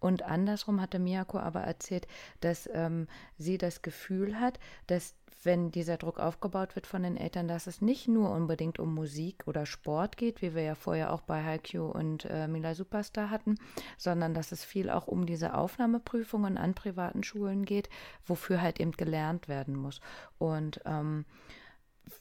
Und 0.00 0.22
andersrum 0.22 0.80
hatte 0.80 0.98
Miyako 0.98 1.38
aber 1.38 1.60
erzählt, 1.60 2.06
dass 2.40 2.68
ähm, 2.72 3.06
sie 3.36 3.58
das 3.58 3.82
Gefühl 3.82 4.40
hat, 4.40 4.58
dass 4.86 5.14
wenn 5.46 5.70
dieser 5.70 5.96
Druck 5.96 6.18
aufgebaut 6.18 6.74
wird 6.74 6.86
von 6.86 7.02
den 7.02 7.16
Eltern, 7.16 7.46
dass 7.46 7.66
es 7.66 7.80
nicht 7.80 8.08
nur 8.08 8.30
unbedingt 8.30 8.78
um 8.78 8.94
Musik 8.94 9.44
oder 9.46 9.64
Sport 9.64 10.16
geht, 10.16 10.42
wie 10.42 10.54
wir 10.54 10.62
ja 10.62 10.74
vorher 10.74 11.12
auch 11.12 11.20
bei 11.20 11.42
Haikyuu 11.42 11.86
und 11.86 12.24
äh, 12.24 12.48
Mila 12.48 12.74
Superstar 12.74 13.30
hatten, 13.30 13.54
sondern 13.96 14.34
dass 14.34 14.52
es 14.52 14.64
viel 14.64 14.90
auch 14.90 15.06
um 15.06 15.26
diese 15.26 15.54
Aufnahmeprüfungen 15.54 16.58
an 16.58 16.74
privaten 16.74 17.22
Schulen 17.22 17.64
geht, 17.64 17.88
wofür 18.24 18.60
halt 18.60 18.80
eben 18.80 18.92
gelernt 18.92 19.48
werden 19.48 19.76
muss. 19.76 20.00
Und 20.38 20.80
ähm, 20.84 21.24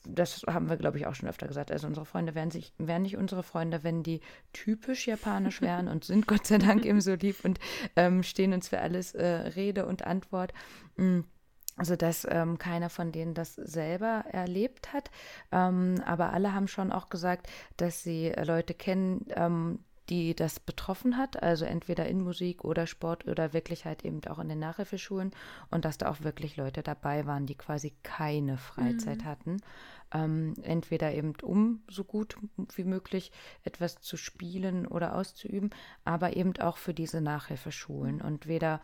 das 0.08 0.42
haben 0.48 0.70
wir, 0.70 0.78
glaube 0.78 0.98
ich, 0.98 1.08
auch 1.08 1.16
schon 1.16 1.30
öfter 1.30 1.48
gesagt. 1.48 1.72
Also 1.72 1.88
unsere 1.88 2.06
Freunde 2.06 2.36
wären, 2.36 2.52
sich, 2.52 2.74
wären 2.78 3.04
nicht 3.04 3.18
unsere 3.18 3.44
Freunde, 3.44 3.84
wenn 3.84 4.04
die 4.04 4.22
typisch 4.54 5.08
japanisch 5.08 5.62
wären 5.62 5.88
und 5.88 6.04
sind 6.04 6.28
Gott 6.28 6.48
sei 6.48 6.58
Dank 6.58 6.86
eben 6.86 7.02
so 7.02 7.14
lieb 7.14 7.44
und 7.44 7.60
ähm, 7.96 8.24
stehen 8.24 8.54
uns 8.54 8.68
für 8.70 8.80
alles 8.80 9.14
äh, 9.14 9.26
Rede 9.26 9.86
und 9.86 10.06
Antwort. 10.06 10.54
Mm. 10.98 11.22
Also, 11.78 11.98
dass 11.98 12.26
ähm, 12.30 12.58
keiner 12.58 12.90
von 12.90 13.12
denen 13.12 13.34
das 13.34 13.56
selber 13.56 14.24
erlebt 14.32 14.94
hat. 14.94 15.12
Ähm, 15.52 16.02
aber 16.06 16.32
alle 16.32 16.54
haben 16.54 16.70
schon 16.70 16.94
auch 16.94 17.10
gesagt, 17.10 17.50
dass 17.76 18.02
sie 18.02 18.28
äh, 18.28 18.46
Leute 18.46 18.74
kennen, 18.74 19.26
ähm, 19.36 19.80
die 20.10 20.36
das 20.36 20.60
betroffen 20.60 21.18
hat, 21.18 21.42
also 21.42 21.66
entweder 21.66 22.06
in 22.08 22.22
Musik 22.22 22.64
oder 22.64 22.86
Sport 22.88 23.28
oder 23.28 23.54
wirklich 23.54 23.86
halt 23.86 24.06
eben 24.06 24.22
auch 24.28 24.40
in 24.40 24.50
den 24.50 24.60
Nachhilfeschulen 24.60 25.32
und 25.72 25.86
dass 25.86 25.98
da 25.98 26.10
auch 26.10 26.22
wirklich 26.22 26.58
Leute 26.58 26.84
dabei 26.84 27.26
waren, 27.26 27.46
die 27.46 27.56
quasi 27.56 27.94
keine 28.04 28.58
Freizeit 28.58 29.24
Mhm. 29.24 29.26
hatten. 29.26 29.58
Ähm, 30.14 30.54
entweder 30.62 31.14
eben 31.14 31.34
um 31.42 31.82
so 31.90 32.04
gut 32.04 32.38
wie 32.76 32.84
möglich 32.84 33.32
etwas 33.64 34.00
zu 34.00 34.18
spielen 34.18 34.86
oder 34.86 35.16
auszuüben, 35.16 35.72
aber 36.04 36.36
eben 36.36 36.56
auch 36.60 36.78
für 36.78 36.94
diese 36.94 37.22
Nachhilfeschulen 37.22 38.22
und 38.22 38.48
weder 38.48 38.82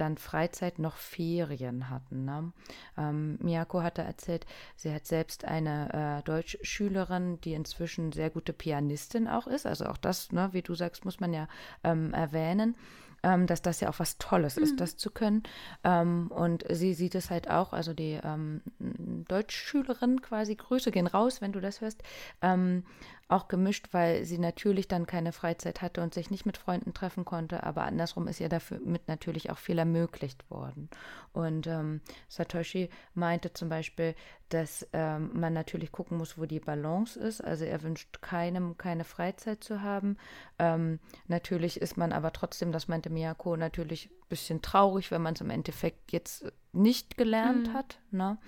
dann 0.00 0.16
Freizeit 0.16 0.78
noch 0.78 0.96
Ferien 0.96 1.90
hatten. 1.90 2.24
Ne? 2.24 2.52
Ähm, 2.96 3.38
Miyako 3.40 3.82
hatte 3.82 4.02
erzählt, 4.02 4.46
sie 4.76 4.92
hat 4.92 5.06
selbst 5.06 5.44
eine 5.44 6.20
äh, 6.20 6.22
Deutschschülerin, 6.24 7.40
die 7.42 7.54
inzwischen 7.54 8.12
sehr 8.12 8.30
gute 8.30 8.52
Pianistin 8.52 9.28
auch 9.28 9.46
ist. 9.46 9.66
Also 9.66 9.86
auch 9.86 9.96
das, 9.96 10.32
ne, 10.32 10.48
wie 10.52 10.62
du 10.62 10.74
sagst, 10.74 11.04
muss 11.04 11.20
man 11.20 11.32
ja 11.32 11.48
ähm, 11.84 12.12
erwähnen, 12.14 12.76
ähm, 13.22 13.46
dass 13.46 13.62
das 13.62 13.80
ja 13.80 13.88
auch 13.88 13.98
was 13.98 14.18
Tolles 14.18 14.56
ist, 14.56 14.80
das 14.80 14.96
zu 14.96 15.10
können. 15.10 15.42
Ähm, 15.84 16.30
und 16.30 16.64
sie 16.70 16.94
sieht 16.94 17.14
es 17.14 17.30
halt 17.30 17.50
auch, 17.50 17.72
also 17.72 17.92
die 17.92 18.18
ähm, 18.22 18.62
Deutschschülerin 18.78 20.22
quasi, 20.22 20.54
Grüße 20.54 20.90
gehen 20.90 21.06
raus, 21.06 21.40
wenn 21.40 21.52
du 21.52 21.60
das 21.60 21.80
hörst, 21.80 22.02
ähm, 22.42 22.84
auch 23.28 23.48
gemischt, 23.48 23.88
weil 23.92 24.24
sie 24.24 24.38
natürlich 24.38 24.88
dann 24.88 25.06
keine 25.06 25.32
Freizeit 25.32 25.82
hatte 25.82 26.02
und 26.02 26.14
sich 26.14 26.30
nicht 26.30 26.46
mit 26.46 26.56
Freunden 26.56 26.94
treffen 26.94 27.24
konnte, 27.26 27.62
aber 27.62 27.82
andersrum 27.82 28.26
ist 28.26 28.40
ihr 28.40 28.48
dafür 28.48 28.80
mit 28.80 29.06
natürlich 29.06 29.50
auch 29.50 29.58
viel 29.58 29.78
ermöglicht 29.78 30.50
worden. 30.50 30.88
Und 31.32 31.66
ähm, 31.66 32.00
Satoshi 32.28 32.88
meinte 33.14 33.52
zum 33.52 33.68
Beispiel, 33.68 34.14
dass 34.48 34.88
ähm, 34.94 35.30
man 35.34 35.52
natürlich 35.52 35.92
gucken 35.92 36.16
muss, 36.16 36.38
wo 36.38 36.46
die 36.46 36.58
Balance 36.58 37.20
ist. 37.20 37.42
Also 37.44 37.66
er 37.66 37.82
wünscht 37.82 38.22
keinem 38.22 38.78
keine 38.78 39.04
Freizeit 39.04 39.62
zu 39.62 39.82
haben. 39.82 40.16
Ähm, 40.58 40.98
natürlich 41.26 41.80
ist 41.80 41.98
man 41.98 42.12
aber 42.12 42.32
trotzdem, 42.32 42.72
das 42.72 42.88
meinte 42.88 43.10
Miyako, 43.10 43.56
natürlich 43.56 44.10
ein 44.10 44.28
bisschen 44.30 44.62
traurig, 44.62 45.10
wenn 45.10 45.20
man 45.22 45.34
es 45.34 45.42
im 45.42 45.50
Endeffekt 45.50 46.12
jetzt 46.12 46.50
nicht 46.72 47.18
gelernt 47.18 47.68
Mhm. 47.68 47.72
hat. 47.74 47.98
Ne? 48.10 48.38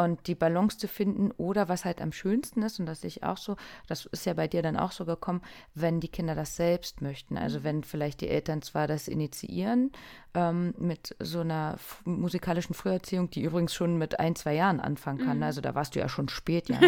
Und 0.00 0.26
die 0.26 0.34
Balance 0.34 0.78
zu 0.78 0.88
finden 0.88 1.30
oder 1.32 1.68
was 1.68 1.84
halt 1.84 2.00
am 2.00 2.12
schönsten 2.12 2.62
ist, 2.62 2.80
und 2.80 2.86
das 2.86 3.02
sehe 3.02 3.08
ich 3.08 3.22
auch 3.22 3.36
so, 3.36 3.56
das 3.86 4.06
ist 4.06 4.24
ja 4.24 4.32
bei 4.32 4.48
dir 4.48 4.62
dann 4.62 4.78
auch 4.78 4.92
so 4.92 5.04
gekommen, 5.04 5.42
wenn 5.74 6.00
die 6.00 6.08
Kinder 6.08 6.34
das 6.34 6.56
selbst 6.56 7.02
möchten. 7.02 7.36
Also 7.36 7.60
mhm. 7.60 7.64
wenn 7.64 7.84
vielleicht 7.84 8.22
die 8.22 8.28
Eltern 8.28 8.62
zwar 8.62 8.86
das 8.86 9.08
initiieren 9.08 9.92
ähm, 10.32 10.72
mit 10.78 11.14
so 11.20 11.40
einer 11.40 11.76
musikalischen 12.04 12.74
Früherziehung, 12.74 13.28
die 13.28 13.42
übrigens 13.42 13.74
schon 13.74 13.98
mit 13.98 14.18
ein, 14.18 14.36
zwei 14.36 14.54
Jahren 14.54 14.80
anfangen 14.80 15.18
kann, 15.18 15.36
mhm. 15.36 15.42
also 15.42 15.60
da 15.60 15.74
warst 15.74 15.94
du 15.94 15.98
ja 15.98 16.08
schon 16.08 16.30
spät, 16.30 16.70
ja. 16.70 16.80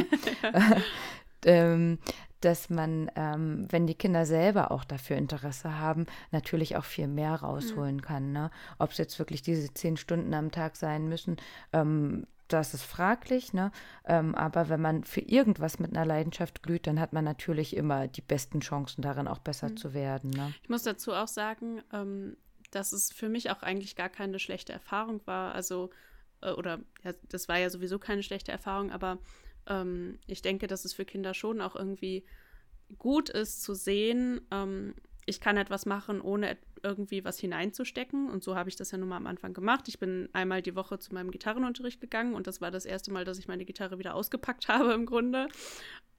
ähm, 1.45 1.99
dass 2.41 2.71
man, 2.71 3.11
ähm, 3.15 3.67
wenn 3.71 3.87
die 3.87 3.95
Kinder 3.95 4.27
selber 4.27 4.71
auch 4.71 4.85
dafür 4.85 5.17
Interesse 5.17 5.79
haben, 5.79 6.07
natürlich 6.31 6.77
auch 6.77 6.85
viel 6.85 7.09
mehr 7.09 7.35
rausholen 7.35 7.97
mhm. 7.97 8.03
kann. 8.03 8.33
Ne? 8.33 8.51
Ob 8.79 8.91
es 8.91 8.99
jetzt 8.99 9.19
wirklich 9.19 9.43
diese 9.43 9.73
zehn 9.75 9.97
Stunden 9.97 10.35
am 10.35 10.51
Tag 10.51 10.77
sein 10.77 11.09
müssen, 11.09 11.37
ähm, 11.73 12.27
das 12.53 12.75
ist 12.75 12.83
fraglich, 12.83 13.53
ne? 13.53 13.73
Ähm, 14.05 14.35
aber 14.35 14.69
wenn 14.69 14.81
man 14.81 15.05
für 15.05 15.21
irgendwas 15.21 15.79
mit 15.79 15.93
einer 15.93 16.07
Leidenschaft 16.07 16.63
glüht, 16.63 16.87
dann 16.87 17.01
hat 17.01 17.13
man 17.13 17.25
natürlich 17.25 17.77
immer 17.77 18.09
die 18.09 18.21
besten 18.21 18.61
Chancen 18.61 19.03
darin, 19.03 19.29
auch 19.29 19.39
besser 19.39 19.71
mhm. 19.71 19.77
zu 19.77 19.95
werden. 19.95 20.31
Ne? 20.31 20.53
Ich 20.63 20.69
muss 20.69 20.83
dazu 20.83 21.13
auch 21.13 21.29
sagen, 21.29 21.83
ähm, 21.93 22.37
dass 22.71 22.93
es 22.93 23.13
für 23.13 23.29
mich 23.29 23.51
auch 23.51 23.63
eigentlich 23.63 23.97
gar 23.97 24.09
keine 24.09 24.39
schlechte 24.39 24.73
Erfahrung 24.73 25.21
war. 25.27 25.55
Also, 25.55 25.91
äh, 26.41 26.53
oder 26.53 26.81
ja, 27.05 27.13
das 27.29 27.49
war 27.49 27.59
ja 27.59 27.71
sowieso 27.71 27.99
keine 27.99 28.23
schlechte 28.23 28.53
Erfahrung, 28.53 28.91
aber 28.91 29.19
ähm, 29.67 30.19
ich 30.27 30.43
denke, 30.43 30.67
dass 30.67 30.85
es 30.85 30.95
für 30.95 31.05
Kinder 31.05 31.35
schon 31.35 31.61
auch 31.61 31.77
irgendwie 31.77 32.25
gut 32.99 33.29
ist 33.29 33.63
zu 33.63 33.75
sehen, 33.75 34.41
ähm, 34.51 34.95
ich 35.25 35.41
kann 35.41 35.57
etwas 35.57 35.87
machen, 35.87 36.21
ohne 36.21 36.57
irgendwie 36.83 37.24
was 37.24 37.39
hineinzustecken. 37.39 38.28
Und 38.28 38.43
so 38.43 38.57
habe 38.57 38.68
ich 38.68 38.76
das 38.76 38.91
ja 38.91 38.99
nun 38.99 39.09
mal 39.09 39.16
am 39.16 39.26
Anfang 39.26 39.53
gemacht. 39.53 39.89
Ich 39.89 39.99
bin 39.99 40.28
einmal 40.33 40.62
die 40.62 40.74
Woche 40.74 40.99
zu 40.99 41.14
meinem 41.14 41.30
Gitarrenunterricht 41.30 42.01
gegangen 42.01 42.35
und 42.35 42.47
das 42.47 42.61
war 42.61 42.70
das 42.70 42.85
erste 42.85 43.12
Mal, 43.12 43.24
dass 43.24 43.39
ich 43.39 43.49
meine 43.49 43.64
Gitarre 43.64 43.99
wieder 43.99 44.14
ausgepackt 44.14 44.68
habe 44.68 44.93
im 44.93 45.07
Grunde. 45.07 45.49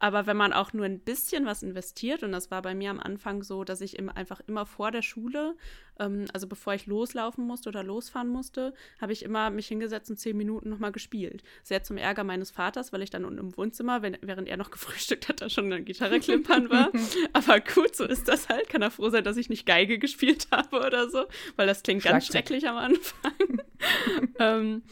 Aber 0.04 0.28
wenn 0.28 0.36
man 0.36 0.52
auch 0.52 0.74
nur 0.74 0.84
ein 0.84 1.00
bisschen 1.00 1.46
was 1.46 1.64
investiert, 1.64 2.24
und 2.24 2.34
das 2.34 2.52
war 2.52 2.62
bei 2.62 2.76
mir 2.76 2.90
am 2.90 3.00
Anfang 3.00 3.42
so, 3.42 3.64
dass 3.64 3.80
ich 3.80 3.98
im, 3.98 4.10
einfach 4.10 4.42
immer 4.48 4.66
vor 4.66 4.92
der 4.92 5.02
Schule, 5.02 5.56
ähm, 5.98 6.26
also 6.34 6.46
bevor 6.46 6.74
ich 6.74 6.88
loslaufen 6.88 7.48
musste 7.48 7.70
oder 7.70 7.84
losfahren 7.84 8.28
musste, 8.28 8.74
habe 9.00 9.14
ich 9.14 9.24
immer 9.24 9.50
mich 9.50 9.68
hingesetzt 9.68 10.10
und 10.10 10.18
zehn 10.18 10.36
Minuten 10.36 10.70
nochmal 10.70 10.92
gespielt. 10.92 11.42
Sehr 11.64 11.84
zum 11.84 11.96
Ärger 11.96 12.26
meines 12.26 12.52
Vaters, 12.52 12.92
weil 12.92 13.02
ich 13.02 13.12
dann 13.12 13.24
unten 13.24 13.40
im 13.40 13.56
Wohnzimmer, 13.56 14.02
wenn, 14.02 14.18
während 14.20 14.50
er 14.50 14.58
noch 14.58 14.72
gefrühstückt 14.72 15.30
hat, 15.30 15.42
da 15.42 15.48
schon 15.48 15.72
eine 15.72 15.82
Gitarre 15.82 16.20
klimpern 16.20 16.70
war. 16.70 16.92
Aber 17.32 17.62
gut, 17.62 17.96
so 17.96 18.04
ist 18.04 18.28
das 18.28 18.50
halt. 18.50 18.68
Kann 18.68 18.82
er 18.82 18.92
froh 18.92 19.10
sein, 19.10 19.24
dass 19.24 19.38
ich 19.38 19.48
nicht 19.48 19.66
Geige 19.66 20.00
gespielt 20.00 20.48
habe 20.52 20.86
oder 20.86 21.10
so, 21.10 21.28
weil 21.56 21.66
das 21.66 21.82
klingt 21.82 22.04
ganz 22.04 22.28
schrecklich 22.28 22.68
am 22.68 22.76
Anfang. 22.76 23.62
ähm, 24.38 24.84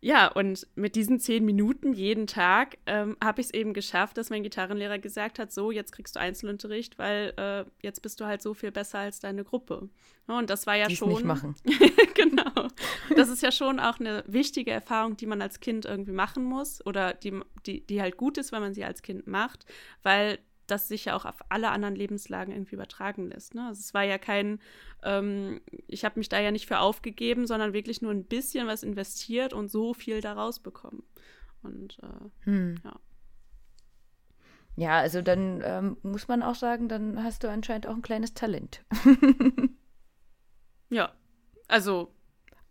ja, 0.00 0.28
und 0.28 0.66
mit 0.76 0.94
diesen 0.94 1.18
zehn 1.18 1.44
Minuten 1.44 1.92
jeden 1.92 2.28
Tag 2.28 2.78
ähm, 2.86 3.16
habe 3.22 3.40
ich 3.40 3.48
es 3.48 3.54
eben 3.54 3.74
geschafft, 3.74 4.16
dass 4.16 4.30
mein 4.30 4.44
Gitarrenlehrer 4.44 4.98
gesagt 4.98 5.40
hat, 5.40 5.52
so, 5.52 5.72
jetzt 5.72 5.92
kriegst 5.92 6.14
du 6.14 6.20
Einzelunterricht, 6.20 6.98
weil 6.98 7.32
äh, 7.36 7.64
jetzt 7.82 8.02
bist 8.02 8.20
du 8.20 8.26
halt 8.26 8.40
so 8.40 8.54
viel 8.54 8.70
besser 8.70 9.00
als 9.00 9.18
deine 9.18 9.42
Gruppe. 9.42 9.88
Und 10.28 10.50
das 10.50 10.66
war 10.66 10.76
ja 10.76 10.86
Dies 10.86 10.98
schon. 10.98 11.08
Nicht 11.08 11.24
machen. 11.24 11.56
genau. 12.14 12.68
Das 13.16 13.28
ist 13.28 13.42
ja 13.42 13.50
schon 13.50 13.80
auch 13.80 13.98
eine 13.98 14.22
wichtige 14.26 14.70
Erfahrung, 14.70 15.16
die 15.16 15.26
man 15.26 15.42
als 15.42 15.58
Kind 15.58 15.84
irgendwie 15.84 16.12
machen 16.12 16.44
muss 16.44 16.84
oder 16.86 17.14
die, 17.14 17.40
die, 17.66 17.84
die 17.84 18.00
halt 18.00 18.16
gut 18.16 18.38
ist, 18.38 18.52
wenn 18.52 18.60
man 18.60 18.74
sie 18.74 18.84
als 18.84 19.02
Kind 19.02 19.26
macht, 19.26 19.64
weil 20.02 20.38
das 20.70 20.88
sich 20.88 21.06
ja 21.06 21.16
auch 21.16 21.24
auf 21.24 21.36
alle 21.48 21.70
anderen 21.70 21.96
Lebenslagen 21.96 22.52
irgendwie 22.52 22.74
übertragen 22.74 23.28
lässt. 23.28 23.54
Ne? 23.54 23.66
Also 23.66 23.80
es 23.80 23.94
war 23.94 24.04
ja 24.04 24.18
kein, 24.18 24.60
ähm, 25.02 25.60
ich 25.86 26.04
habe 26.04 26.18
mich 26.18 26.28
da 26.28 26.38
ja 26.38 26.50
nicht 26.50 26.66
für 26.66 26.78
aufgegeben, 26.78 27.46
sondern 27.46 27.72
wirklich 27.72 28.02
nur 28.02 28.12
ein 28.12 28.24
bisschen 28.24 28.66
was 28.66 28.82
investiert 28.82 29.52
und 29.52 29.70
so 29.70 29.94
viel 29.94 30.20
daraus 30.20 30.60
bekommen. 30.60 31.02
Und 31.62 31.98
äh, 32.02 32.46
hm. 32.46 32.76
ja. 32.84 33.00
Ja, 34.76 34.98
also 35.00 35.22
dann 35.22 35.60
ähm, 35.64 35.96
muss 36.04 36.28
man 36.28 36.40
auch 36.44 36.54
sagen, 36.54 36.88
dann 36.88 37.24
hast 37.24 37.42
du 37.42 37.50
anscheinend 37.50 37.88
auch 37.88 37.96
ein 37.96 38.02
kleines 38.02 38.34
Talent. 38.34 38.84
ja, 40.88 41.12
also 41.66 42.14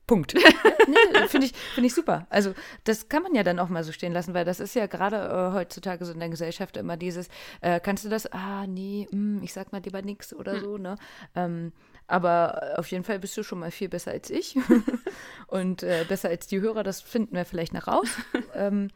Punkt. 0.07 0.33
nee, 0.87 1.27
Finde 1.27 1.47
ich, 1.47 1.53
find 1.75 1.85
ich 1.85 1.93
super. 1.93 2.25
Also, 2.29 2.53
das 2.85 3.09
kann 3.09 3.23
man 3.23 3.35
ja 3.35 3.43
dann 3.43 3.59
auch 3.59 3.69
mal 3.69 3.83
so 3.83 3.91
stehen 3.91 4.13
lassen, 4.13 4.33
weil 4.33 4.45
das 4.45 4.59
ist 4.59 4.73
ja 4.73 4.87
gerade 4.87 5.17
äh, 5.17 5.53
heutzutage 5.53 6.05
so 6.05 6.13
in 6.13 6.19
der 6.19 6.29
Gesellschaft 6.29 6.77
immer 6.77 6.97
dieses, 6.97 7.27
äh, 7.61 7.79
kannst 7.79 8.05
du 8.05 8.09
das, 8.09 8.31
ah, 8.31 8.65
nee, 8.65 9.07
mh, 9.11 9.17
hm, 9.17 9.43
ich 9.43 9.53
sag 9.53 9.71
mal 9.71 9.81
lieber 9.83 10.01
nichts 10.01 10.33
oder 10.33 10.53
hm. 10.53 10.61
so, 10.61 10.77
ne? 10.77 10.95
Ähm, 11.35 11.73
aber 12.07 12.75
auf 12.77 12.89
jeden 12.89 13.03
Fall 13.03 13.19
bist 13.19 13.35
du 13.35 13.43
schon 13.43 13.59
mal 13.59 13.71
viel 13.71 13.89
besser 13.89 14.11
als 14.11 14.29
ich. 14.29 14.57
Und 15.47 15.83
äh, 15.83 16.05
besser 16.07 16.29
als 16.29 16.47
die 16.47 16.61
Hörer, 16.61 16.83
das 16.83 17.01
finden 17.01 17.35
wir 17.35 17.43
vielleicht 17.43 17.73
noch 17.73 17.87
raus. 17.87 18.07
ähm, 18.55 18.89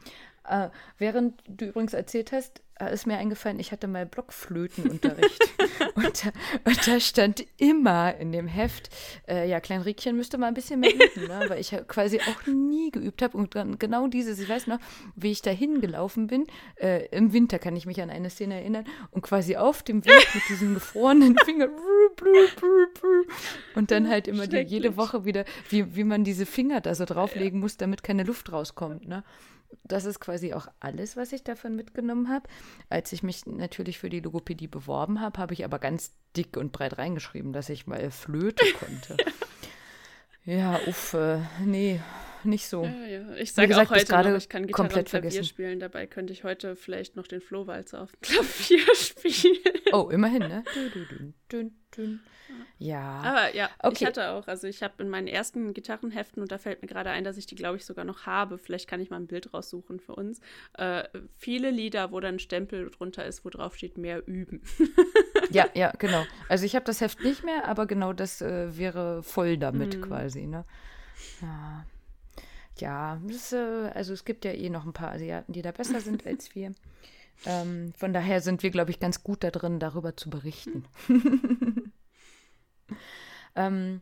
äh, 0.47 0.69
während 0.97 1.41
du 1.47 1.65
übrigens 1.65 1.93
erzählt 1.93 2.31
hast, 2.31 2.61
äh, 2.81 2.93
ist 2.93 3.05
mir 3.05 3.17
eingefallen, 3.17 3.59
ich 3.59 3.71
hatte 3.71 3.87
mal 3.87 4.05
Blockflötenunterricht. 4.05 5.39
und, 5.95 6.25
da, 6.25 6.31
und, 6.65 6.87
da, 6.87 6.99
stand 6.99 7.45
immer 7.57 8.15
in 8.15 8.31
dem 8.31 8.47
Heft, 8.47 8.89
äh, 9.27 9.47
ja, 9.47 9.59
Klein 9.59 9.81
Riekchen 9.81 10.15
müsste 10.15 10.37
mal 10.37 10.47
ein 10.47 10.53
bisschen 10.53 10.79
mehr 10.79 10.93
üben, 10.93 11.27
ne? 11.27 11.45
weil 11.47 11.59
ich 11.59 11.75
quasi 11.87 12.19
auch 12.19 12.47
nie 12.47 12.89
geübt 12.91 13.21
habe. 13.21 13.37
Und 13.37 13.55
dann 13.55 13.77
genau 13.77 14.07
dieses, 14.07 14.39
ich 14.39 14.49
weiß 14.49 14.67
noch, 14.67 14.79
wie 15.15 15.31
ich 15.31 15.41
da 15.41 15.51
hingelaufen 15.51 16.27
bin. 16.27 16.47
Äh, 16.75 17.05
Im 17.07 17.33
Winter 17.33 17.59
kann 17.59 17.75
ich 17.75 17.85
mich 17.85 18.01
an 18.01 18.09
eine 18.09 18.29
Szene 18.29 18.55
erinnern. 18.55 18.85
Und 19.11 19.21
quasi 19.21 19.57
auf 19.57 19.83
dem 19.83 20.03
Weg 20.03 20.27
mit 20.33 20.43
diesen 20.49 20.73
gefrorenen 20.73 21.37
Fingern. 21.45 21.69
Und 23.75 23.91
dann 23.91 24.09
halt 24.09 24.27
immer 24.27 24.47
die, 24.47 24.57
jede 24.57 24.97
Woche 24.97 25.25
wieder, 25.25 25.45
wie, 25.69 25.95
wie 25.95 26.03
man 26.03 26.23
diese 26.23 26.45
Finger 26.45 26.81
da 26.81 26.95
so 26.95 27.05
drauflegen 27.05 27.59
muss, 27.59 27.77
damit 27.77 28.01
keine 28.03 28.23
Luft 28.23 28.51
rauskommt. 28.51 29.07
Ne? 29.07 29.23
Das 29.83 30.05
ist 30.05 30.19
quasi 30.19 30.53
auch 30.53 30.67
alles, 30.79 31.17
was 31.17 31.31
ich 31.31 31.43
davon 31.43 31.75
mitgenommen 31.75 32.29
habe. 32.29 32.47
Als 32.89 33.11
ich 33.11 33.23
mich 33.23 33.45
natürlich 33.45 33.99
für 33.99 34.09
die 34.09 34.19
Logopädie 34.19 34.67
beworben 34.67 35.21
habe, 35.21 35.39
habe 35.39 35.53
ich 35.53 35.65
aber 35.65 35.79
ganz 35.79 36.11
dick 36.35 36.57
und 36.57 36.71
breit 36.71 36.97
reingeschrieben, 36.97 37.53
dass 37.53 37.69
ich 37.69 37.87
mal 37.87 38.11
Flöte 38.11 38.65
konnte. 38.79 39.17
ja, 40.45 40.79
uff, 40.87 41.13
äh, 41.13 41.39
nee, 41.63 42.01
nicht 42.43 42.67
so. 42.67 42.83
Ja, 42.83 43.05
ja. 43.05 43.35
Ich 43.35 43.53
sage 43.53 43.75
auch 43.75 43.89
heute 43.89 44.29
noch, 44.29 44.37
ich 44.37 44.49
kann 44.49 44.67
Gitarre 44.67 44.71
komplett 44.71 45.05
und 45.05 45.09
Klavier 45.09 45.31
vergessen. 45.31 45.43
spielen. 45.45 45.79
Dabei 45.79 46.07
könnte 46.07 46.33
ich 46.33 46.43
heute 46.43 46.75
vielleicht 46.75 47.15
noch 47.15 47.27
den 47.27 47.41
Flohwalzer 47.41 48.01
auf 48.01 48.11
dem 48.11 48.21
Klavier 48.21 48.95
spielen. 48.95 49.73
Oh, 49.93 50.09
immerhin, 50.11 50.39
ne? 50.39 50.63
Dun, 51.49 51.71
dun. 51.95 52.21
Ja. 52.77 53.21
Aber 53.23 53.55
ja, 53.55 53.69
okay. 53.79 53.95
ich 53.99 54.05
hatte 54.05 54.29
auch, 54.31 54.47
also 54.47 54.67
ich 54.67 54.81
habe 54.81 55.03
in 55.03 55.09
meinen 55.09 55.27
ersten 55.27 55.73
Gitarrenheften, 55.73 56.41
und 56.41 56.51
da 56.51 56.57
fällt 56.57 56.81
mir 56.81 56.87
gerade 56.87 57.09
ein, 57.09 57.23
dass 57.23 57.37
ich 57.37 57.45
die, 57.45 57.55
glaube 57.55 57.77
ich, 57.77 57.85
sogar 57.85 58.05
noch 58.05 58.25
habe, 58.25 58.57
vielleicht 58.57 58.87
kann 58.89 58.99
ich 58.99 59.09
mal 59.09 59.17
ein 59.17 59.27
Bild 59.27 59.53
raussuchen 59.53 59.99
für 59.99 60.15
uns, 60.15 60.39
äh, 60.77 61.03
viele 61.37 61.69
Lieder, 61.69 62.11
wo 62.11 62.19
dann 62.19 62.35
ein 62.35 62.39
Stempel 62.39 62.89
drunter 62.89 63.25
ist, 63.25 63.45
wo 63.45 63.49
drauf 63.49 63.75
steht, 63.75 63.97
mehr 63.97 64.27
üben. 64.27 64.61
ja, 65.51 65.67
ja, 65.73 65.91
genau. 65.97 66.25
Also 66.49 66.65
ich 66.65 66.75
habe 66.75 66.85
das 66.85 67.01
Heft 67.01 67.21
nicht 67.23 67.43
mehr, 67.43 67.67
aber 67.67 67.85
genau 67.85 68.13
das 68.13 68.41
äh, 68.41 68.77
wäre 68.77 69.21
voll 69.23 69.57
damit 69.57 69.97
mhm. 69.97 70.01
quasi, 70.01 70.47
ne? 70.47 70.65
Ja. 71.41 71.85
Ja, 72.79 73.19
das, 73.27 73.53
äh, 73.53 73.91
also 73.93 74.13
es 74.13 74.25
gibt 74.25 74.45
ja 74.45 74.51
eh 74.51 74.69
noch 74.69 74.85
ein 74.85 74.93
paar 74.93 75.11
Asiaten, 75.11 75.53
die 75.53 75.61
da 75.61 75.71
besser 75.71 76.01
sind 76.01 76.25
als 76.27 76.55
wir. 76.55 76.73
Ähm, 77.45 77.93
von 77.97 78.13
daher 78.13 78.41
sind 78.41 78.63
wir, 78.63 78.69
glaube 78.71 78.91
ich, 78.91 78.99
ganz 78.99 79.23
gut 79.23 79.43
da 79.43 79.51
drin, 79.51 79.79
darüber 79.79 80.15
zu 80.15 80.29
berichten. 80.29 80.85
Ähm, 83.55 84.01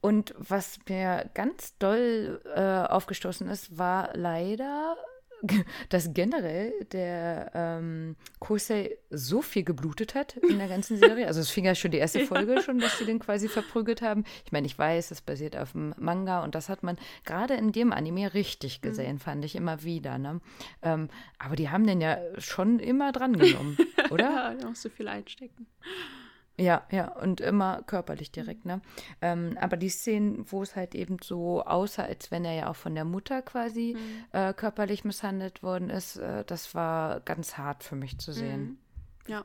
und 0.00 0.34
was 0.38 0.78
mir 0.88 1.30
ganz 1.34 1.76
doll 1.78 2.40
äh, 2.54 2.92
aufgestoßen 2.92 3.48
ist, 3.48 3.76
war 3.78 4.16
leider, 4.16 4.96
dass 5.88 6.12
generell 6.12 6.72
der 6.92 7.50
ähm, 7.54 8.16
Kosei 8.38 8.96
so 9.10 9.42
viel 9.42 9.64
geblutet 9.64 10.14
hat 10.14 10.36
in 10.36 10.58
der 10.58 10.68
ganzen 10.68 10.96
Serie. 10.96 11.26
Also 11.26 11.40
es 11.40 11.50
fing 11.50 11.64
ja 11.64 11.74
schon 11.74 11.90
die 11.90 11.98
erste 11.98 12.20
Folge 12.26 12.56
ja. 12.56 12.62
schon, 12.62 12.78
dass 12.78 12.98
sie 12.98 13.04
den 13.04 13.18
quasi 13.18 13.48
verprügelt 13.48 14.02
haben. 14.02 14.24
Ich 14.44 14.52
meine, 14.52 14.66
ich 14.66 14.78
weiß, 14.78 15.10
es 15.10 15.20
basiert 15.20 15.56
auf 15.56 15.72
dem 15.72 15.94
Manga 15.98 16.42
und 16.44 16.54
das 16.54 16.68
hat 16.68 16.82
man 16.82 16.96
gerade 17.24 17.54
in 17.54 17.72
dem 17.72 17.92
Anime 17.92 18.34
richtig 18.34 18.80
mhm. 18.80 18.88
gesehen, 18.88 19.14
mhm. 19.14 19.20
fand 19.20 19.44
ich 19.44 19.56
immer 19.56 19.82
wieder. 19.82 20.18
Ne? 20.18 20.40
Ähm, 20.82 21.08
aber 21.38 21.56
die 21.56 21.70
haben 21.70 21.86
den 21.86 22.00
ja 22.00 22.18
schon 22.38 22.78
immer 22.78 23.12
dran 23.12 23.38
genommen, 23.38 23.76
oder? 24.10 24.56
ja, 24.60 24.68
auch 24.68 24.76
so 24.76 24.88
viel 24.88 25.08
einstecken. 25.08 25.66
Ja, 26.60 26.82
ja, 26.90 27.08
und 27.12 27.40
immer 27.40 27.82
körperlich 27.86 28.32
direkt, 28.32 28.66
ne? 28.66 28.82
Ähm, 29.22 29.56
aber 29.58 29.78
die 29.78 29.88
Szenen, 29.88 30.44
wo 30.50 30.62
es 30.62 30.76
halt 30.76 30.94
eben 30.94 31.16
so 31.22 31.62
aussah, 31.64 32.04
als 32.04 32.30
wenn 32.30 32.44
er 32.44 32.52
ja 32.52 32.70
auch 32.70 32.76
von 32.76 32.94
der 32.94 33.06
Mutter 33.06 33.40
quasi 33.40 33.96
mhm. 33.96 34.38
äh, 34.38 34.52
körperlich 34.52 35.04
misshandelt 35.04 35.62
worden 35.62 35.88
ist, 35.88 36.16
äh, 36.16 36.44
das 36.44 36.74
war 36.74 37.20
ganz 37.20 37.56
hart 37.56 37.82
für 37.82 37.96
mich 37.96 38.18
zu 38.18 38.32
sehen. 38.32 38.60
Mhm. 38.60 38.78
Ja. 39.26 39.44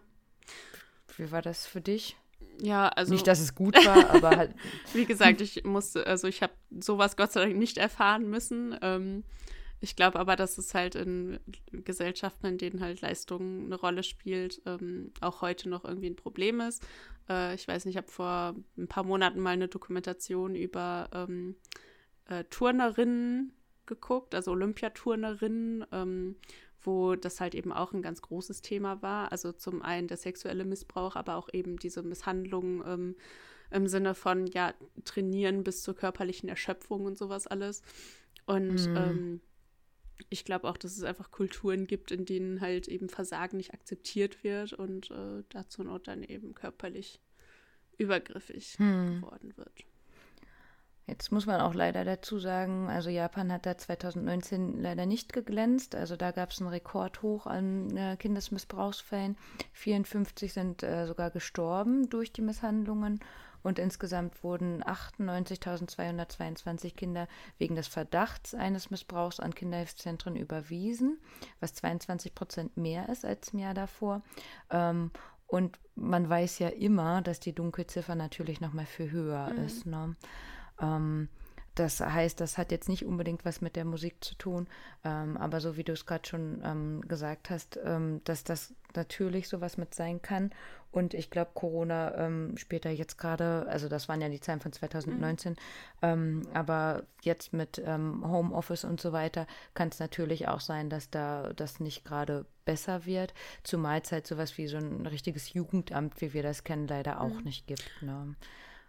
Wie 1.15 1.31
war 1.31 1.41
das 1.41 1.65
für 1.65 1.79
dich? 1.79 2.17
Ja, 2.61 2.89
also. 2.89 3.13
Nicht, 3.13 3.27
dass 3.27 3.39
es 3.39 3.55
gut 3.55 3.75
war, 3.85 4.09
aber 4.13 4.35
halt. 4.35 4.53
Wie 4.93 5.05
gesagt, 5.05 5.39
ich 5.39 5.63
musste, 5.63 6.05
also 6.05 6.27
ich 6.27 6.41
habe 6.41 6.53
sowas 6.79 7.15
Gott 7.15 7.31
sei 7.31 7.45
Dank 7.45 7.55
nicht 7.55 7.77
erfahren 7.77 8.29
müssen. 8.29 8.77
Ähm, 8.81 9.23
ich 9.81 9.95
glaube 9.95 10.19
aber, 10.19 10.35
dass 10.35 10.57
es 10.57 10.73
halt 10.73 10.95
in 10.95 11.39
Gesellschaften, 11.71 12.47
in 12.47 12.57
denen 12.57 12.81
halt 12.81 13.01
Leistung 13.01 13.65
eine 13.65 13.75
Rolle 13.75 14.03
spielt, 14.03 14.61
ähm, 14.65 15.11
auch 15.21 15.41
heute 15.41 15.69
noch 15.69 15.85
irgendwie 15.85 16.09
ein 16.09 16.15
Problem 16.15 16.61
ist. 16.61 16.85
Äh, 17.29 17.55
ich 17.55 17.67
weiß 17.67 17.85
nicht, 17.85 17.95
ich 17.95 17.97
habe 17.97 18.11
vor 18.11 18.55
ein 18.77 18.87
paar 18.87 19.03
Monaten 19.03 19.39
mal 19.39 19.51
eine 19.51 19.67
Dokumentation 19.67 20.55
über 20.55 21.09
ähm, 21.13 21.55
äh, 22.25 22.43
Turnerinnen 22.45 23.53
geguckt, 23.85 24.33
also 24.33 24.51
Olympiaturnerinnen, 24.51 25.85
ähm, 25.91 26.35
wo 26.81 27.15
das 27.15 27.41
halt 27.41 27.55
eben 27.55 27.71
auch 27.71 27.93
ein 27.93 28.01
ganz 28.01 28.21
großes 28.21 28.61
Thema 28.61 29.01
war. 29.01 29.31
Also 29.31 29.51
zum 29.51 29.81
einen 29.81 30.07
der 30.07 30.17
sexuelle 30.17 30.65
Missbrauch, 30.65 31.15
aber 31.15 31.35
auch 31.35 31.49
eben 31.51 31.77
diese 31.77 32.03
Misshandlungen 32.03 32.83
ähm, 32.85 33.15
im 33.71 33.87
Sinne 33.87 34.15
von, 34.15 34.47
ja, 34.47 34.73
trainieren 35.03 35.63
bis 35.63 35.81
zur 35.81 35.95
körperlichen 35.95 36.47
Erschöpfung 36.47 37.05
und 37.05 37.17
sowas 37.17 37.47
alles. 37.47 37.81
Und 38.45 38.87
mhm. 38.87 38.95
ähm, 38.95 39.41
ich 40.29 40.45
glaube 40.45 40.67
auch, 40.67 40.77
dass 40.77 40.95
es 40.95 41.03
einfach 41.03 41.31
Kulturen 41.31 41.87
gibt, 41.87 42.11
in 42.11 42.25
denen 42.25 42.61
halt 42.61 42.87
eben 42.87 43.09
Versagen 43.09 43.57
nicht 43.57 43.73
akzeptiert 43.73 44.43
wird 44.43 44.73
und 44.73 45.11
äh, 45.11 45.43
dazu 45.49 45.83
Not 45.83 46.07
dann 46.07 46.23
eben 46.23 46.53
körperlich 46.53 47.21
übergriffig 47.97 48.75
hm. 48.77 49.21
geworden 49.21 49.53
wird. 49.57 49.85
Jetzt 51.07 51.31
muss 51.31 51.45
man 51.45 51.61
auch 51.61 51.75
leider 51.75 52.03
dazu 52.03 52.39
sagen, 52.39 52.89
also 52.89 53.11
Japan 53.11 53.51
hat 53.51 53.67
da 53.67 53.77
2019 53.77 54.81
leider 54.81 55.05
nicht 55.05 55.33
geglänzt. 55.33 55.93
Also 55.93 56.15
da 56.15 56.31
gab 56.31 56.49
es 56.49 56.59
einen 56.59 56.71
Rekordhoch 56.71 57.45
an 57.45 57.95
äh, 57.95 58.17
Kindesmissbrauchsfällen. 58.17 59.37
54 59.73 60.51
sind 60.51 60.81
äh, 60.81 61.05
sogar 61.05 61.29
gestorben 61.29 62.09
durch 62.09 62.33
die 62.33 62.41
Misshandlungen 62.41 63.19
und 63.65 63.79
insgesamt 63.79 64.43
wurden 64.43 64.83
98.222 64.83 66.93
Kinder 66.93 67.27
wegen 67.57 67.75
des 67.75 67.87
Verdachts 67.87 68.53
eines 68.53 68.91
Missbrauchs 68.91 69.39
an 69.39 69.55
Kinderhilfszentren 69.55 70.35
überwiesen, 70.35 71.17
was 71.59 71.73
22 71.73 72.35
Prozent 72.35 72.77
mehr 72.77 73.09
ist 73.09 73.25
als 73.25 73.53
im 73.53 73.59
Jahr 73.59 73.73
davor. 73.73 74.21
Ähm, 74.69 75.09
und 75.47 75.79
man 75.95 76.29
weiß 76.29 76.59
ja 76.59 76.67
immer, 76.67 77.23
dass 77.23 77.39
die 77.39 77.53
Dunkelziffer 77.53 78.13
natürlich 78.13 78.61
noch 78.61 78.73
mal 78.73 78.85
viel 78.85 79.09
höher 79.09 79.51
mhm. 79.51 79.65
ist. 79.65 79.87
Ne? 79.87 80.15
Ähm, 80.79 81.29
das 81.75 81.99
heißt, 81.99 82.39
das 82.39 82.57
hat 82.57 82.71
jetzt 82.71 82.89
nicht 82.89 83.05
unbedingt 83.05 83.45
was 83.45 83.61
mit 83.61 83.75
der 83.75 83.85
Musik 83.85 84.23
zu 84.23 84.35
tun, 84.35 84.67
ähm, 85.03 85.37
aber 85.37 85.59
so 85.59 85.77
wie 85.77 85.83
du 85.83 85.91
es 85.91 86.05
gerade 86.05 86.27
schon 86.27 86.61
ähm, 86.63 87.01
gesagt 87.01 87.49
hast, 87.49 87.77
ähm, 87.83 88.21
dass 88.23 88.43
das 88.43 88.73
natürlich 88.95 89.49
sowas 89.49 89.77
mit 89.77 89.93
sein 89.93 90.21
kann. 90.21 90.51
Und 90.91 91.13
ich 91.13 91.29
glaube, 91.29 91.51
Corona 91.53 92.15
ähm, 92.15 92.55
später 92.55 92.89
jetzt 92.89 93.17
gerade, 93.17 93.65
also 93.67 93.89
das 93.89 94.07
waren 94.07 94.21
ja 94.21 94.29
die 94.29 94.39
Zahlen 94.39 94.61
von 94.61 94.71
2019, 94.71 95.51
mhm. 95.51 95.57
Ähm, 96.01 96.47
aber 96.53 97.03
jetzt 97.21 97.51
mit 97.51 97.81
ähm, 97.85 98.23
Homeoffice 98.25 98.85
und 98.85 99.01
so 99.01 99.11
weiter 99.11 99.45
kann 99.73 99.89
es 99.89 99.99
natürlich 99.99 100.47
auch 100.47 100.61
sein, 100.61 100.89
dass 100.89 101.09
da 101.09 101.51
das 101.53 101.81
nicht 101.81 102.05
gerade 102.05 102.45
besser 102.63 103.05
wird, 103.05 103.33
zumal 103.63 103.99
es 104.01 104.13
halt 104.13 104.25
sowas 104.25 104.57
wie 104.57 104.67
so 104.67 104.77
ein 104.77 105.05
richtiges 105.05 105.51
Jugendamt, 105.51 106.21
wie 106.21 106.33
wir 106.33 106.43
das 106.43 106.63
kennen, 106.63 106.87
leider 106.87 107.19
auch 107.19 107.33
mhm. 107.33 107.43
nicht 107.43 107.67
gibt. 107.67 107.91
Ne? 108.01 108.35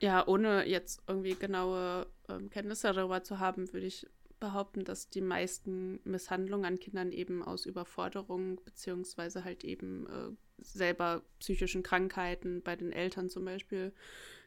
Ja, 0.01 0.27
ohne 0.27 0.67
jetzt 0.67 1.03
irgendwie 1.07 1.35
genaue 1.35 2.07
ähm, 2.29 2.51
Kenntnisse 2.51 2.93
darüber 2.93 3.23
zu 3.23 3.39
haben, 3.39 3.73
würde 3.73 3.87
ich 3.87 4.07
behaupten, 4.39 4.85
dass 4.85 5.09
die 5.09 5.23
meisten 5.23 6.01
Misshandlungen 6.05 6.67
an 6.67 6.79
Kindern 6.79 7.13
eben 7.13 7.43
aus 7.43 7.65
Überforderung 7.65 8.61
beziehungsweise 8.65 9.45
halt 9.45 9.65
eben 9.65 10.07
äh, 10.07 10.63
selber 10.63 11.23
psychischen 11.39 11.83
Krankheiten 11.83 12.63
bei 12.63 12.77
den 12.77 12.93
Eltern 12.93 13.31
zum 13.31 13.45
Beispiel 13.45 13.93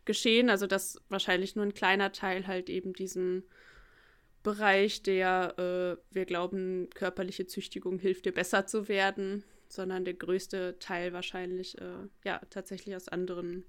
geschehen. 0.06 0.50
Also 0.50 0.68
dass 0.68 1.02
wahrscheinlich 1.10 1.56
nur 1.56 1.66
ein 1.66 1.74
kleiner 1.74 2.12
Teil 2.12 2.46
halt 2.46 2.70
eben 2.70 2.94
diesen 2.94 3.44
Bereich, 4.44 5.04
der 5.04 5.56
äh, 5.58 6.16
wir 6.16 6.26
glauben, 6.26 6.90
körperliche 6.94 7.48
Züchtigung 7.48 8.00
hilft 8.00 8.26
dir 8.26 8.34
besser 8.34 8.66
zu 8.66 8.88
werden, 8.88 9.44
sondern 9.68 10.06
der 10.06 10.14
größte 10.14 10.78
Teil 10.80 11.14
wahrscheinlich 11.14 11.80
äh, 11.80 12.08
ja 12.24 12.40
tatsächlich 12.50 12.96
aus 12.96 13.10
anderen 13.10 13.66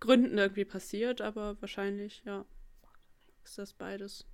Gründen 0.00 0.38
irgendwie 0.38 0.64
passiert, 0.64 1.20
aber 1.20 1.60
wahrscheinlich, 1.60 2.22
ja, 2.24 2.44
ist 3.44 3.58
das 3.58 3.72
beides. 3.72 4.26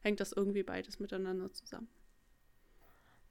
Hängt 0.00 0.20
das 0.20 0.32
irgendwie 0.32 0.62
beides 0.62 0.98
miteinander 1.00 1.52
zusammen. 1.52 1.88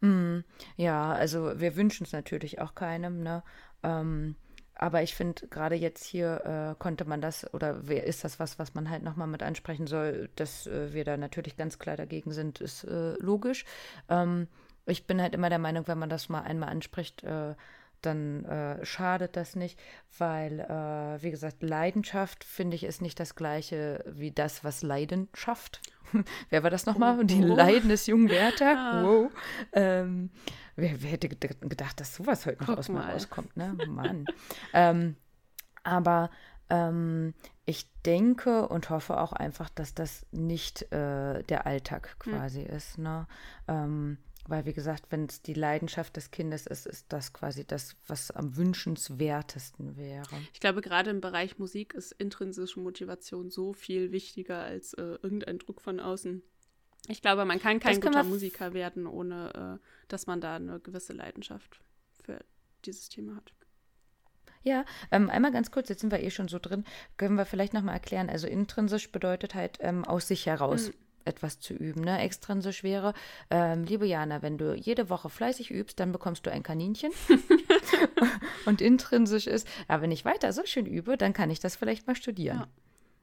Mm, 0.02 0.40
ja, 0.78 1.14
also 1.14 1.60
wir 1.60 1.76
wünschen 1.76 2.04
es 2.06 2.12
natürlich 2.12 2.60
auch 2.60 2.76
keinem, 2.76 3.24
ne? 3.24 3.44
Ähm, 3.84 4.36
aber 4.76 5.04
ich 5.04 5.16
finde, 5.16 5.48
gerade 5.48 5.76
jetzt 5.76 6.04
hier 6.04 6.76
äh, 6.76 6.76
konnte 6.78 7.06
man 7.06 7.22
das, 7.22 7.52
oder 7.54 7.88
wer 7.88 8.04
ist 8.04 8.26
das 8.26 8.40
was, 8.40 8.60
was 8.60 8.74
man 8.74 8.90
halt 8.90 9.04
nochmal 9.04 9.28
mit 9.28 9.42
ansprechen 9.42 9.88
soll, 9.88 10.30
dass 10.36 10.68
äh, 10.68 10.94
wir 10.94 11.06
da 11.06 11.16
natürlich 11.16 11.56
ganz 11.56 11.80
klar 11.80 11.96
dagegen 11.96 12.32
sind, 12.32 12.60
ist 12.60 12.84
äh, 12.84 13.14
logisch. 13.20 13.64
Ähm, 14.10 14.48
ich 14.86 15.08
bin 15.08 15.22
halt 15.22 15.34
immer 15.34 15.50
der 15.50 15.60
Meinung, 15.60 15.88
wenn 15.88 15.98
man 15.98 16.10
das 16.10 16.28
mal 16.30 16.42
einmal 16.42 16.70
anspricht, 16.70 17.24
äh, 17.24 17.56
dann 18.06 18.46
äh, 18.46 18.86
schadet 18.86 19.36
das 19.36 19.56
nicht, 19.56 19.80
weil, 20.18 20.60
äh, 20.60 21.22
wie 21.24 21.32
gesagt, 21.32 21.64
Leidenschaft, 21.64 22.44
finde 22.44 22.76
ich, 22.76 22.84
ist 22.84 23.02
nicht 23.02 23.20
das 23.20 23.36
gleiche 23.36 24.04
wie 24.08 24.32
das, 24.32 24.64
was 24.64 24.82
Leiden 24.82 25.30
schafft. 25.34 25.82
wer 26.50 26.64
war 26.64 26.70
das 26.70 26.86
nochmal? 26.86 27.20
Oh, 27.20 27.24
Die 27.24 27.44
oh. 27.44 27.56
Leiden 27.56 27.90
des 27.90 28.08
jungen 28.08 28.30
Werther. 28.30 28.76
Ah. 28.78 29.04
Wow. 29.04 29.32
Ähm, 29.74 30.30
wer, 30.76 31.02
wer, 31.02 31.12
hätte 31.12 31.30
gedacht, 31.30 32.00
dass 32.00 32.16
sowas 32.16 32.46
heute 32.46 32.60
noch 32.60 32.68
Guck 32.68 32.80
aus 32.80 32.90
mir 32.90 33.00
rauskommt, 33.00 33.56
ne? 33.56 33.76
Mann. 33.88 34.26
ähm, 34.74 35.16
aber 35.84 36.30
ähm, 36.70 37.34
ich 37.66 37.90
denke 38.06 38.68
und 38.68 38.90
hoffe 38.90 39.20
auch 39.20 39.34
einfach, 39.34 39.70
dass 39.70 39.94
das 39.94 40.26
nicht 40.32 40.92
äh, 40.92 41.44
der 41.44 41.66
Alltag 41.66 42.16
hm. 42.24 42.34
quasi 42.34 42.64
hm. 42.64 42.76
ist. 42.76 42.98
Ne? 42.98 43.28
Weil, 44.48 44.66
wie 44.66 44.74
gesagt, 44.74 45.06
wenn 45.10 45.26
es 45.26 45.42
die 45.42 45.56
Leidenschaft 45.56 46.16
des 46.16 46.30
Kindes 46.30 46.68
ist, 46.68 46.86
ist 46.86 47.08
das 47.10 47.34
quasi 47.34 47.66
das, 47.66 47.96
was 48.06 48.30
am 48.30 48.56
wünschenswertesten 48.56 49.98
wäre. 49.98 50.36
Ich 50.54 50.60
glaube, 50.60 50.82
gerade 50.82 51.10
im 51.10 51.20
Bereich 51.20 51.58
Musik 51.58 51.96
ist 51.96 52.12
intrinsische 52.12 52.80
Motivation 52.80 53.50
so 53.50 53.74
viel 53.74 54.12
wichtiger 54.12 54.60
als 54.60 54.94
äh, 54.94 55.18
irgendein 55.24 55.58
Druck 55.58 55.82
von 55.82 56.00
außen. 56.00 56.44
Ich 57.08 57.22
glaube, 57.22 57.46
man 57.46 57.60
kann 57.60 57.80
kein 57.80 58.00
guter 58.00 58.24
Musiker 58.24 58.74
werden, 58.74 59.08
ohne 59.08 59.80
äh, 59.82 59.86
dass 60.10 60.28
man 60.28 60.42
da 60.42 60.56
eine 60.56 60.80
gewisse 60.80 61.14
Leidenschaft 61.14 61.82
für 62.24 62.40
dieses 62.86 63.10
Thema 63.10 63.36
hat. 63.36 63.52
Ja, 64.62 64.86
ähm, 65.12 65.30
einmal 65.30 65.52
ganz 65.52 65.70
kurz, 65.70 65.90
jetzt 65.90 66.02
sind 66.02 66.12
wir 66.12 66.22
eh 66.22 66.32
schon 66.32 66.48
so 66.48 66.58
drin, 66.60 66.86
können 67.18 67.36
wir 67.38 67.46
vielleicht 67.46 67.74
nochmal 67.74 67.96
erklären. 67.96 68.30
Also 68.30 68.48
intrinsisch 68.48 69.12
bedeutet 69.12 69.54
halt 69.54 69.78
ähm, 69.82 70.04
aus 70.06 70.28
sich 70.28 70.46
heraus. 70.46 70.90
Mhm 70.90 71.05
etwas 71.26 71.60
zu 71.60 71.74
üben, 71.74 72.02
ne? 72.02 72.20
extrinsisch 72.20 72.84
wäre, 72.84 73.14
ähm, 73.50 73.84
liebe 73.84 74.06
Jana, 74.06 74.42
wenn 74.42 74.58
du 74.58 74.74
jede 74.76 75.10
Woche 75.10 75.30
fleißig 75.30 75.72
übst, 75.72 76.00
dann 76.00 76.12
bekommst 76.12 76.46
du 76.46 76.52
ein 76.52 76.64
Kaninchen. 76.64 77.12
und 78.66 78.82
intrinsisch 78.82 79.48
ist, 79.48 79.68
ja, 79.90 80.02
wenn 80.02 80.12
ich 80.12 80.26
weiter 80.26 80.54
so 80.54 80.66
schön 80.66 80.86
übe, 80.86 81.18
dann 81.18 81.34
kann 81.34 81.50
ich 81.50 81.60
das 81.60 81.76
vielleicht 81.76 82.08
mal 82.08 82.16
studieren. 82.16 82.60
Ja. 82.60 82.68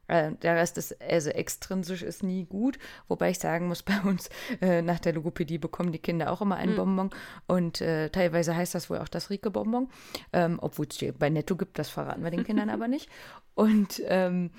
Äh, 0.09 0.33
der 0.43 0.57
Rest 0.57 0.79
ist, 0.79 1.01
also 1.01 1.31
extrinsisch 1.31 2.03
ist 2.03 2.23
nie 2.23 2.45
gut, 2.45 2.79
wobei 3.09 3.31
ich 3.31 3.39
sagen 3.39 3.69
muss, 3.69 3.83
bei 3.85 3.99
uns 4.03 4.29
äh, 4.61 4.83
nach 4.83 4.99
der 4.99 5.15
Logopädie 5.15 5.59
bekommen 5.59 5.93
die 5.93 5.99
Kinder 5.99 6.31
auch 6.33 6.43
immer 6.43 6.57
einen 6.57 6.73
mhm. 6.73 6.77
Bonbon 6.77 7.11
und 7.47 7.81
äh, 7.81 8.11
teilweise 8.11 8.57
heißt 8.57 8.75
das 8.75 8.91
wohl 8.91 8.99
auch 8.99 9.09
das 9.09 9.31
Rieke-Bonbon, 9.31 9.89
ähm, 10.33 10.59
obwohl 10.61 10.87
es 10.91 10.99
bei 11.19 11.31
Netto 11.31 11.57
gibt, 11.57 11.79
das 11.79 11.89
verraten 11.89 12.25
wir 12.25 12.31
den 12.31 12.45
Kindern 12.45 12.69
aber 12.71 12.89
nicht. 12.89 13.09
Und 13.55 14.03
ähm, 14.07 14.51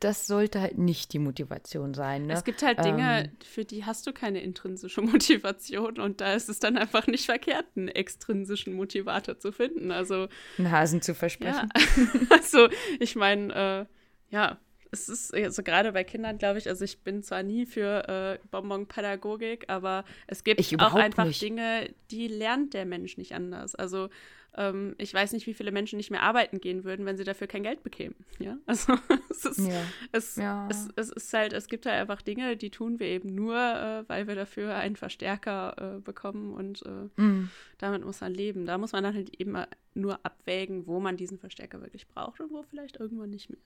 das 0.00 0.26
sollte 0.26 0.60
halt 0.60 0.78
nicht 0.78 1.12
die 1.12 1.18
Motivation 1.18 1.94
sein. 1.94 2.26
Ne? 2.26 2.34
Es 2.34 2.44
gibt 2.44 2.62
halt 2.62 2.84
Dinge, 2.84 3.24
ähm, 3.24 3.30
für 3.44 3.64
die 3.64 3.84
hast 3.84 4.06
du 4.06 4.12
keine 4.12 4.40
intrinsische 4.42 5.00
Motivation 5.02 5.98
und 5.98 6.20
da 6.20 6.34
ist 6.34 6.48
es 6.48 6.60
dann 6.60 6.76
einfach 6.76 7.06
nicht 7.06 7.26
verkehrt, 7.26 7.66
einen 7.76 7.88
extrinsischen 7.88 8.74
Motivator 8.74 9.38
zu 9.38 9.52
finden. 9.52 9.90
Also 9.90 10.28
einen 10.58 10.70
Hasen 10.70 11.02
zu 11.02 11.14
versprechen. 11.14 11.68
Ja. 11.74 12.26
also 12.30 12.68
ich 13.00 13.16
meine, 13.16 13.88
äh, 14.30 14.34
ja, 14.34 14.58
es 14.94 15.08
ist 15.08 15.34
also 15.34 15.62
gerade 15.62 15.92
bei 15.92 16.04
Kindern, 16.04 16.38
glaube 16.38 16.58
ich, 16.58 16.68
also 16.68 16.84
ich 16.84 16.98
bin 17.00 17.22
zwar 17.22 17.42
nie 17.42 17.66
für 17.66 18.08
äh, 18.08 18.46
Bonbon-Pädagogik, 18.50 19.64
aber 19.68 20.04
es 20.26 20.44
gibt 20.44 20.60
auch 20.80 20.94
einfach 20.94 21.26
nicht. 21.26 21.42
Dinge, 21.42 21.90
die 22.10 22.28
lernt 22.28 22.74
der 22.74 22.86
Mensch 22.86 23.18
nicht 23.18 23.34
anders. 23.34 23.74
Also 23.74 24.08
ähm, 24.56 24.94
ich 24.98 25.12
weiß 25.12 25.32
nicht, 25.32 25.46
wie 25.46 25.54
viele 25.54 25.72
Menschen 25.72 25.96
nicht 25.96 26.10
mehr 26.10 26.22
arbeiten 26.22 26.60
gehen 26.60 26.84
würden, 26.84 27.06
wenn 27.06 27.16
sie 27.16 27.24
dafür 27.24 27.46
kein 27.46 27.64
Geld 27.64 27.82
bekämen. 27.82 28.14
Ja, 28.38 28.56
also 28.66 28.94
es 29.30 29.44
ist, 29.44 29.58
ja. 29.58 29.82
Es, 30.12 30.36
ja. 30.36 30.68
Es, 30.70 30.88
es, 30.96 31.10
ist 31.10 31.34
halt, 31.34 31.52
es 31.52 31.66
gibt 31.66 31.86
halt 31.86 32.00
einfach 32.00 32.22
Dinge, 32.22 32.56
die 32.56 32.70
tun 32.70 33.00
wir 33.00 33.08
eben 33.08 33.34
nur, 33.34 33.56
äh, 33.56 34.08
weil 34.08 34.28
wir 34.28 34.34
dafür 34.34 34.76
einen 34.76 34.96
Verstärker 34.96 35.96
äh, 35.96 36.00
bekommen 36.00 36.54
und 36.54 36.82
äh, 36.86 37.20
mhm. 37.20 37.50
damit 37.78 38.04
muss 38.04 38.20
man 38.20 38.32
leben. 38.32 38.66
Da 38.66 38.78
muss 38.78 38.92
man 38.92 39.02
dann 39.02 39.14
halt 39.14 39.40
eben 39.40 39.56
nur 39.94 40.24
abwägen, 40.24 40.86
wo 40.86 41.00
man 41.00 41.16
diesen 41.16 41.38
Verstärker 41.38 41.80
wirklich 41.80 42.06
braucht 42.06 42.40
und 42.40 42.52
wo 42.52 42.62
vielleicht 42.62 42.96
irgendwann 42.96 43.30
nicht 43.30 43.50
mehr. 43.50 43.60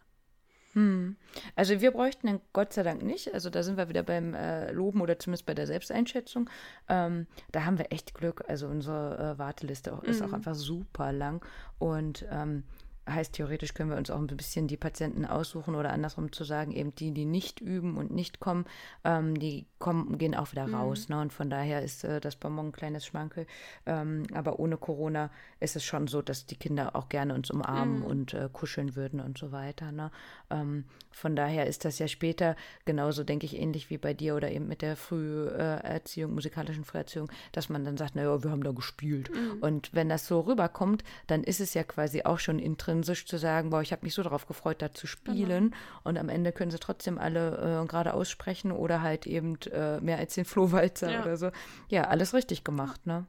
Hm. 0.75 1.17
Also 1.57 1.81
wir 1.81 1.91
bräuchten 1.91 2.27
den 2.27 2.41
Gott 2.53 2.73
sei 2.73 2.83
Dank 2.83 3.03
nicht. 3.03 3.33
Also 3.33 3.51
da 3.51 3.63
sind 3.63 3.77
wir 3.77 3.89
wieder 3.89 4.03
beim 4.03 4.35
äh, 4.35 4.71
Loben 4.73 5.01
oder 5.01 5.19
zumindest 5.19 5.47
bei 5.47 5.55
der 5.55 5.67
Selbsteinschätzung. 5.67 6.51
Ähm, 6.89 7.27
da 7.53 7.65
haben 7.65 7.79
wir 7.79 7.93
echt 7.93 8.15
Glück. 8.15 8.45
Also 8.49 8.67
unsere 8.67 9.35
äh, 9.35 9.39
Warteliste 9.39 9.93
auch, 9.95 10.03
ist 10.03 10.23
auch 10.23 10.29
hm. 10.29 10.35
einfach 10.35 10.55
super 10.55 11.13
lang. 11.13 11.45
Und 11.79 12.27
ähm, 12.31 12.65
heißt, 13.09 13.33
theoretisch 13.33 13.75
können 13.75 13.91
wir 13.91 13.97
uns 13.97 14.11
auch 14.11 14.19
ein 14.19 14.27
bisschen 14.27 14.69
die 14.69 14.77
Patienten 14.77 15.25
aussuchen 15.25 15.75
oder 15.75 15.91
andersrum 15.91 16.33
zu 16.33 16.45
sagen, 16.45 16.73
eben 16.73 16.95
die, 16.95 17.13
die 17.13 17.25
nicht 17.25 17.61
üben 17.61 17.97
und 17.97 18.11
nicht 18.11 18.41
kommen, 18.41 18.65
ähm, 19.05 19.39
die 19.39 19.67
kommen, 19.79 20.19
gehen 20.19 20.35
auch 20.35 20.53
wieder 20.53 20.67
mhm. 20.67 20.75
raus. 20.75 21.09
Ne? 21.09 21.21
Und 21.21 21.33
von 21.33 21.51
daher 21.51 21.83
ist 21.83 22.05
äh, 22.05 22.21
das 22.21 22.37
Bonbon 22.37 22.67
ein 22.67 22.73
kleines 22.73 23.07
Schmankel. 23.07 23.47
Ähm, 23.87 24.25
aber 24.35 24.59
ohne 24.59 24.77
Corona 24.77 25.31
ist 25.61 25.77
es 25.77 25.85
schon 25.85 26.07
so, 26.07 26.23
dass 26.23 26.47
die 26.47 26.57
Kinder 26.57 26.97
auch 26.97 27.09
gerne 27.09 27.35
uns 27.35 27.51
umarmen 27.51 28.01
mhm. 28.01 28.05
und 28.05 28.35
äh, 28.35 28.49
kuscheln 28.53 28.97
würden 28.97 29.21
und 29.21 29.39
so 29.39 29.53
weiter. 29.53 29.93
Ne? 29.93 30.11
Ähm, 30.51 30.85
von 31.11 31.35
daher 31.35 31.67
ist 31.67 31.85
das 31.85 31.99
ja 31.99 32.09
später 32.09 32.57
genauso, 32.85 33.25
denke 33.25 33.47
ich, 33.47 33.59
ähnlich 33.59 33.91
wie 33.91 33.99
bei 33.99 34.15
dir 34.15 34.37
oder 34.37 34.51
eben 34.51 34.69
mit 34.69 34.83
der 34.83 34.97
Früherziehung, 34.97 36.35
musikalischen 36.35 36.85
Früherziehung, 36.85 37.31
dass 37.53 37.69
man 37.69 37.85
dann 37.85 37.97
sagt, 37.97 38.15
naja, 38.15 38.43
wir 38.43 38.51
haben 38.51 38.63
da 38.63 38.73
gespielt. 38.73 39.31
Mhm. 39.31 39.59
Und 39.61 39.95
wenn 39.95 40.09
das 40.09 40.27
so 40.27 40.41
rüberkommt, 40.41 41.03
dann 41.27 41.43
ist 41.43 41.61
es 41.61 41.75
ja 41.75 41.83
quasi 41.83 42.23
auch 42.23 42.39
schon 42.39 42.59
intrinsisch 42.59 42.98
zu 43.03 43.39
sagen, 43.39 43.71
boah, 43.71 43.83
ich 43.83 43.93
habe 43.93 44.05
mich 44.05 44.15
so 44.15 44.23
darauf 44.23 44.47
gefreut, 44.47 44.83
da 44.83 44.93
zu 44.93 45.07
spielen. 45.07 45.71
Genau. 45.71 45.77
Und 46.05 46.19
am 46.19 46.29
Ende 46.29 46.53
können 46.53 46.71
sie 46.71 46.79
trotzdem 46.79 47.19
alle 47.19 47.83
äh, 47.83 47.87
gerade 47.87 48.15
aussprechen 48.15 48.73
oder 48.73 49.03
halt 49.03 49.27
eben 49.27 49.59
äh, 49.73 50.01
mehr 50.01 50.19
als 50.19 50.35
den 50.35 50.45
Flohwalzer 50.45 51.11
ja. 51.11 51.23
oder 51.23 51.37
so. 51.37 51.51
Ja, 51.89 52.05
alles 52.05 52.35
richtig 52.35 52.65
gemacht, 52.65 53.07
ne? 53.07 53.27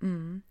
Mhm. 0.00 0.42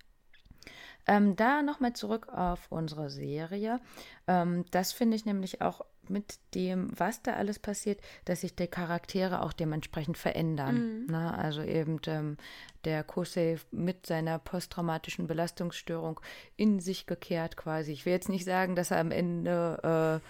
Ähm, 1.08 1.36
da 1.36 1.62
nochmal 1.62 1.93
zurück 1.93 2.28
auf 2.30 2.68
unsere 2.70 3.10
Serie. 3.10 3.80
Ähm, 4.28 4.66
das 4.72 4.91
finde 4.91 5.16
ich 5.16 5.26
nämlich 5.26 5.62
auch 5.62 5.82
mit 6.10 6.39
dem, 6.53 6.89
was 6.97 7.22
da 7.22 7.34
alles 7.34 7.60
passiert, 7.60 7.99
dass 8.26 8.41
sich 8.41 8.55
die 8.55 8.68
Charaktere 8.68 9.41
auch 9.41 9.53
dementsprechend 9.53 10.18
verändern. 10.18 11.05
Mhm. 11.05 11.12
Ne? 11.12 11.38
Also 11.38 11.62
eben 11.62 11.99
ähm, 12.08 12.38
der 12.86 13.03
Kosei 13.03 13.58
mit 13.72 14.05
seiner 14.05 14.39
posttraumatischen 14.39 15.28
Belastungsstörung 15.28 16.20
in 16.55 16.80
sich 16.80 17.05
gekehrt 17.05 17.58
quasi. 17.58 17.91
Ich 17.91 18.05
will 18.05 18.14
jetzt 18.14 18.30
nicht 18.30 18.45
sagen, 18.45 18.76
dass 18.76 18.91
er 18.91 18.99
am 18.99 19.12
Ende 19.12 20.22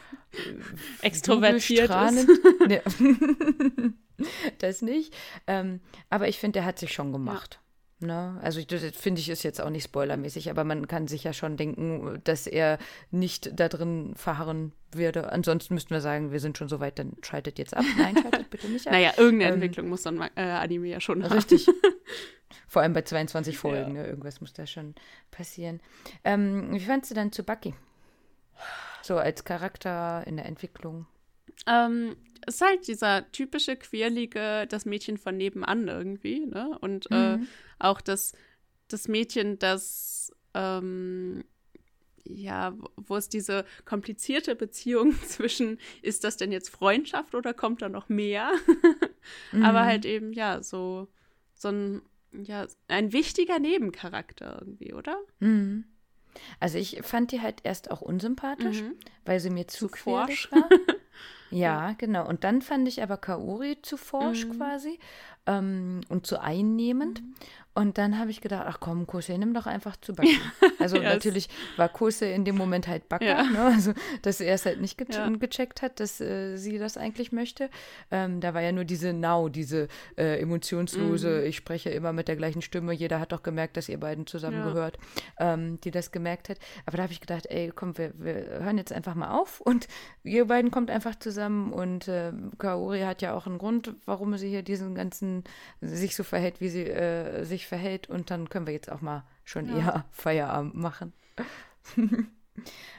äh, 1.03 1.05
extrovertiert 1.05 1.89
ist. 1.89 2.27
nee. 2.67 2.81
das 4.59 4.81
nicht. 4.81 5.15
Ähm, 5.45 5.81
aber 6.09 6.27
ich 6.27 6.39
finde, 6.39 6.59
er 6.59 6.65
hat 6.65 6.79
sich 6.79 6.93
schon 6.93 7.11
gemacht. 7.11 7.59
Ja. 7.61 7.66
Ne? 7.99 8.39
Also 8.43 8.61
das 8.63 8.83
finde 8.95 9.21
ich 9.21 9.29
ist 9.29 9.41
jetzt 9.41 9.59
auch 9.59 9.71
nicht 9.71 9.85
spoilermäßig, 9.85 10.51
aber 10.51 10.63
man 10.63 10.87
kann 10.87 11.07
sich 11.07 11.23
ja 11.23 11.33
schon 11.33 11.57
denken, 11.57 12.21
dass 12.23 12.45
er 12.45 12.77
nicht 13.09 13.59
da 13.59 13.69
drin 13.69 14.13
verharren 14.15 14.71
würde. 14.91 15.31
Ansonsten 15.31 15.73
müssten 15.73 15.95
wir 15.95 16.01
sagen, 16.01 16.31
wir 16.31 16.39
sind 16.39 16.59
schon 16.59 16.69
so 16.69 16.79
weit, 16.79 16.99
dann 16.99 17.13
schaltet 17.23 17.57
jetzt 17.57 17.75
ab. 17.75 17.83
Nein, 17.97 18.15
schaltet 18.15 18.49
bitte 18.51 18.67
nicht 18.67 18.85
ab. 18.85 18.93
naja, 18.93 19.13
irgendeine 19.17 19.53
ähm, 19.53 19.61
Entwicklung 19.61 19.89
muss 19.89 20.03
dann 20.03 20.21
äh, 20.35 20.41
Anime 20.41 20.87
ja 20.87 21.01
schon 21.01 21.23
haben. 21.23 21.33
Richtig. 21.33 21.67
Vor 22.67 22.83
allem 22.83 22.93
bei 22.93 23.01
22 23.01 23.57
Folgen, 23.57 23.95
ja. 23.95 24.03
ne? 24.03 24.07
irgendwas 24.07 24.41
muss 24.41 24.53
da 24.53 24.67
schon 24.67 24.93
passieren. 25.31 25.81
Ähm, 26.23 26.69
wie 26.73 26.79
fandest 26.79 27.11
du 27.11 27.15
dann 27.15 27.31
zu 27.31 27.43
Bucky? 27.43 27.73
So 29.01 29.17
als 29.17 29.43
Charakter 29.43 30.23
in 30.27 30.37
der 30.37 30.45
Entwicklung? 30.45 31.07
Ähm, 31.65 32.15
ist 32.45 32.61
halt 32.61 32.87
dieser 32.87 33.29
typische 33.31 33.75
quirlige, 33.75 34.67
das 34.67 34.85
Mädchen 34.85 35.17
von 35.17 35.35
nebenan 35.35 35.87
irgendwie, 35.87 36.45
ne? 36.45 36.77
Und 36.79 37.09
äh, 37.11 37.37
mhm. 37.37 37.43
äh, 37.43 37.47
auch 37.79 37.99
das, 37.99 38.33
das 38.87 39.07
Mädchen, 39.07 39.59
das 39.59 40.31
ähm, 40.53 41.43
ja, 42.29 42.75
wo 42.95 43.15
es 43.15 43.29
diese 43.29 43.65
komplizierte 43.85 44.55
Beziehung 44.55 45.13
zwischen, 45.27 45.79
ist 46.01 46.23
das 46.23 46.37
denn 46.37 46.51
jetzt 46.51 46.69
Freundschaft 46.69 47.35
oder 47.35 47.53
kommt 47.53 47.81
da 47.81 47.89
noch 47.89 48.09
mehr? 48.09 48.51
mhm. 49.51 49.63
Aber 49.63 49.85
halt 49.85 50.05
eben, 50.05 50.33
ja, 50.33 50.61
so, 50.61 51.07
so 51.53 51.69
ein, 51.69 52.01
ja, 52.31 52.67
ein 52.87 53.13
wichtiger 53.13 53.59
Nebencharakter 53.59 54.59
irgendwie, 54.61 54.93
oder? 54.93 55.17
Mhm. 55.39 55.85
Also 56.59 56.77
ich 56.77 57.01
fand 57.01 57.31
die 57.31 57.41
halt 57.41 57.61
erst 57.63 57.89
auch 57.89 58.01
unsympathisch, 58.01 58.81
mhm. 58.81 58.95
weil 59.25 59.39
sie 59.39 59.49
mir 59.49 59.67
zu, 59.67 59.87
zu 59.87 59.95
forsch 59.95 60.51
war. 60.51 60.69
Ja, 61.49 61.93
genau. 61.97 62.27
Und 62.27 62.43
dann 62.43 62.61
fand 62.61 62.87
ich 62.87 63.01
aber 63.01 63.17
Kaori 63.17 63.81
zu 63.81 63.97
forsch 63.97 64.45
mhm. 64.45 64.57
quasi 64.57 64.99
ähm, 65.45 66.01
und 66.09 66.27
zu 66.27 66.41
einnehmend. 66.41 67.21
Mhm. 67.21 67.35
Und 67.77 67.99
dann 67.99 68.17
habe 68.17 68.31
ich 68.31 68.41
gedacht, 68.41 68.65
ach 68.67 68.79
komm, 68.79 69.05
Kose, 69.05 69.37
nimm 69.37 69.53
doch 69.53 69.67
einfach 69.67 69.97
zu 69.97 70.15
backen. 70.15 70.31
Also 70.79 70.97
yes. 70.97 71.05
natürlich 71.05 71.49
war 71.75 71.89
Kose 71.89 72.25
in 72.27 72.45
dem 72.45 72.55
Moment 72.55 72.87
halt 72.87 73.09
Backer, 73.09 73.25
ja. 73.25 73.43
ne? 73.43 73.59
also 73.65 73.93
dass 74.21 74.39
er 74.39 74.53
es 74.53 74.65
halt 74.65 74.79
nicht 74.79 74.97
ge 74.97 75.07
ja. 75.09 75.27
gecheckt 75.29 75.81
hat, 75.81 75.99
dass 75.99 76.21
äh, 76.21 76.55
sie 76.55 76.77
das 76.77 76.97
eigentlich 76.97 77.31
möchte. 77.31 77.69
Ähm, 78.11 78.41
da 78.41 78.53
war 78.53 78.61
ja 78.61 78.71
nur 78.71 78.85
diese 78.85 79.11
Now, 79.11 79.49
diese 79.49 79.87
äh, 80.17 80.39
emotionslose, 80.39 81.41
mhm. 81.41 81.45
ich 81.47 81.57
spreche 81.57 81.89
immer 81.89 82.13
mit 82.13 82.27
der 82.27 82.35
gleichen 82.35 82.61
Stimme, 82.61 82.93
jeder 82.93 83.19
hat 83.19 83.31
doch 83.31 83.41
gemerkt, 83.41 83.75
dass 83.75 83.89
ihr 83.89 83.99
beiden 83.99 84.27
zusammengehört, 84.27 84.97
ähm, 85.39 85.79
die 85.81 85.91
das 85.91 86.11
gemerkt 86.11 86.49
hat. 86.49 86.57
Aber 86.85 86.97
da 86.97 87.03
habe 87.03 87.13
ich 87.13 87.21
gedacht, 87.21 87.47
ey, 87.47 87.71
komm, 87.75 87.97
wir, 87.97 88.13
wir, 88.17 88.59
hören 88.63 88.77
jetzt 88.77 88.93
einfach 88.93 89.15
mal 89.15 89.31
auf 89.31 89.61
und 89.61 89.87
ihr 90.23 90.45
beiden 90.45 90.69
kommt 90.69 90.91
einfach 90.91 91.17
zusammen 91.17 91.73
und 91.73 92.07
äh, 92.07 92.31
Kaori 92.59 93.01
hat 93.01 93.23
ja 93.23 93.33
auch 93.33 93.47
einen 93.47 93.57
Grund, 93.57 93.95
warum 94.05 94.37
sie 94.37 94.49
hier 94.49 94.61
diesen 94.61 94.93
ganzen, 94.93 95.43
sich 95.81 96.15
so 96.15 96.23
verhält, 96.23 96.61
wie 96.61 96.69
sie 96.69 96.83
äh, 96.83 97.43
sich 97.67 97.69
verhält 97.69 98.09
und 98.09 98.31
dann 98.31 98.49
können 98.49 98.65
wir 98.65 98.73
jetzt 98.73 98.91
auch 98.91 99.01
mal 99.01 99.23
schon 99.43 99.67
ja. 99.67 99.77
eher 99.77 100.05
Feierabend 100.11 100.75
machen. 100.75 101.13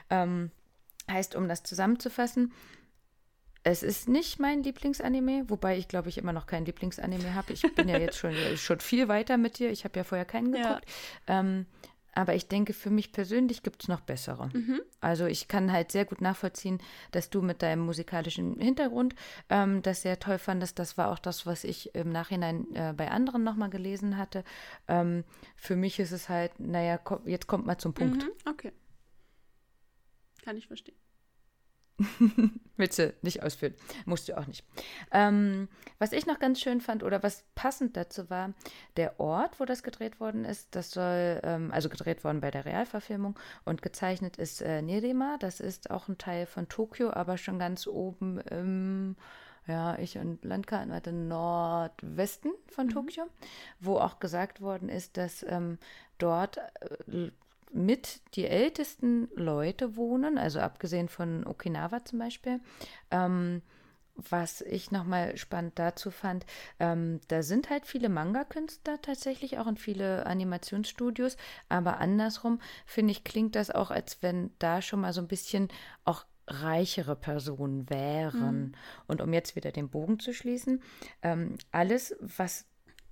ähm, 0.09 0.51
heißt, 1.09 1.35
um 1.35 1.47
das 1.47 1.63
zusammenzufassen, 1.63 2.53
es 3.63 3.83
ist 3.83 4.07
nicht 4.07 4.39
mein 4.39 4.63
Lieblingsanime, 4.63 5.49
wobei 5.49 5.77
ich 5.77 5.87
glaube 5.87 6.09
ich 6.09 6.17
immer 6.17 6.31
noch 6.31 6.45
kein 6.45 6.65
Lieblingsanime 6.65 7.35
habe. 7.35 7.53
Ich 7.53 7.61
bin 7.75 7.89
ja 7.89 7.97
jetzt 7.97 8.17
schon, 8.17 8.33
schon 8.55 8.79
viel 8.79 9.07
weiter 9.07 9.37
mit 9.37 9.59
dir. 9.59 9.69
Ich 9.69 9.83
habe 9.83 9.99
ja 9.99 10.03
vorher 10.03 10.25
keinen 10.25 10.53
geguckt. 10.53 10.85
Ja. 11.27 11.39
Ähm, 11.39 11.65
aber 12.19 12.35
ich 12.35 12.49
denke, 12.49 12.73
für 12.73 12.89
mich 12.89 13.13
persönlich 13.13 13.63
gibt 13.63 13.83
es 13.83 13.87
noch 13.87 14.01
bessere. 14.01 14.49
Mhm. 14.53 14.81
Also 14.99 15.25
ich 15.25 15.47
kann 15.47 15.71
halt 15.71 15.89
sehr 15.93 16.03
gut 16.03 16.19
nachvollziehen, 16.19 16.79
dass 17.11 17.29
du 17.29 17.41
mit 17.41 17.61
deinem 17.61 17.79
musikalischen 17.85 18.59
Hintergrund 18.59 19.15
ähm, 19.49 19.81
das 19.83 20.01
sehr 20.01 20.19
toll 20.19 20.37
fandest. 20.37 20.79
Das 20.79 20.97
war 20.97 21.11
auch 21.11 21.19
das, 21.19 21.45
was 21.45 21.63
ich 21.63 21.95
im 21.95 22.09
Nachhinein 22.09 22.75
äh, 22.75 22.93
bei 22.93 23.09
anderen 23.09 23.45
nochmal 23.45 23.69
gelesen 23.69 24.17
hatte. 24.17 24.43
Ähm, 24.89 25.23
für 25.55 25.77
mich 25.77 25.97
ist 26.01 26.11
es 26.11 26.27
halt, 26.27 26.59
naja, 26.59 26.97
komm, 26.97 27.25
jetzt 27.25 27.47
kommt 27.47 27.65
mal 27.65 27.77
zum 27.77 27.93
Punkt. 27.93 28.21
Mhm, 28.21 28.31
okay. 28.49 28.73
Kann 30.43 30.57
ich 30.57 30.67
verstehen. 30.67 30.98
Willst 32.77 32.99
du 32.99 33.13
nicht 33.21 33.43
ausführen? 33.43 33.73
Musst 34.05 34.29
du 34.29 34.37
auch 34.37 34.47
nicht. 34.47 34.65
Ähm, 35.11 35.67
was 35.97 36.13
ich 36.13 36.25
noch 36.25 36.39
ganz 36.39 36.61
schön 36.61 36.81
fand 36.81 37.03
oder 37.03 37.21
was 37.23 37.43
passend 37.55 37.97
dazu 37.97 38.29
war, 38.29 38.53
der 38.95 39.19
Ort, 39.19 39.59
wo 39.59 39.65
das 39.65 39.83
gedreht 39.83 40.19
worden 40.19 40.45
ist, 40.45 40.75
das 40.75 40.91
soll, 40.91 41.41
ähm, 41.43 41.71
also 41.71 41.89
gedreht 41.89 42.23
worden 42.23 42.41
bei 42.41 42.51
der 42.51 42.65
Realverfilmung 42.65 43.37
und 43.65 43.81
gezeichnet 43.81 44.37
ist 44.37 44.61
äh, 44.61 44.81
Nerima. 44.81 45.37
Das 45.39 45.59
ist 45.59 45.91
auch 45.91 46.07
ein 46.07 46.17
Teil 46.17 46.45
von 46.45 46.69
Tokio, 46.69 47.11
aber 47.11 47.37
schon 47.37 47.59
ganz 47.59 47.85
oben 47.85 48.39
im, 48.39 49.15
ja, 49.67 49.97
ich 49.99 50.17
und 50.17 50.43
Landkarten 50.45 50.93
hatte 50.93 51.11
Nordwesten 51.11 52.51
von 52.67 52.87
mhm. 52.87 52.91
Tokio, 52.91 53.23
wo 53.79 53.97
auch 53.97 54.19
gesagt 54.19 54.61
worden 54.61 54.89
ist, 54.89 55.17
dass 55.17 55.43
ähm, 55.47 55.77
dort 56.17 56.57
äh, 56.57 57.31
mit 57.71 58.21
die 58.35 58.47
ältesten 58.47 59.29
Leute 59.35 59.95
wohnen, 59.95 60.37
also 60.37 60.59
abgesehen 60.59 61.09
von 61.09 61.45
Okinawa 61.45 62.03
zum 62.03 62.19
Beispiel. 62.19 62.59
Ähm, 63.11 63.61
was 64.29 64.61
ich 64.61 64.91
nochmal 64.91 65.37
spannend 65.37 65.79
dazu 65.79 66.11
fand, 66.11 66.45
ähm, 66.79 67.21
da 67.27 67.41
sind 67.41 67.69
halt 67.69 67.85
viele 67.85 68.09
Manga-Künstler 68.09 69.01
tatsächlich 69.01 69.59
auch 69.59 69.65
und 69.65 69.79
viele 69.79 70.25
Animationsstudios, 70.25 71.37
aber 71.69 71.99
andersrum 71.99 72.59
finde 72.85 73.11
ich, 73.11 73.23
klingt 73.23 73.55
das 73.55 73.71
auch, 73.71 73.91
als 73.91 74.21
wenn 74.21 74.51
da 74.59 74.81
schon 74.81 75.01
mal 75.01 75.13
so 75.13 75.21
ein 75.21 75.27
bisschen 75.27 75.69
auch 76.03 76.25
reichere 76.47 77.15
Personen 77.15 77.89
wären. 77.89 78.59
Mhm. 78.59 78.71
Und 79.07 79.21
um 79.21 79.31
jetzt 79.33 79.55
wieder 79.55 79.71
den 79.71 79.89
Bogen 79.89 80.19
zu 80.19 80.33
schließen, 80.33 80.81
ähm, 81.21 81.57
alles, 81.71 82.15
was 82.19 82.65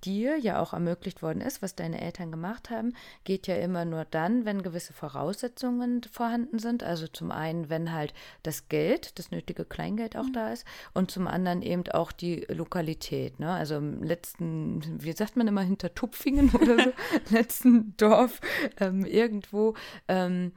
dir 0.04 0.38
ja 0.38 0.60
auch 0.60 0.72
ermöglicht 0.72 1.22
worden 1.22 1.40
ist, 1.40 1.62
was 1.62 1.74
deine 1.74 2.00
Eltern 2.00 2.30
gemacht 2.30 2.70
haben, 2.70 2.94
geht 3.24 3.46
ja 3.46 3.56
immer 3.56 3.84
nur 3.84 4.04
dann, 4.04 4.44
wenn 4.44 4.62
gewisse 4.62 4.92
Voraussetzungen 4.92 6.02
vorhanden 6.10 6.58
sind. 6.58 6.82
Also 6.82 7.06
zum 7.08 7.30
einen, 7.30 7.68
wenn 7.70 7.92
halt 7.92 8.14
das 8.42 8.68
Geld, 8.68 9.18
das 9.18 9.30
nötige 9.30 9.64
Kleingeld 9.64 10.16
auch 10.16 10.24
mhm. 10.24 10.32
da 10.32 10.52
ist 10.52 10.64
und 10.94 11.10
zum 11.10 11.26
anderen 11.26 11.62
eben 11.62 11.88
auch 11.90 12.12
die 12.12 12.46
Lokalität. 12.48 13.40
Ne? 13.40 13.50
Also 13.52 13.76
im 13.76 14.02
letzten, 14.02 15.02
wie 15.02 15.12
sagt 15.12 15.36
man 15.36 15.48
immer, 15.48 15.62
hinter 15.62 15.94
Tupfingen 15.94 16.50
oder 16.50 16.78
so, 16.78 16.92
letzten 17.34 17.96
Dorf 17.96 18.40
ähm, 18.80 19.04
irgendwo 19.04 19.74
ähm, 20.08 20.52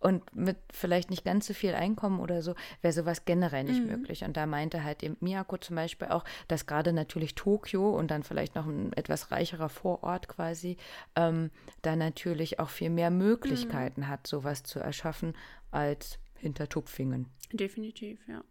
und 0.00 0.34
mit 0.34 0.56
vielleicht 0.72 1.10
nicht 1.10 1.24
ganz 1.24 1.46
so 1.46 1.54
viel 1.54 1.74
Einkommen 1.74 2.20
oder 2.20 2.42
so, 2.42 2.54
wäre 2.82 2.92
sowas 2.92 3.24
generell 3.24 3.64
nicht 3.64 3.80
mhm. 3.80 3.88
möglich. 3.88 4.22
Und 4.24 4.36
da 4.36 4.46
meinte 4.46 4.84
halt 4.84 5.02
eben 5.02 5.16
Miyako 5.20 5.58
zum 5.58 5.76
Beispiel 5.76 6.08
auch, 6.08 6.24
dass 6.46 6.66
gerade 6.66 6.92
natürlich 6.92 7.34
Tokio 7.34 7.90
und 7.96 8.10
dann 8.10 8.22
vielleicht 8.22 8.54
noch 8.54 8.66
ein 8.66 8.92
etwas 8.92 9.32
reicherer 9.32 9.68
Vorort 9.68 10.28
quasi, 10.28 10.76
ähm, 11.16 11.50
da 11.82 11.96
natürlich 11.96 12.60
auch 12.60 12.70
viel 12.70 12.90
mehr 12.90 13.10
Möglichkeiten 13.10 14.02
mhm. 14.02 14.08
hat, 14.08 14.26
sowas 14.26 14.62
zu 14.62 14.78
erschaffen, 14.78 15.34
als 15.70 16.18
hinter 16.36 16.68
Tupfingen. 16.68 17.26
Definitiv, 17.52 18.20
ja. 18.28 18.44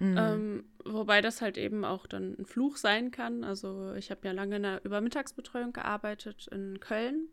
Mhm. 0.00 0.16
Ähm, 0.16 0.64
wobei 0.84 1.20
das 1.20 1.40
halt 1.40 1.58
eben 1.58 1.84
auch 1.84 2.06
dann 2.06 2.36
ein 2.38 2.46
Fluch 2.46 2.76
sein 2.76 3.10
kann. 3.10 3.44
Also 3.44 3.94
ich 3.94 4.10
habe 4.10 4.26
ja 4.26 4.32
lange 4.32 4.56
in 4.56 4.62
der 4.62 4.84
Übermittagsbetreuung 4.84 5.72
gearbeitet 5.72 6.48
in 6.48 6.78
Köln 6.80 7.28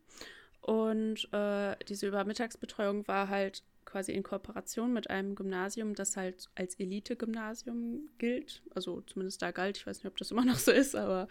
und 0.65 1.31
äh, 1.31 1.75
diese 1.87 2.07
Übermittagsbetreuung 2.07 3.07
war 3.07 3.29
halt 3.29 3.61
quasi 3.85 4.13
in 4.13 4.23
Kooperation 4.23 4.91
mit 4.91 5.11
einem 5.11 5.35
Gymnasium, 5.35 5.93
das 5.93 6.17
halt 6.17 6.49
als 6.55 6.73
Elite-Gymnasium 6.79 8.09
gilt. 8.17 8.63
Also 8.73 9.01
zumindest 9.01 9.43
da 9.43 9.51
galt. 9.51 9.77
Ich 9.77 9.85
weiß 9.85 9.99
nicht, 9.99 10.07
ob 10.07 10.17
das 10.17 10.31
immer 10.31 10.43
noch 10.43 10.57
so 10.57 10.71
ist, 10.71 10.95
aber. 10.95 11.27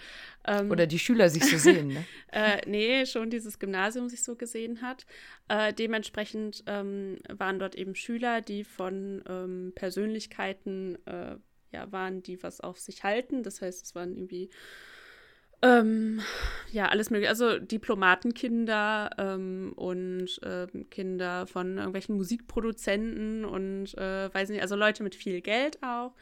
Ähm, 0.47 0.71
Oder 0.71 0.87
die 0.87 1.01
Schüler 1.01 1.29
sich 1.31 1.45
so 1.45 1.59
sehen, 1.59 1.89
ne? 1.89 2.05
äh, 2.33 2.61
nee, 2.69 3.05
schon 3.07 3.29
dieses 3.29 3.59
Gymnasium 3.59 4.09
sich 4.09 4.23
so 4.23 4.37
gesehen 4.37 4.83
hat. 4.83 5.05
Äh, 5.49 5.73
dementsprechend 5.73 6.63
ähm, 6.69 7.19
waren 7.29 7.59
dort 7.59 7.75
eben 7.75 7.97
Schüler, 7.97 8.41
die 8.41 8.63
von 8.63 9.25
ähm, 9.29 9.73
Persönlichkeiten 9.75 10.97
äh, 11.07 11.37
ja, 11.73 11.91
waren, 11.91 12.23
die 12.23 12.41
was 12.45 12.61
auf 12.61 12.79
sich 12.79 13.03
halten. 13.03 13.43
Das 13.43 13.61
heißt, 13.61 13.85
es 13.85 13.95
waren 13.97 14.15
irgendwie 14.15 14.49
ähm, 15.65 16.21
ja, 16.71 16.89
alles 16.89 17.11
mögliche. 17.11 17.31
Also 17.31 17.59
Diplomatenkinder 17.59 19.11
ähm, 19.17 19.73
und 19.77 20.39
ähm, 20.45 20.91
Kinder 20.91 21.47
von 21.47 21.79
irgendwelchen 21.79 22.17
Musikproduzenten 22.17 23.45
und 23.45 23.97
äh, 23.97 24.33
weiß 24.33 24.51
nicht, 24.51 24.61
also 24.61 24.77
Leute 24.77 25.03
mit 25.03 25.15
viel 25.15 25.41
Geld 25.41 25.83
auch. 25.83 26.13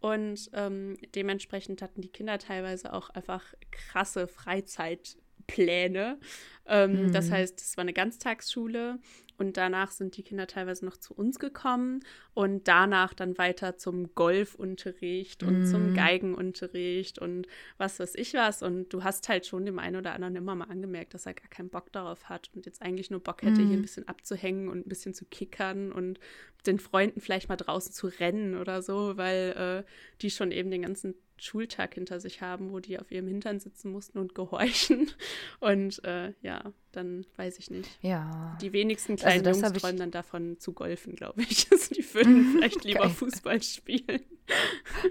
Und 0.00 0.50
ähm, 0.54 0.96
dementsprechend 1.14 1.82
hatten 1.82 2.00
die 2.00 2.08
Kinder 2.08 2.38
teilweise 2.38 2.92
auch 2.92 3.10
einfach 3.10 3.44
krasse 3.70 4.26
Freizeitpläne. 4.26 6.18
Mhm. 6.66 7.12
Das 7.12 7.30
heißt, 7.30 7.60
es 7.60 7.76
war 7.76 7.82
eine 7.82 7.92
Ganztagsschule 7.92 8.98
und 9.40 9.56
danach 9.56 9.90
sind 9.90 10.18
die 10.18 10.22
Kinder 10.22 10.46
teilweise 10.46 10.84
noch 10.84 10.98
zu 10.98 11.14
uns 11.14 11.38
gekommen 11.38 12.00
und 12.34 12.68
danach 12.68 13.14
dann 13.14 13.38
weiter 13.38 13.78
zum 13.78 14.14
Golfunterricht 14.14 15.42
und 15.42 15.62
mm. 15.62 15.64
zum 15.64 15.94
Geigenunterricht 15.94 17.18
und 17.18 17.46
was 17.78 17.98
weiß 17.98 18.16
ich 18.16 18.34
was. 18.34 18.62
Und 18.62 18.90
du 18.90 19.02
hast 19.02 19.30
halt 19.30 19.46
schon 19.46 19.64
dem 19.64 19.78
einen 19.78 19.96
oder 19.96 20.12
anderen 20.12 20.36
immer 20.36 20.54
mal 20.54 20.66
angemerkt, 20.66 21.14
dass 21.14 21.24
er 21.24 21.32
gar 21.32 21.48
keinen 21.48 21.70
Bock 21.70 21.90
darauf 21.90 22.28
hat 22.28 22.50
und 22.54 22.66
jetzt 22.66 22.82
eigentlich 22.82 23.10
nur 23.10 23.20
Bock 23.20 23.40
hätte, 23.40 23.62
mm. 23.62 23.68
hier 23.68 23.78
ein 23.78 23.82
bisschen 23.82 24.06
abzuhängen 24.06 24.68
und 24.68 24.86
ein 24.86 24.88
bisschen 24.90 25.14
zu 25.14 25.24
kickern 25.24 25.90
und 25.90 26.20
den 26.66 26.78
Freunden 26.78 27.22
vielleicht 27.22 27.48
mal 27.48 27.56
draußen 27.56 27.94
zu 27.94 28.08
rennen 28.08 28.56
oder 28.56 28.82
so, 28.82 29.16
weil 29.16 29.84
äh, 29.86 29.90
die 30.20 30.30
schon 30.30 30.52
eben 30.52 30.70
den 30.70 30.82
ganzen 30.82 31.14
Schultag 31.40 31.94
hinter 31.94 32.20
sich 32.20 32.42
haben, 32.42 32.70
wo 32.70 32.80
die 32.80 32.98
auf 32.98 33.10
ihrem 33.10 33.26
Hintern 33.26 33.60
sitzen 33.60 33.90
mussten 33.90 34.18
und 34.18 34.34
gehorchen. 34.34 35.10
Und 35.60 36.04
äh, 36.04 36.32
ja, 36.42 36.72
dann 36.92 37.26
weiß 37.36 37.58
ich 37.58 37.70
nicht. 37.70 37.88
Ja. 38.02 38.56
Die 38.60 38.72
wenigsten 38.72 39.12
also 39.12 39.24
kleinen 39.24 39.46
also 39.46 39.62
Jungs 39.62 39.80
träumen 39.80 39.98
dann 39.98 40.10
davon 40.10 40.58
zu 40.58 40.72
golfen, 40.72 41.14
glaube 41.16 41.42
ich. 41.42 41.68
Also 41.70 41.94
die 41.94 42.14
würden 42.14 42.52
vielleicht 42.52 42.84
lieber. 42.84 43.08
Fußball 43.08 43.62
spielen. 43.62 44.22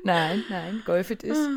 Nein, 0.03 0.43
nein, 0.49 0.81
golfet 0.85 1.23
ist. 1.23 1.49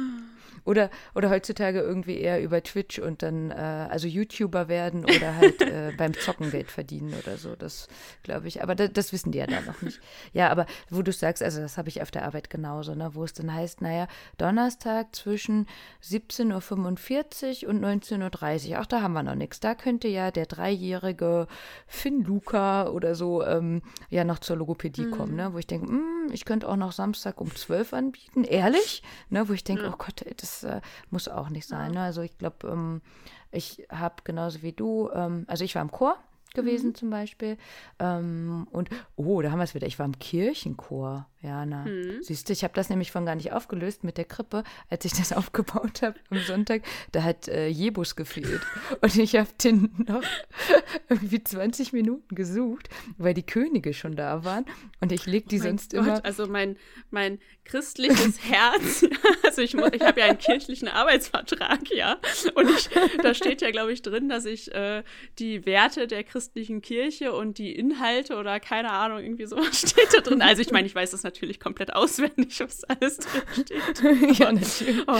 Oder, 0.64 0.90
oder 1.14 1.30
heutzutage 1.30 1.80
irgendwie 1.80 2.18
eher 2.18 2.42
über 2.42 2.62
Twitch 2.62 2.98
und 2.98 3.22
dann, 3.22 3.50
äh, 3.50 3.54
also 3.54 4.06
YouTuber 4.06 4.68
werden 4.68 5.04
oder 5.04 5.36
halt 5.36 5.60
äh, 5.60 5.92
beim 5.98 6.14
Zocken 6.14 6.50
Geld 6.50 6.70
verdienen 6.70 7.14
oder 7.14 7.36
so. 7.36 7.56
Das 7.56 7.88
glaube 8.22 8.48
ich. 8.48 8.62
Aber 8.62 8.74
da, 8.74 8.88
das 8.88 9.12
wissen 9.12 9.32
die 9.32 9.38
ja 9.38 9.46
da 9.46 9.60
noch 9.60 9.82
nicht. 9.82 10.00
Ja, 10.32 10.50
aber 10.50 10.66
wo 10.88 11.02
du 11.02 11.12
sagst, 11.12 11.42
also 11.42 11.60
das 11.60 11.78
habe 11.78 11.88
ich 11.88 12.00
auf 12.00 12.10
der 12.10 12.24
Arbeit 12.24 12.48
genauso, 12.48 12.94
ne, 12.94 13.10
wo 13.14 13.24
es 13.24 13.32
dann 13.32 13.52
heißt, 13.52 13.82
naja, 13.82 14.06
Donnerstag 14.38 15.14
zwischen 15.14 15.66
17.45 16.02 17.64
Uhr 17.64 17.70
und 17.70 17.84
19.30 17.84 18.70
Uhr. 18.70 18.78
Ach, 18.78 18.86
da 18.86 19.02
haben 19.02 19.12
wir 19.14 19.22
noch 19.22 19.34
nichts. 19.34 19.60
Da 19.60 19.74
könnte 19.74 20.08
ja 20.08 20.30
der 20.30 20.46
dreijährige 20.46 21.48
Finn 21.86 22.22
Luca 22.24 22.88
oder 22.88 23.14
so 23.14 23.44
ähm, 23.44 23.82
ja 24.10 24.24
noch 24.24 24.38
zur 24.38 24.56
Logopädie 24.56 25.06
mhm. 25.06 25.10
kommen, 25.10 25.36
ne? 25.36 25.52
Wo 25.52 25.58
ich 25.58 25.66
denke, 25.66 25.88
hm, 25.88 26.30
ich 26.32 26.44
könnte 26.44 26.68
auch 26.68 26.76
noch 26.76 26.92
Samstag 26.92 27.40
um 27.40 27.54
12 27.54 27.92
anbieten. 27.92 28.44
Ehrlich? 28.44 29.02
Ne? 29.28 29.48
Wo 29.48 29.52
ich 29.52 29.64
denke, 29.64 29.84
ja. 29.84 29.92
oh 29.92 29.96
Gott, 29.96 30.24
das 30.36 30.51
das 30.52 30.64
äh, 30.64 30.80
muss 31.10 31.28
auch 31.28 31.48
nicht 31.48 31.66
sein. 31.66 31.92
Ne? 31.92 32.02
Also 32.02 32.22
ich 32.22 32.36
glaube, 32.38 32.68
ähm, 32.68 33.02
ich 33.50 33.86
habe 33.90 34.16
genauso 34.24 34.62
wie 34.62 34.72
du, 34.72 35.10
ähm, 35.14 35.44
also 35.48 35.64
ich 35.64 35.74
war 35.74 35.82
im 35.82 35.90
Chor 35.90 36.16
gewesen 36.54 36.90
mhm. 36.90 36.94
zum 36.94 37.10
Beispiel. 37.10 37.56
Ähm, 37.98 38.66
und, 38.70 38.90
oh, 39.16 39.40
da 39.42 39.50
haben 39.50 39.58
wir 39.58 39.64
es 39.64 39.74
wieder. 39.74 39.86
Ich 39.86 39.98
war 39.98 40.06
im 40.06 40.18
Kirchenchor. 40.18 41.26
Jana. 41.42 41.84
Hm. 41.84 42.22
Siehst 42.22 42.48
du, 42.48 42.52
ich 42.52 42.62
habe 42.62 42.74
das 42.74 42.88
nämlich 42.88 43.10
von 43.10 43.26
gar 43.26 43.34
nicht 43.34 43.52
aufgelöst 43.52 44.04
mit 44.04 44.16
der 44.16 44.24
Krippe, 44.24 44.62
als 44.88 45.04
ich 45.04 45.12
das 45.12 45.32
aufgebaut 45.36 46.02
habe 46.02 46.14
am 46.30 46.38
Sonntag. 46.38 46.82
Da 47.10 47.24
hat 47.24 47.48
äh, 47.48 47.66
Jebus 47.66 48.16
gefehlt. 48.16 48.60
Und 49.00 49.16
ich 49.16 49.34
habe 49.36 49.48
den 49.62 49.92
noch 50.06 50.22
irgendwie 51.08 51.42
20 51.42 51.92
Minuten 51.92 52.34
gesucht, 52.34 52.88
weil 53.18 53.34
die 53.34 53.42
Könige 53.42 53.92
schon 53.92 54.14
da 54.14 54.44
waren. 54.44 54.64
Und 55.00 55.10
ich 55.10 55.26
lege 55.26 55.48
die 55.48 55.60
oh 55.60 55.64
sonst 55.64 55.92
Gott, 55.92 56.06
immer. 56.06 56.24
Also 56.24 56.46
mein, 56.46 56.76
mein 57.10 57.38
christliches 57.64 58.44
Herz. 58.48 59.04
also 59.42 59.62
ich, 59.62 59.74
ich 59.74 60.02
habe 60.02 60.20
ja 60.20 60.26
einen 60.26 60.38
kirchlichen 60.38 60.88
Arbeitsvertrag, 60.88 61.90
ja. 61.90 62.18
Und 62.54 62.70
ich, 62.70 62.88
da 63.20 63.34
steht 63.34 63.62
ja, 63.62 63.70
glaube 63.70 63.92
ich, 63.92 64.02
drin, 64.02 64.28
dass 64.28 64.44
ich 64.44 64.72
äh, 64.72 65.02
die 65.40 65.66
Werte 65.66 66.06
der 66.06 66.22
christlichen 66.22 66.82
Kirche 66.82 67.32
und 67.32 67.58
die 67.58 67.74
Inhalte 67.74 68.36
oder 68.36 68.60
keine 68.60 68.92
Ahnung, 68.92 69.18
irgendwie 69.18 69.46
sowas 69.46 69.80
steht 69.80 70.14
da 70.14 70.20
drin. 70.20 70.40
Also 70.40 70.62
ich 70.62 70.70
meine, 70.70 70.86
ich 70.86 70.94
weiß 70.94 71.10
das 71.10 71.24
natürlich 71.24 71.31
natürlich 71.32 71.60
komplett 71.60 71.94
auswendig, 71.94 72.60
was 72.60 72.84
alles 72.84 73.18
drinsteht. 73.18 74.38
ja, 74.38 74.52
natürlich. 74.52 75.04
Oh, 75.06 75.16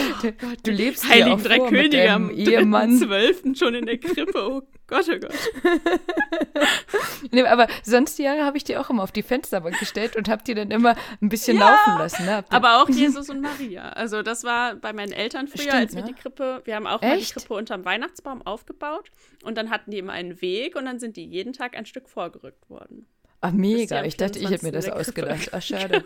du 0.63 0.71
lebst 0.71 1.09
Heiligen 1.09 1.39
ja 1.39 1.45
Drei 1.45 1.59
Könige 1.59 2.11
am 2.11 2.31
Ehemann. 2.31 2.99
12. 2.99 3.57
schon 3.57 3.75
in 3.75 3.87
der 3.87 3.99
Krippe. 3.99 4.33
Oh 4.35 4.63
Gott, 4.87 5.09
oh 5.09 5.19
Gott. 5.19 5.35
nee, 7.31 7.43
aber 7.43 7.67
sonst 7.83 8.19
die 8.19 8.25
Jahre 8.25 8.45
habe 8.45 8.57
ich 8.57 8.65
die 8.65 8.77
auch 8.77 8.91
immer 8.91 9.03
auf 9.03 9.13
die 9.13 9.23
Fensterbank 9.23 9.79
gestellt 9.79 10.17
und 10.17 10.29
habe 10.29 10.43
die 10.45 10.55
dann 10.55 10.71
immer 10.71 10.97
ein 11.21 11.29
bisschen 11.29 11.59
ja, 11.59 11.71
laufen 11.71 11.99
lassen. 11.99 12.27
Ne? 12.27 12.45
Aber 12.51 12.83
auch 12.83 12.89
Jesus 12.91 13.31
und 13.31 13.41
Maria. 13.41 13.91
Also 13.91 14.23
das 14.23 14.45
war 14.45 14.75
bei 14.75 14.93
meinen 14.93 15.13
Eltern 15.13 15.49
früher, 15.49 15.63
Stimmt, 15.63 15.75
als 15.75 15.95
wir 15.95 16.03
ne? 16.03 16.09
die 16.09 16.15
Krippe, 16.15 16.61
wir 16.65 16.77
haben 16.77 16.87
auch 16.87 17.01
Echt? 17.01 17.11
mal 17.11 17.19
die 17.19 17.33
Krippe 17.33 17.55
unterm 17.55 17.85
Weihnachtsbaum 17.85 18.43
aufgebaut 18.43 19.11
und 19.45 19.57
dann 19.57 19.71
hatten 19.71 19.91
die 19.91 19.99
immer 19.99 20.13
einen 20.13 20.43
Weg 20.43 20.77
und 20.77 20.85
dann 20.85 20.99
sind 20.99 21.17
die 21.17 21.25
jeden 21.25 21.53
Tag 21.53 21.77
ein 21.77 21.87
Stück 21.87 22.09
vorgerückt 22.09 22.69
worden. 22.69 23.07
Ach, 23.45 23.51
mega. 23.51 24.05
Ich 24.05 24.17
dachte, 24.17 24.39
ich 24.39 24.49
hätte 24.49 24.65
mir 24.65 24.71
das 24.71 24.89
ausgedacht. 24.89 25.51
Ach, 25.51 25.61
schade. 25.61 26.05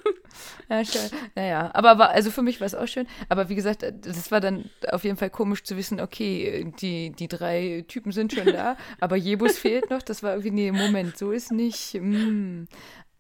ja, 0.71 0.83
schade. 0.83 1.11
Naja, 1.35 1.71
aber 1.75 1.99
war, 1.99 2.11
also 2.11 2.31
für 2.31 2.41
mich 2.41 2.61
war 2.61 2.67
es 2.67 2.75
auch 2.75 2.89
schön. 2.89 3.07
Aber 3.29 3.51
wie 3.51 3.55
gesagt, 3.55 3.85
das 4.01 4.31
war 4.31 4.41
dann 4.41 4.71
auf 4.91 5.05
jeden 5.05 5.19
Fall 5.19 5.29
komisch 5.29 5.63
zu 5.63 5.77
wissen, 5.77 6.01
okay, 6.01 6.73
die, 6.81 7.11
die 7.11 7.29
drei 7.29 7.85
Typen 7.89 8.11
sind 8.11 8.33
schon 8.33 8.47
da, 8.47 8.79
aber 9.01 9.17
Jebus 9.17 9.59
fehlt 9.59 9.91
noch. 9.91 10.01
Das 10.01 10.23
war 10.23 10.33
irgendwie, 10.33 10.51
nee, 10.51 10.73
Moment, 10.73 11.19
so 11.19 11.31
ist 11.31 11.53
nicht. 11.53 11.95
Mm. 12.01 12.65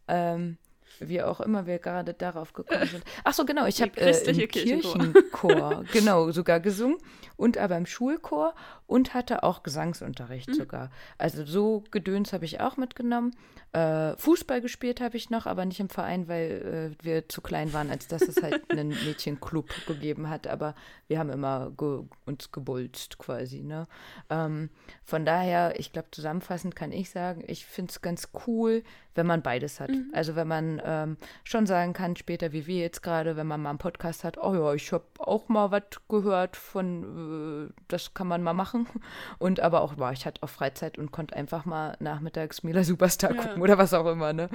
Ähm, 0.08 0.56
wie 1.00 1.22
auch 1.22 1.40
immer 1.40 1.66
wir 1.66 1.78
gerade 1.78 2.14
darauf 2.14 2.54
gekommen 2.54 2.86
sind. 2.86 3.04
Ach 3.24 3.34
so, 3.34 3.44
genau, 3.44 3.66
ich 3.66 3.82
habe 3.82 4.00
äh, 4.00 4.30
im 4.30 4.48
Kirchenchor, 4.48 5.84
genau, 5.92 6.30
sogar 6.30 6.60
gesungen 6.60 6.96
und 7.36 7.58
aber 7.58 7.76
im 7.76 7.84
Schulchor 7.84 8.54
und 8.86 9.14
hatte 9.14 9.42
auch 9.42 9.62
Gesangsunterricht 9.62 10.48
mhm. 10.48 10.54
sogar. 10.54 10.90
Also 11.18 11.44
so 11.44 11.84
Gedöns 11.90 12.32
habe 12.32 12.44
ich 12.44 12.60
auch 12.60 12.76
mitgenommen. 12.76 13.34
Äh, 13.72 14.16
Fußball 14.16 14.60
gespielt 14.60 15.00
habe 15.00 15.16
ich 15.16 15.28
noch, 15.30 15.46
aber 15.46 15.64
nicht 15.64 15.80
im 15.80 15.88
Verein, 15.88 16.28
weil 16.28 16.94
äh, 17.00 17.04
wir 17.04 17.28
zu 17.28 17.40
klein 17.40 17.72
waren, 17.72 17.90
als 17.90 18.06
dass 18.06 18.22
es 18.22 18.42
halt 18.42 18.62
einen 18.70 18.88
Mädchenclub 18.88 19.68
gegeben 19.86 20.28
hat. 20.28 20.46
Aber 20.46 20.74
wir 21.08 21.18
haben 21.18 21.30
immer 21.30 21.72
ge 21.76 22.04
uns 22.24 22.52
gebulzt 22.52 23.18
quasi. 23.18 23.62
Ne? 23.62 23.86
Ähm, 24.30 24.70
von 25.04 25.24
daher, 25.24 25.78
ich 25.78 25.92
glaube, 25.92 26.08
zusammenfassend 26.12 26.76
kann 26.76 26.92
ich 26.92 27.10
sagen, 27.10 27.44
ich 27.46 27.66
finde 27.66 27.90
es 27.90 28.00
ganz 28.00 28.28
cool, 28.46 28.82
wenn 29.16 29.26
man 29.26 29.42
beides 29.42 29.80
hat. 29.80 29.90
Mhm. 29.90 30.10
Also 30.12 30.36
wenn 30.36 30.48
man 30.48 30.80
ähm, 30.84 31.16
schon 31.42 31.66
sagen 31.66 31.92
kann, 31.92 32.16
später 32.16 32.52
wie 32.52 32.66
wir 32.66 32.80
jetzt 32.80 33.02
gerade, 33.02 33.36
wenn 33.36 33.46
man 33.46 33.60
mal 33.62 33.70
einen 33.70 33.78
Podcast 33.78 34.24
hat, 34.24 34.38
oh 34.38 34.54
ja, 34.54 34.74
ich 34.74 34.92
habe 34.92 35.04
auch 35.18 35.48
mal 35.48 35.70
was 35.70 35.82
gehört 36.08 36.56
von, 36.56 37.68
äh, 37.68 37.72
das 37.88 38.14
kann 38.14 38.28
man 38.28 38.42
mal 38.42 38.54
machen. 38.54 38.75
Und 39.38 39.60
aber 39.60 39.80
auch, 39.82 39.98
war 39.98 40.12
ich 40.12 40.26
hatte 40.26 40.42
auch 40.42 40.48
Freizeit 40.48 40.98
und 40.98 41.12
konnte 41.12 41.36
einfach 41.36 41.64
mal 41.64 41.96
nachmittags 42.00 42.62
Mila 42.62 42.84
Superstar 42.84 43.34
ja. 43.34 43.42
gucken 43.42 43.62
oder 43.62 43.78
was 43.78 43.94
auch 43.94 44.06
immer, 44.06 44.32
ne? 44.32 44.48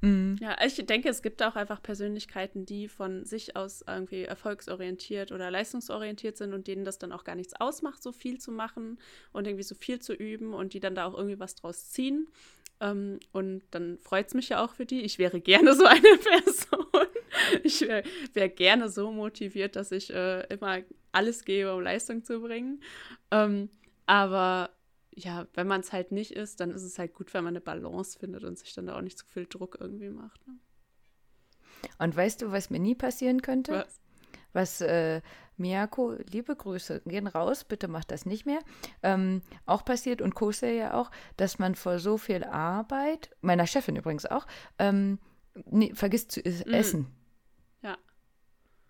Mhm. 0.00 0.36
Ja, 0.40 0.56
ich 0.64 0.74
denke, 0.86 1.08
es 1.08 1.22
gibt 1.22 1.42
auch 1.42 1.56
einfach 1.56 1.82
Persönlichkeiten, 1.82 2.66
die 2.66 2.88
von 2.88 3.24
sich 3.24 3.56
aus 3.56 3.84
irgendwie 3.86 4.24
erfolgsorientiert 4.24 5.32
oder 5.32 5.50
leistungsorientiert 5.50 6.36
sind 6.36 6.54
und 6.54 6.66
denen 6.66 6.84
das 6.84 6.98
dann 6.98 7.12
auch 7.12 7.24
gar 7.24 7.34
nichts 7.34 7.54
ausmacht, 7.58 8.02
so 8.02 8.12
viel 8.12 8.38
zu 8.38 8.52
machen 8.52 8.98
und 9.32 9.46
irgendwie 9.46 9.64
so 9.64 9.74
viel 9.74 10.00
zu 10.00 10.12
üben 10.12 10.54
und 10.54 10.74
die 10.74 10.80
dann 10.80 10.94
da 10.94 11.06
auch 11.06 11.14
irgendwie 11.14 11.40
was 11.40 11.54
draus 11.54 11.90
ziehen. 11.90 12.28
Ähm, 12.80 13.20
und 13.32 13.62
dann 13.70 13.98
freut 13.98 14.28
es 14.28 14.34
mich 14.34 14.48
ja 14.50 14.64
auch 14.64 14.74
für 14.74 14.86
die. 14.86 15.00
Ich 15.02 15.18
wäre 15.18 15.40
gerne 15.40 15.74
so 15.74 15.84
eine 15.86 16.18
Person. 16.18 16.86
Ich 17.62 17.80
wäre 17.82 18.02
wär 18.34 18.48
gerne 18.48 18.88
so 18.88 19.10
motiviert, 19.10 19.76
dass 19.76 19.92
ich 19.92 20.12
äh, 20.12 20.42
immer 20.52 20.78
alles 21.16 21.44
gebe, 21.44 21.74
um 21.74 21.80
Leistung 21.80 22.24
zu 22.24 22.40
bringen. 22.40 22.82
Ähm, 23.30 23.70
aber 24.06 24.70
ja, 25.14 25.46
wenn 25.54 25.66
man 25.66 25.80
es 25.80 25.92
halt 25.92 26.12
nicht 26.12 26.32
ist, 26.32 26.60
dann 26.60 26.70
ist 26.70 26.82
es 26.82 26.98
halt 26.98 27.14
gut, 27.14 27.32
wenn 27.32 27.42
man 27.42 27.52
eine 27.52 27.60
Balance 27.60 28.18
findet 28.18 28.44
und 28.44 28.58
sich 28.58 28.74
dann 28.74 28.86
da 28.86 28.96
auch 28.96 29.02
nicht 29.02 29.18
zu 29.18 29.26
viel 29.26 29.46
Druck 29.46 29.78
irgendwie 29.80 30.10
macht. 30.10 30.46
Ne? 30.46 30.54
Und 31.98 32.14
weißt 32.14 32.42
du, 32.42 32.52
was 32.52 32.70
mir 32.70 32.78
nie 32.78 32.94
passieren 32.94 33.42
könnte? 33.42 33.72
Was? 33.72 34.00
Was 34.52 34.80
äh, 34.80 35.20
Miyako, 35.56 36.16
liebe 36.30 36.54
Grüße, 36.54 37.02
gehen 37.06 37.26
raus, 37.26 37.64
bitte 37.64 37.88
macht 37.88 38.10
das 38.10 38.26
nicht 38.26 38.46
mehr. 38.46 38.60
Ähm, 39.02 39.42
auch 39.64 39.84
passiert 39.84 40.22
und 40.22 40.34
Kosei 40.34 40.74
ja 40.74 40.94
auch, 40.94 41.10
dass 41.36 41.58
man 41.58 41.74
vor 41.74 41.98
so 41.98 42.18
viel 42.18 42.44
Arbeit, 42.44 43.30
meiner 43.40 43.66
Chefin 43.66 43.96
übrigens 43.96 44.26
auch, 44.26 44.46
ähm, 44.78 45.18
nee, 45.66 45.92
vergisst 45.94 46.32
zu 46.32 46.40
mm. 46.40 46.72
essen. 46.72 47.00
Ja. 47.02 47.25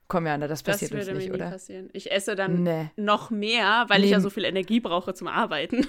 Komm, 0.08 0.26
Jana, 0.26 0.46
das 0.46 0.62
passiert 0.62 0.92
das 0.94 1.08
uns 1.08 1.18
nicht, 1.18 1.32
oder? 1.32 1.50
Passieren. 1.50 1.90
Ich 1.92 2.12
esse 2.12 2.36
dann 2.36 2.62
nee. 2.62 2.90
noch 2.96 3.30
mehr, 3.30 3.86
weil 3.88 4.00
nee. 4.00 4.06
ich 4.06 4.10
ja 4.12 4.20
so 4.20 4.30
viel 4.30 4.44
Energie 4.44 4.80
brauche 4.80 5.14
zum 5.14 5.26
Arbeiten. 5.26 5.86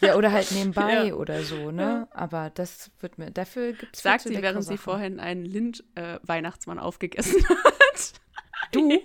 Ja, 0.00 0.16
oder 0.16 0.32
halt 0.32 0.50
nebenbei 0.52 1.04
ja. 1.08 1.14
oder 1.14 1.42
so, 1.42 1.70
ne? 1.70 1.82
Ja. 1.82 2.08
Aber 2.10 2.50
das 2.54 2.90
wird 3.00 3.18
mir, 3.18 3.30
dafür 3.30 3.72
gibt 3.72 3.96
es 3.96 4.02
Sagt 4.02 4.22
sie, 4.22 4.42
während 4.42 4.64
Sachen. 4.64 4.76
sie 4.76 4.82
vorhin 4.82 5.20
einen 5.20 5.44
Lind-Weihnachtsmann 5.44 6.78
äh, 6.78 6.80
aufgegessen 6.80 7.46
hat. 7.48 8.12
Du? 8.72 8.90
Ja. 8.90 8.98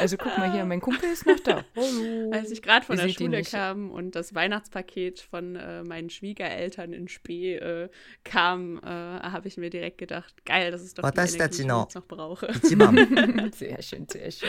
Also 0.00 0.16
guck 0.16 0.36
mal 0.36 0.52
hier, 0.52 0.64
mein 0.64 0.80
Kumpel 0.80 1.10
ist 1.10 1.26
noch 1.26 1.40
da. 1.40 1.64
Hallo. 1.76 2.30
Als 2.32 2.50
ich 2.50 2.62
gerade 2.62 2.84
von 2.84 2.96
Ihr 2.96 3.04
der 3.04 3.12
Schule 3.12 3.42
kam 3.42 3.90
und 3.90 4.14
das 4.14 4.34
Weihnachtspaket 4.34 5.20
von 5.20 5.56
äh, 5.56 5.82
meinen 5.84 6.10
Schwiegereltern 6.10 6.92
in 6.92 7.08
Spee 7.08 7.56
äh, 7.56 7.88
kam, 8.24 8.78
äh, 8.78 8.86
habe 8.86 9.48
ich 9.48 9.56
mir 9.56 9.70
direkt 9.70 9.98
gedacht, 9.98 10.44
geil, 10.44 10.70
das 10.70 10.82
ist 10.82 10.98
doch 10.98 11.10
die 11.10 11.18
Energie, 11.18 11.32
die 11.32 11.62
ich 11.62 11.68
jetzt 11.68 11.94
noch 11.94 12.06
brauche. 12.06 12.52
sehr 13.52 13.82
schön, 13.82 14.06
sehr 14.08 14.30
schön. 14.30 14.48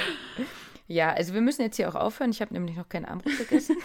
Ja, 0.88 1.14
also 1.14 1.34
wir 1.34 1.42
müssen 1.42 1.62
jetzt 1.62 1.78
hier 1.78 1.90
auch 1.90 1.96
aufhören. 1.96 2.32
Ich 2.32 2.42
habe 2.42 2.54
nämlich 2.54 2.76
noch 2.76 2.90
keinen 2.90 3.06
Armbrot 3.06 3.38
gegessen. 3.38 3.78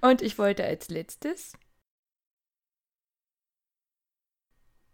und 0.00 0.22
ich 0.22 0.38
wollte 0.38 0.64
als 0.64 0.88
letztes 0.88 1.54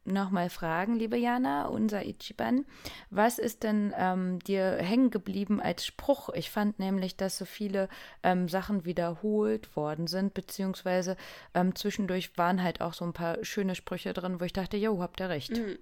nochmal 0.05 0.51
fragen, 0.51 0.97
liebe 0.97 1.17
Jana, 1.17 1.67
unser 1.67 2.05
Ichiban, 2.05 2.65
was 3.11 3.39
ist 3.39 3.63
denn 3.63 3.93
ähm, 3.97 4.39
dir 4.41 4.77
hängen 4.77 5.11
geblieben 5.11 5.61
als 5.61 5.87
Spruch? 5.87 6.31
Ich 6.31 6.51
fand 6.51 6.79
nämlich, 6.79 7.17
dass 7.17 7.39
so 7.39 7.45
viele 7.45 7.89
ähm, 8.23 8.49
Sachen 8.49 8.85
wiederholt 8.85 9.77
worden 9.77 10.07
sind, 10.07 10.35
beziehungsweise 10.35 11.17
ähm, 11.55 11.75
zwischendurch 11.75 12.37
waren 12.37 12.63
halt 12.63 12.81
auch 12.81 12.95
so 12.95 13.05
ein 13.05 13.13
paar 13.13 13.45
schöne 13.45 13.75
Sprüche 13.75 14.13
drin, 14.13 14.41
wo 14.41 14.45
ich 14.45 14.53
dachte, 14.53 14.77
jo, 14.77 15.01
habt 15.01 15.21
ihr 15.21 15.29
recht. 15.29 15.57
Mhm. 15.57 15.79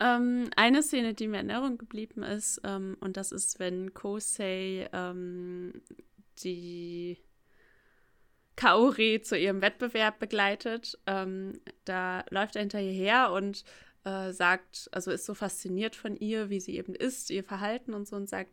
Ähm, 0.00 0.50
eine 0.56 0.82
Szene, 0.82 1.14
die 1.14 1.26
mir 1.26 1.40
in 1.40 1.50
Erinnerung 1.50 1.78
geblieben 1.78 2.22
ist, 2.22 2.60
ähm, 2.64 2.96
und 3.00 3.16
das 3.16 3.32
ist, 3.32 3.58
wenn 3.58 3.94
Kosei 3.94 4.88
ähm, 4.92 5.82
die 6.42 7.18
Kaori 8.58 9.20
zu 9.22 9.38
ihrem 9.38 9.62
Wettbewerb 9.62 10.18
begleitet. 10.18 10.98
Ähm, 11.06 11.60
da 11.84 12.24
läuft 12.30 12.56
er 12.56 12.62
hinter 12.62 12.80
ihr 12.80 12.92
her 12.92 13.30
und 13.30 13.62
äh, 14.04 14.32
sagt, 14.32 14.88
also 14.90 15.12
ist 15.12 15.26
so 15.26 15.34
fasziniert 15.34 15.94
von 15.94 16.16
ihr, 16.16 16.50
wie 16.50 16.58
sie 16.58 16.76
eben 16.76 16.96
ist, 16.96 17.30
ihr 17.30 17.44
Verhalten 17.44 17.94
und 17.94 18.08
so 18.08 18.16
und 18.16 18.28
sagt, 18.28 18.46